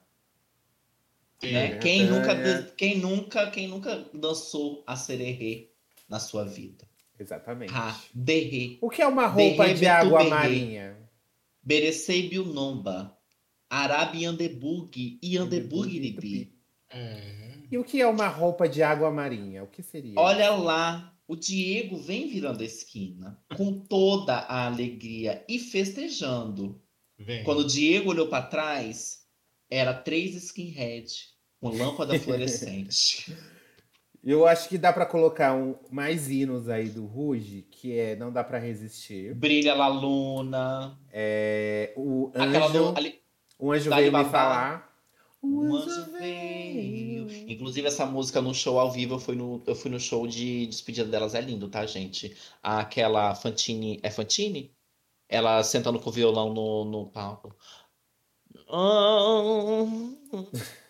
[1.41, 1.77] É, né?
[1.77, 5.71] Quem, nunca, quem, nunca, quem nunca dançou a sererê
[6.07, 6.87] na sua vida?
[7.17, 7.73] Exatamente.
[7.73, 8.77] Ha, derre.
[8.81, 10.97] O que é uma roupa derre, de água marinha?
[11.63, 13.17] Berecei Bilnomba.
[13.69, 16.49] Arabi Andebug e Andebug
[16.89, 17.39] é.
[17.71, 19.63] E o que é uma roupa de água marinha?
[19.63, 20.19] O que seria?
[20.19, 26.81] Olha lá, o Diego vem virando a esquina com toda a alegria e festejando.
[27.19, 27.43] Vem.
[27.43, 29.19] Quando o Diego olhou para trás,
[29.69, 31.07] era três skinhead
[31.61, 33.31] com lâmpada fluorescente.
[34.23, 38.33] Eu acho que dá para colocar um, mais hinos aí do Ruge, que é Não
[38.33, 39.35] Dá para Resistir.
[39.35, 40.99] Brilha La Luna.
[41.11, 43.21] É, o anjo, do, ali,
[43.59, 44.88] o anjo veio me falar.
[45.41, 47.29] O anjo veio.
[47.49, 50.67] Inclusive, essa música no show ao vivo, eu fui no, eu fui no show de
[50.67, 51.33] despedida delas.
[51.35, 52.35] É lindo, tá, gente?
[52.61, 53.99] Aquela Fantine.
[54.03, 54.75] É Fantine?
[55.27, 57.55] Ela sentando com o violão no, no palco.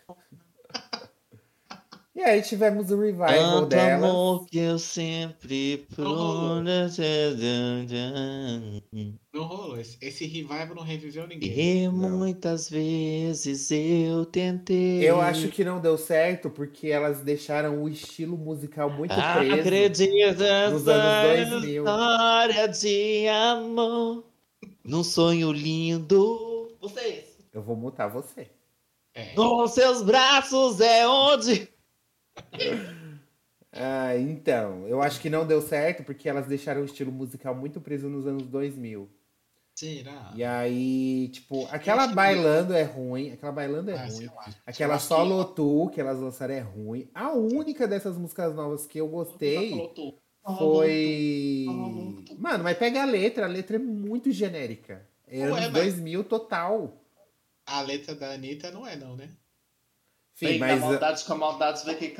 [2.12, 4.10] E aí tivemos o revival Tanto delas.
[4.10, 5.86] amor que eu sempre
[9.32, 9.78] Não rolou.
[9.78, 11.84] Esse, esse revival não reviveu ninguém.
[11.84, 11.92] E não.
[12.10, 15.08] muitas vezes eu tentei.
[15.08, 19.60] Eu acho que não deu certo porque elas deixaram o estilo musical muito preso.
[19.60, 21.84] Acredita nos anos 2000.
[21.84, 24.24] História de amor.
[24.84, 26.72] Num sonho lindo.
[26.80, 27.38] Vocês.
[27.52, 28.50] Eu vou mutar você.
[29.14, 29.32] É.
[29.34, 31.68] Nos seus braços é onde
[33.72, 37.80] ah, então, eu acho que não deu certo porque elas deixaram o estilo musical muito
[37.80, 39.08] preso nos anos 2000.
[39.74, 40.32] Será?
[40.36, 44.28] E aí, tipo, aquela bailando é ruim, aquela bailando é ah, ruim.
[44.66, 45.54] Aquela solo que...
[45.54, 47.08] tu que elas lançaram é ruim.
[47.14, 49.72] A única dessas músicas novas que eu gostei
[50.58, 51.66] foi.
[52.38, 55.06] Mano, mas pega a letra, a letra é muito genérica.
[55.26, 57.00] É Ué, anos 2000 total.
[57.64, 59.30] A letra da Anitta não é, não, né?
[60.40, 60.80] Sim, mas.
[60.80, 62.14] Maldades com maldades, vê que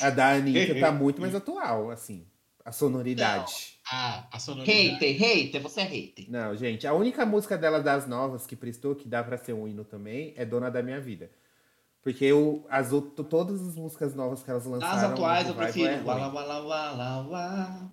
[0.00, 2.24] A da Anitta tá muito mais atual, assim.
[2.64, 3.76] A sonoridade.
[3.90, 4.88] Ah, a sonoridade.
[4.88, 6.30] Hater, hater, você é hater.
[6.30, 9.66] Não, gente, a única música dela das novas que prestou, que dá pra ser um
[9.66, 11.28] hino também, é Dona da Minha Vida.
[12.00, 12.90] Porque eu, as,
[13.28, 14.96] todas as músicas novas que elas lançaram.
[14.96, 15.88] As atuais eu prefiro.
[15.88, 17.92] É wala, wala, wala, wala.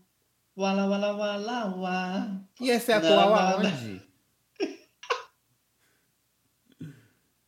[0.55, 2.47] Wala, wala, wala, wala.
[2.61, 3.99] E essa é atual não, aonde?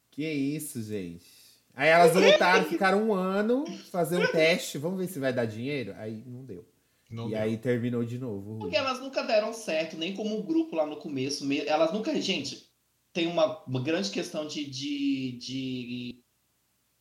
[0.10, 1.35] que isso, gente.
[1.76, 5.94] Aí elas voltaram, ficaram um ano, fazer um teste, vamos ver se vai dar dinheiro.
[5.98, 6.66] Aí não deu.
[7.10, 7.40] Não e deu.
[7.40, 8.60] aí terminou de novo.
[8.60, 11.46] Porque elas nunca deram certo, nem como um grupo lá no começo.
[11.68, 12.20] Elas nunca.
[12.22, 12.70] Gente,
[13.12, 16.24] tem uma, uma grande questão de, de, de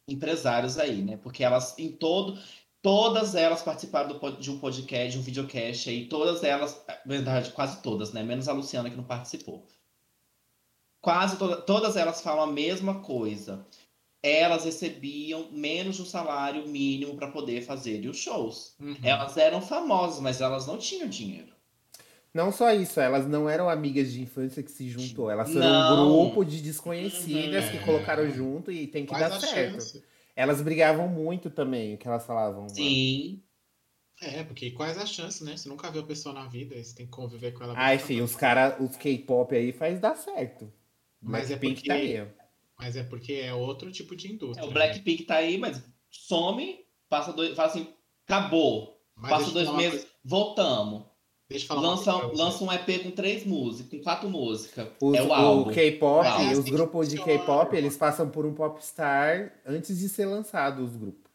[0.08, 1.16] empresários aí, né?
[1.16, 2.38] Porque elas, em todo.
[2.82, 6.06] Todas elas participaram do, de um podcast, de um videocast aí.
[6.06, 8.22] Todas elas, na verdade, quase todas, né?
[8.22, 9.66] Menos a Luciana que não participou.
[11.00, 13.66] Quase to todas elas falam a mesma coisa
[14.24, 18.74] elas recebiam menos do salário mínimo para poder fazer os shows.
[18.80, 18.96] Uhum.
[19.02, 21.52] Elas eram famosas, mas elas não tinham dinheiro.
[22.32, 25.92] Não só isso, elas não eram amigas de infância que se juntou, elas foram não.
[25.92, 27.70] um grupo de desconhecidas uhum.
[27.70, 29.72] que colocaram junto e tem que Quais dar certo.
[29.74, 30.02] Chance?
[30.34, 32.68] Elas brigavam muito também, o que elas falavam.
[32.68, 33.40] Sim.
[34.20, 35.56] É, porque quais as chances, né?
[35.56, 37.74] Você nunca viu a pessoa na vida, você tem que conviver com ela.
[37.76, 40.72] Ah, enfim, os caras, os K-pop aí faz dar certo.
[41.20, 41.86] Mas é porque...
[41.86, 42.26] tá aí.
[42.78, 44.64] Mas é porque é outro tipo de indústria.
[44.64, 45.26] É, o Blackpink né?
[45.26, 47.88] tá aí, mas some, passa dois, fala assim,
[48.26, 49.00] acabou.
[49.16, 50.14] Mas passa dois meses, coisa...
[50.24, 51.04] voltamos.
[51.48, 54.88] Deixa eu falar lança, lança um EP com três músicas, com quatro músicas.
[55.00, 55.70] Os, é o álbum.
[55.70, 60.24] O K-pop, é, os grupos de K-pop, eles passam por um popstar antes de ser
[60.24, 61.30] lançado os grupos.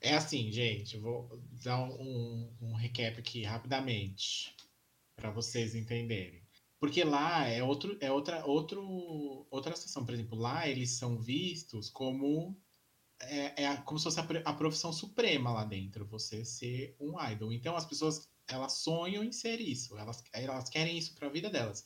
[0.00, 1.28] É assim, gente, vou
[1.62, 4.54] dar um, um recap aqui rapidamente.
[5.16, 6.39] para vocês entenderem.
[6.80, 10.04] Porque lá é, outro, é outra, outro, outra situação.
[10.04, 12.58] Por exemplo, lá eles são vistos como
[13.20, 17.52] é, é como se fosse a, a, profissão suprema lá dentro, você ser um idol.
[17.52, 21.50] Então as pessoas elas sonham em ser isso, elas, elas querem isso para a vida
[21.50, 21.84] delas.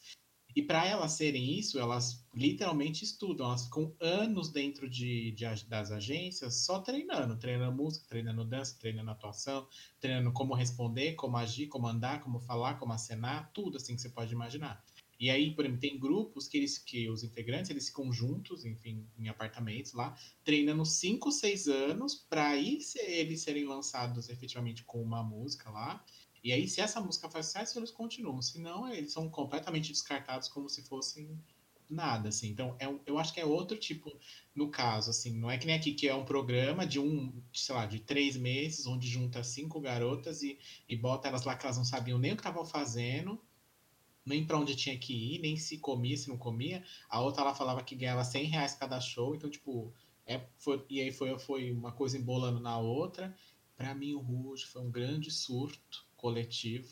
[0.55, 5.91] E para elas serem isso, elas literalmente estudam, elas ficam anos dentro de, de, das
[5.91, 9.67] agências só treinando, treinando música, treinando dança, treinando atuação,
[9.99, 14.11] treinando como responder, como agir, como andar, como falar, como acenar, tudo assim que você
[14.11, 14.85] pode imaginar.
[15.19, 19.07] E aí, por exemplo, tem grupos que eles que os integrantes eles ficam juntos, enfim,
[19.17, 25.23] em apartamentos lá, treinando 5, 6 anos para aí eles serem lançados efetivamente com uma
[25.23, 26.05] música lá
[26.45, 28.43] e aí, se essa música faz sucesso, eles continuam.
[28.43, 31.41] Se não, eles são completamente descartados como se fossem
[31.89, 32.51] nada, assim.
[32.51, 34.13] Então, é, eu acho que é outro tipo,
[34.55, 35.39] no caso, assim.
[35.39, 38.37] Não é que nem aqui, que é um programa de um, sei lá, de três
[38.37, 42.33] meses, onde junta cinco garotas e, e bota elas lá que elas não sabiam nem
[42.33, 43.41] o que estavam fazendo,
[44.27, 46.85] nem para onde tinha que ir, nem se comia, se não comia.
[47.09, 49.35] A outra, ela falava que ganhava 100 reais cada show.
[49.35, 49.95] Então, tipo,
[50.27, 53.35] é, foi, e aí foi, foi uma coisa embolando na outra.
[53.75, 56.89] Para mim, o Rouge foi um grande surto coletivo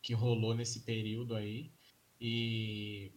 [0.00, 1.72] que rolou nesse período aí.
[2.20, 3.10] E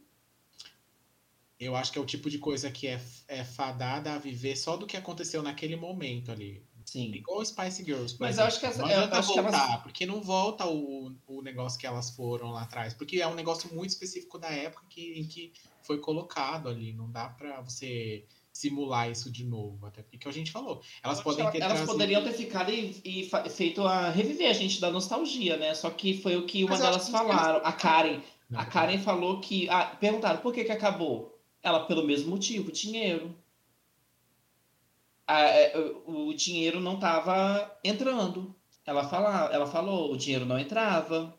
[1.60, 4.76] eu acho que é o tipo de coisa que é, é fadada a viver só
[4.76, 6.66] do que aconteceu naquele momento ali.
[6.86, 7.14] Sim.
[7.14, 8.18] Igual Spice Girls.
[8.20, 9.84] Mas eu acho que essa, não adianta voltar, elas...
[9.84, 12.96] porque não volta o, o negócio que elas foram lá atrás.
[12.96, 15.54] Porque é um negócio muito específico da época que, em que
[15.84, 16.94] foi colocado ali.
[16.94, 20.82] Não dá para você simular isso de novo, até porque a gente falou.
[21.02, 21.92] Elas podem ter Elas trazido...
[21.92, 25.74] poderiam ter ficado e, e, feito a reviver a gente da nostalgia, né?
[25.74, 27.66] Só que foi o que uma delas falaram.
[27.66, 28.22] A Karen.
[28.48, 29.04] Não, a Karen não.
[29.04, 29.68] falou que.
[29.70, 31.42] Ah, perguntaram por que, que acabou?
[31.64, 33.36] Ela, pelo mesmo motivo, dinheiro.
[35.28, 35.76] É,
[36.06, 38.54] o dinheiro não estava entrando.
[38.86, 41.34] Ela, fala, ela falou, o dinheiro não entrava.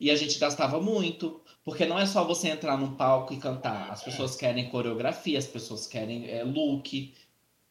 [0.00, 1.40] E a gente gastava muito.
[1.62, 3.90] Porque não é só você entrar num palco e cantar.
[3.90, 7.14] As pessoas querem coreografia, as pessoas querem é, look,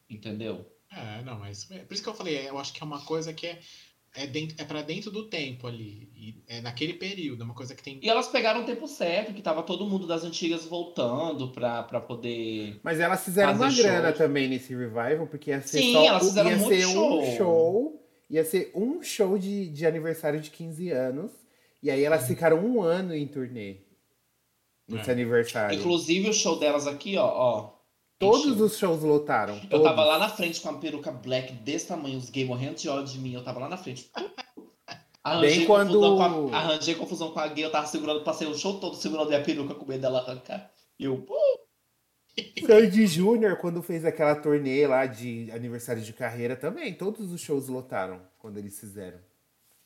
[0.08, 0.66] entendeu?
[0.92, 3.48] É, não, mas por isso que eu falei, eu acho que é uma coisa que
[3.48, 3.60] é
[4.16, 6.10] é, dentro, é para dentro do tempo ali.
[6.16, 8.00] E é naquele período, é uma coisa que tem.
[8.02, 12.00] E elas pegaram o tempo certo, que tava todo mundo das antigas voltando pra, pra
[12.00, 12.80] poder.
[12.84, 13.84] Mas elas fizeram uma show.
[13.84, 17.22] grana também nesse revival, porque ia ser Sim, só elas fizeram ia ser show.
[17.22, 18.06] um show.
[18.30, 21.32] Ia ser um show de, de aniversário de 15 anos.
[21.82, 23.78] E aí elas ficaram um ano em turnê.
[24.88, 25.14] Nesse é.
[25.14, 25.78] aniversário.
[25.78, 27.80] Inclusive o show delas aqui, ó, ó.
[28.18, 29.58] Todos os shows lotaram.
[29.60, 29.72] Todos.
[29.72, 32.90] Eu tava lá na frente com a peruca black desse tamanho, os gay morrendo de
[32.90, 34.12] ódio de mim, eu tava lá na frente.
[35.24, 36.00] Arranjei, Bem quando...
[36.00, 39.28] confusão a, arranjei confusão com a gay, eu tava segurando, passei o show todo segurando
[39.28, 40.70] minha peruca com medo dela arrancar.
[40.98, 41.26] E eu.
[42.66, 47.68] Sandy Júnior, quando fez aquela turnê lá de aniversário de carreira também, todos os shows
[47.68, 49.20] lotaram quando eles fizeram.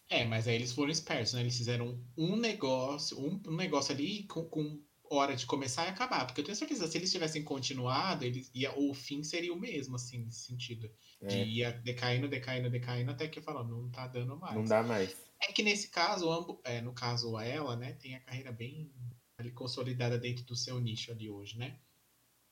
[0.10, 1.42] É, mas aí eles foram espertos, né?
[1.42, 6.26] Eles fizeram um negócio, um, um negócio ali com, com, hora de começar e acabar.
[6.26, 9.96] Porque eu tenho certeza, se eles tivessem continuado, eles ia, o fim seria o mesmo,
[9.96, 10.90] assim, nesse sentido.
[11.22, 11.28] É.
[11.28, 14.56] De ia decaindo, decaindo, decaindo, até que falando, não tá dando mais.
[14.56, 15.16] Não dá mais.
[15.42, 18.92] É que nesse caso, ambos, é, no caso ela, né, tem a carreira bem
[19.38, 21.78] ali, consolidada dentro do seu nicho ali hoje, né?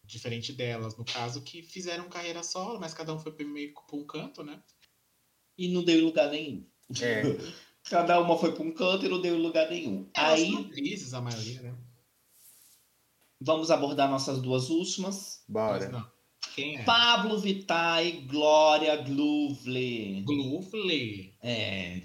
[0.04, 4.06] Diferente delas, no caso, que fizeram carreira solo, mas cada um foi meio para um
[4.06, 4.62] canto, né?
[5.58, 6.68] E não deu lugar nenhum.
[7.02, 7.24] É.
[7.90, 10.08] Cada uma foi para um canto e não deu lugar nenhum.
[10.16, 11.76] Elas Aí, atrizes, a maioria, né?
[13.40, 15.44] Vamos abordar nossas duas últimas.
[15.48, 16.08] Bora.
[16.54, 16.84] Quem é?
[16.84, 20.22] Pablo Vittar e Glória Glouvle.
[20.24, 21.36] Glouvle?
[21.42, 22.02] É.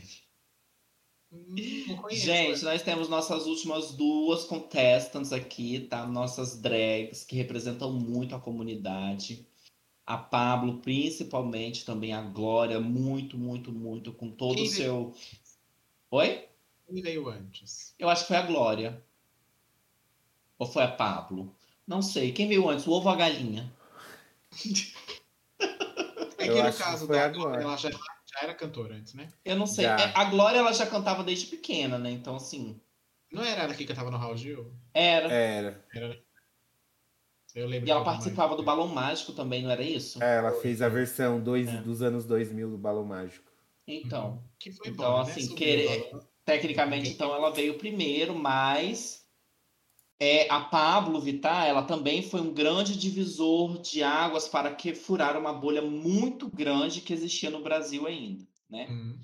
[1.31, 1.55] Hum,
[2.11, 6.07] Gente, nós temos nossas últimas duas contestants aqui, tá?
[6.07, 9.47] Nossas drags que representam muito a comunidade
[10.07, 15.11] a Pablo, principalmente também a Glória, muito, muito, muito, com todo Quem o seu.
[15.11, 15.15] Veio?
[16.13, 16.49] Oi?
[16.87, 17.93] Quem veio antes?
[17.99, 19.03] Eu acho que foi a Glória.
[20.59, 21.53] Ou foi a Pablo?
[21.85, 22.33] Não sei.
[22.33, 23.73] Quem veio antes, o ovo ou a galinha?
[26.39, 27.99] é que no caso da Glória, ela já, já,
[28.43, 29.29] era cantora antes, né?
[29.45, 29.87] Eu não sei.
[29.87, 32.11] É, a Glória ela já cantava desde pequena, né?
[32.11, 32.81] Então, assim.
[33.33, 34.73] Não era ela que cantava no Raul Gil?
[34.95, 35.33] Era.
[35.33, 35.85] Era.
[35.93, 36.26] era.
[37.57, 40.23] Eu lembro e ela participava do Balão Mágico também, não era isso?
[40.23, 41.81] É, ela fez a versão dois, é.
[41.81, 43.51] dos anos 2000 do Balão Mágico.
[43.89, 44.39] Então, uhum.
[44.59, 45.55] que foi então bom, assim, né?
[45.55, 46.11] querer,
[46.45, 49.27] tecnicamente, então ela veio primeiro, mas
[50.21, 55.39] é, a Pablo Vittar, ela também foi um grande divisor de águas para que furar
[55.39, 58.87] uma bolha muito grande que existia no Brasil ainda, né?
[58.91, 59.19] Uhum.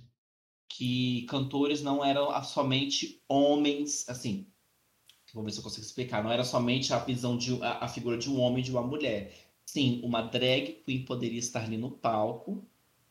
[0.70, 4.46] Que cantores não eram somente homens, assim,
[5.32, 6.22] Vamos ver se eu consigo explicar.
[6.22, 8.82] Não era somente a visão de a, a figura de um homem e de uma
[8.82, 9.34] mulher.
[9.64, 12.64] Sim, uma drag queen poderia estar ali no palco,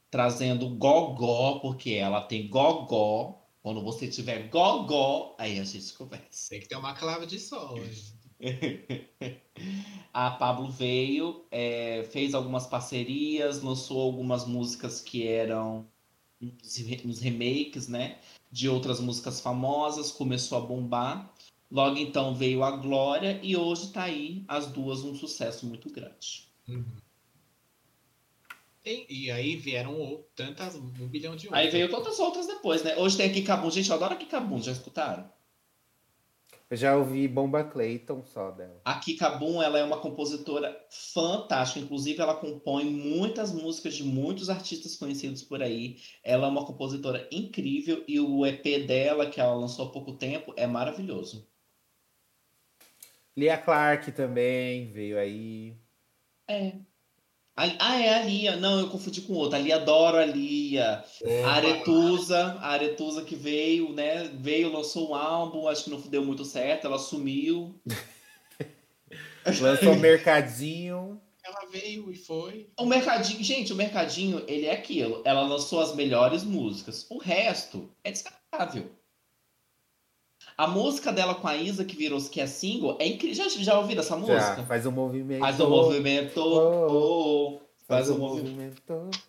[0.10, 6.50] trazendo gogó, porque ela tem gogó, Quando você tiver gogó, aí a gente conversa.
[6.50, 7.80] Tem que ter uma clave de sol.
[10.14, 15.88] a Pablo veio, é, fez algumas parcerias, lançou algumas músicas que eram
[17.06, 18.18] uns remakes, né?
[18.52, 21.34] De outras músicas famosas, começou a bombar.
[21.72, 26.48] Logo então veio a Glória e hoje tá aí as duas um sucesso muito grande.
[26.68, 26.84] Uhum.
[28.84, 31.64] E, e, aí vieram tantas, um bilhão de outras.
[31.64, 32.98] Aí veio tantas outras depois, né?
[32.98, 33.70] Hoje tem aqui Cabum.
[33.70, 34.62] Gente, eu adoro aqui Cabum.
[34.62, 35.30] Já escutaram?
[36.72, 38.80] Eu já ouvi Bomba Clayton só dela.
[38.86, 41.82] A Kika Boom, ela é uma compositora fantástica.
[41.82, 45.98] Inclusive, ela compõe muitas músicas de muitos artistas conhecidos por aí.
[46.24, 50.54] Ela é uma compositora incrível e o EP dela, que ela lançou há pouco tempo,
[50.56, 51.46] é maravilhoso.
[53.42, 55.76] Lia Clark também veio aí.
[56.48, 56.74] É.
[57.56, 58.56] Ah, é a Lia.
[58.56, 59.58] Não, eu confundi com outra.
[59.58, 61.04] A Lia adoro a Lia.
[61.24, 64.30] É, a Aretusa, a Aretusa que veio, né?
[64.40, 67.82] Veio, lançou um álbum, acho que não deu muito certo, ela sumiu.
[69.60, 71.20] lançou o Mercadinho.
[71.44, 72.70] Ela veio e foi.
[72.78, 75.24] O Mercadinho, gente, o Mercadinho, ele é aquilo.
[75.26, 77.08] Ela lançou as melhores músicas.
[77.10, 78.92] O resto é descartável.
[80.62, 83.50] A música dela com a Isa, que virou que é single, é incrível.
[83.50, 84.58] Já, já ouviram essa música?
[84.58, 85.40] Já, faz um movimento.
[85.40, 86.40] Faz um movimento.
[86.40, 88.84] Oh, faz, faz um movimento.
[88.88, 89.22] movimento.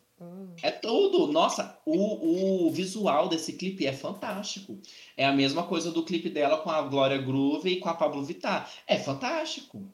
[0.63, 1.33] É tudo.
[1.33, 4.79] Nossa, o, o visual desse clipe é fantástico.
[5.17, 8.23] É a mesma coisa do clipe dela com a Glória Groove e com a Pablo
[8.23, 8.71] Vittar.
[8.87, 9.91] É fantástico.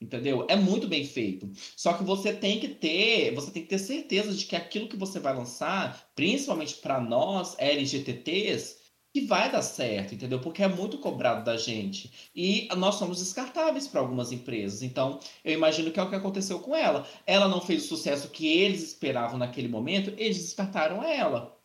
[0.00, 0.46] Entendeu?
[0.48, 1.46] É muito bem feito.
[1.76, 4.96] Só que você tem que ter, você tem que ter certeza de que aquilo que
[4.96, 8.79] você vai lançar, principalmente para nós LGTTs,
[9.12, 10.40] que vai dar certo, entendeu?
[10.40, 12.30] Porque é muito cobrado da gente.
[12.34, 14.82] E nós somos descartáveis para algumas empresas.
[14.82, 17.06] Então, eu imagino que é o que aconteceu com ela.
[17.26, 21.56] Ela não fez o sucesso que eles esperavam naquele momento, eles descartaram ela.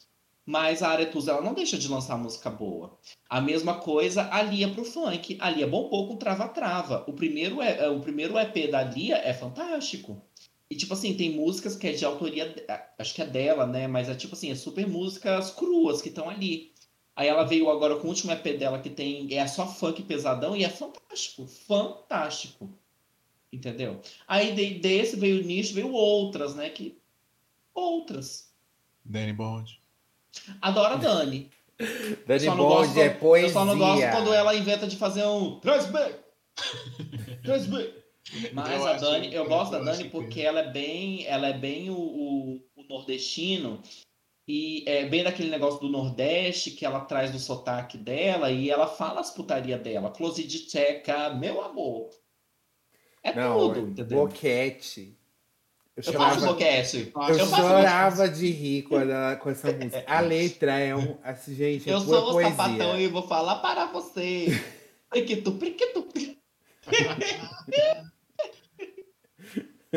[0.46, 2.98] Mas a Aretusa ela não deixa de lançar música boa.
[3.28, 5.38] A mesma coisa a Lia pro funk.
[5.40, 7.04] A Lia bombou com Trava Trava.
[7.08, 10.22] O primeiro, é, o primeiro EP da Lia é fantástico.
[10.70, 12.54] E, tipo assim, tem músicas que é de autoria,
[12.98, 13.88] acho que é dela, né?
[13.88, 16.75] Mas é tipo assim, é super músicas cruas que estão ali.
[17.16, 20.56] Aí ela veio agora com o último EP dela que tem é só funk pesadão
[20.56, 22.70] e é fantástico, fantástico.
[23.52, 24.02] Entendeu?
[24.28, 26.70] Aí de, desse veio o nicho, veio outras, né?
[26.70, 26.98] Que
[27.74, 28.52] outras.
[29.04, 29.80] Danny Bond.
[30.62, 31.50] Adoro a Dani.
[32.28, 33.48] Dani Bond é poesia.
[33.48, 36.20] Eu só não gosto quando ela inventa de fazer um Transback.
[37.44, 37.94] Transback.
[38.52, 41.90] Mas eu a Dani, eu gosto da Dani porque ela é bem, ela é bem
[41.90, 43.82] o, o, o nordestino
[44.48, 48.88] e é bem daquele negócio do Nordeste que ela traz no sotaque dela e ela
[48.88, 50.12] fala as putaria dela.
[50.12, 52.12] Close de tcheca, meu amor.
[53.24, 54.28] É Não, tudo, entendeu?
[54.28, 55.18] Boquete.
[55.98, 57.12] Eu, eu chamava, faço boquete.
[57.16, 60.04] Eu, eu chorava de rir com, a, com essa música.
[60.06, 61.18] A letra é um.
[61.24, 62.52] Assim, gente, é eu sou o poesia.
[62.52, 64.48] sapatão e vou falar para você.
[65.10, 66.06] Priquito, priquito,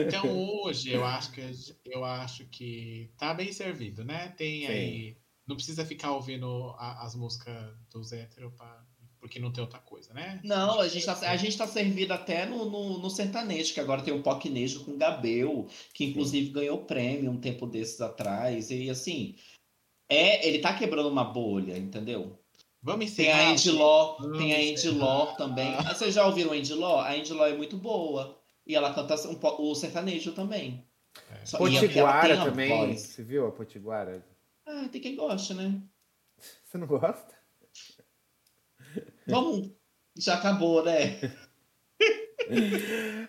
[0.06, 1.40] então hoje eu acho que
[1.84, 4.28] eu acho que tá bem servido, né?
[4.36, 4.72] Tem Sim.
[4.72, 5.16] aí.
[5.46, 7.56] Não precisa ficar ouvindo a, as músicas
[7.90, 8.84] dos héteros pra,
[9.20, 10.40] porque não tem outra coisa, né?
[10.44, 14.02] Não, a gente tá, a gente tá servido até no, no, no sertanejo, que agora
[14.02, 16.52] tem um pocnejo com Gabel, que inclusive Sim.
[16.52, 18.70] ganhou prêmio um tempo desses atrás.
[18.70, 19.36] E assim,
[20.08, 22.38] é, ele tá quebrando uma bolha, entendeu?
[22.80, 23.38] Vamos encerrar.
[23.38, 25.74] Tem a Andy Law, tem a Andy Law também.
[25.78, 27.00] Ah, vocês já ouviram a Andy Law?
[27.00, 28.37] A Andy Law é muito boa.
[28.68, 30.86] E ela canta um, o sertanejo também.
[31.30, 31.46] É.
[31.46, 32.68] Só, Potiguara também.
[32.68, 33.00] Voz.
[33.00, 34.22] Você viu a Potiguara?
[34.66, 35.80] Ah, tem quem gosta, né?
[36.62, 37.34] Você não gosta?
[39.26, 39.70] Vamos.
[40.14, 41.18] Já acabou, né?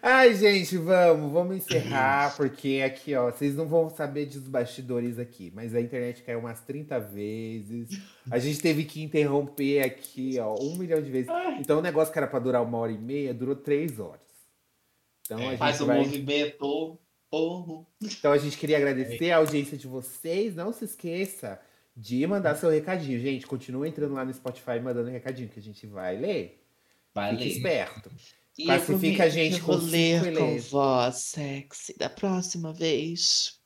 [0.01, 5.51] Ai, gente, vamos, vamos encerrar, porque aqui, ó, vocês não vão saber dos bastidores aqui,
[5.53, 8.01] mas a internet caiu umas 30 vezes.
[8.31, 11.29] A gente teve que interromper aqui, ó, um milhão de vezes.
[11.59, 14.28] Então o negócio que era pra durar uma hora e meia durou três horas.
[15.35, 15.99] Então, é, faz o vai...
[15.99, 16.99] movimento.
[17.31, 17.85] Oh.
[18.01, 20.55] Então a gente queria agradecer a audiência de vocês.
[20.55, 21.61] Não se esqueça
[21.95, 23.19] de mandar seu recadinho.
[23.19, 26.63] Gente, continua entrando lá no Spotify e mandando recadinho, que a gente vai ler.
[27.13, 27.51] Vai Fique ler.
[27.51, 28.11] esperto.
[28.57, 33.59] E Classifica a gente com ler com voz sexy da próxima vez.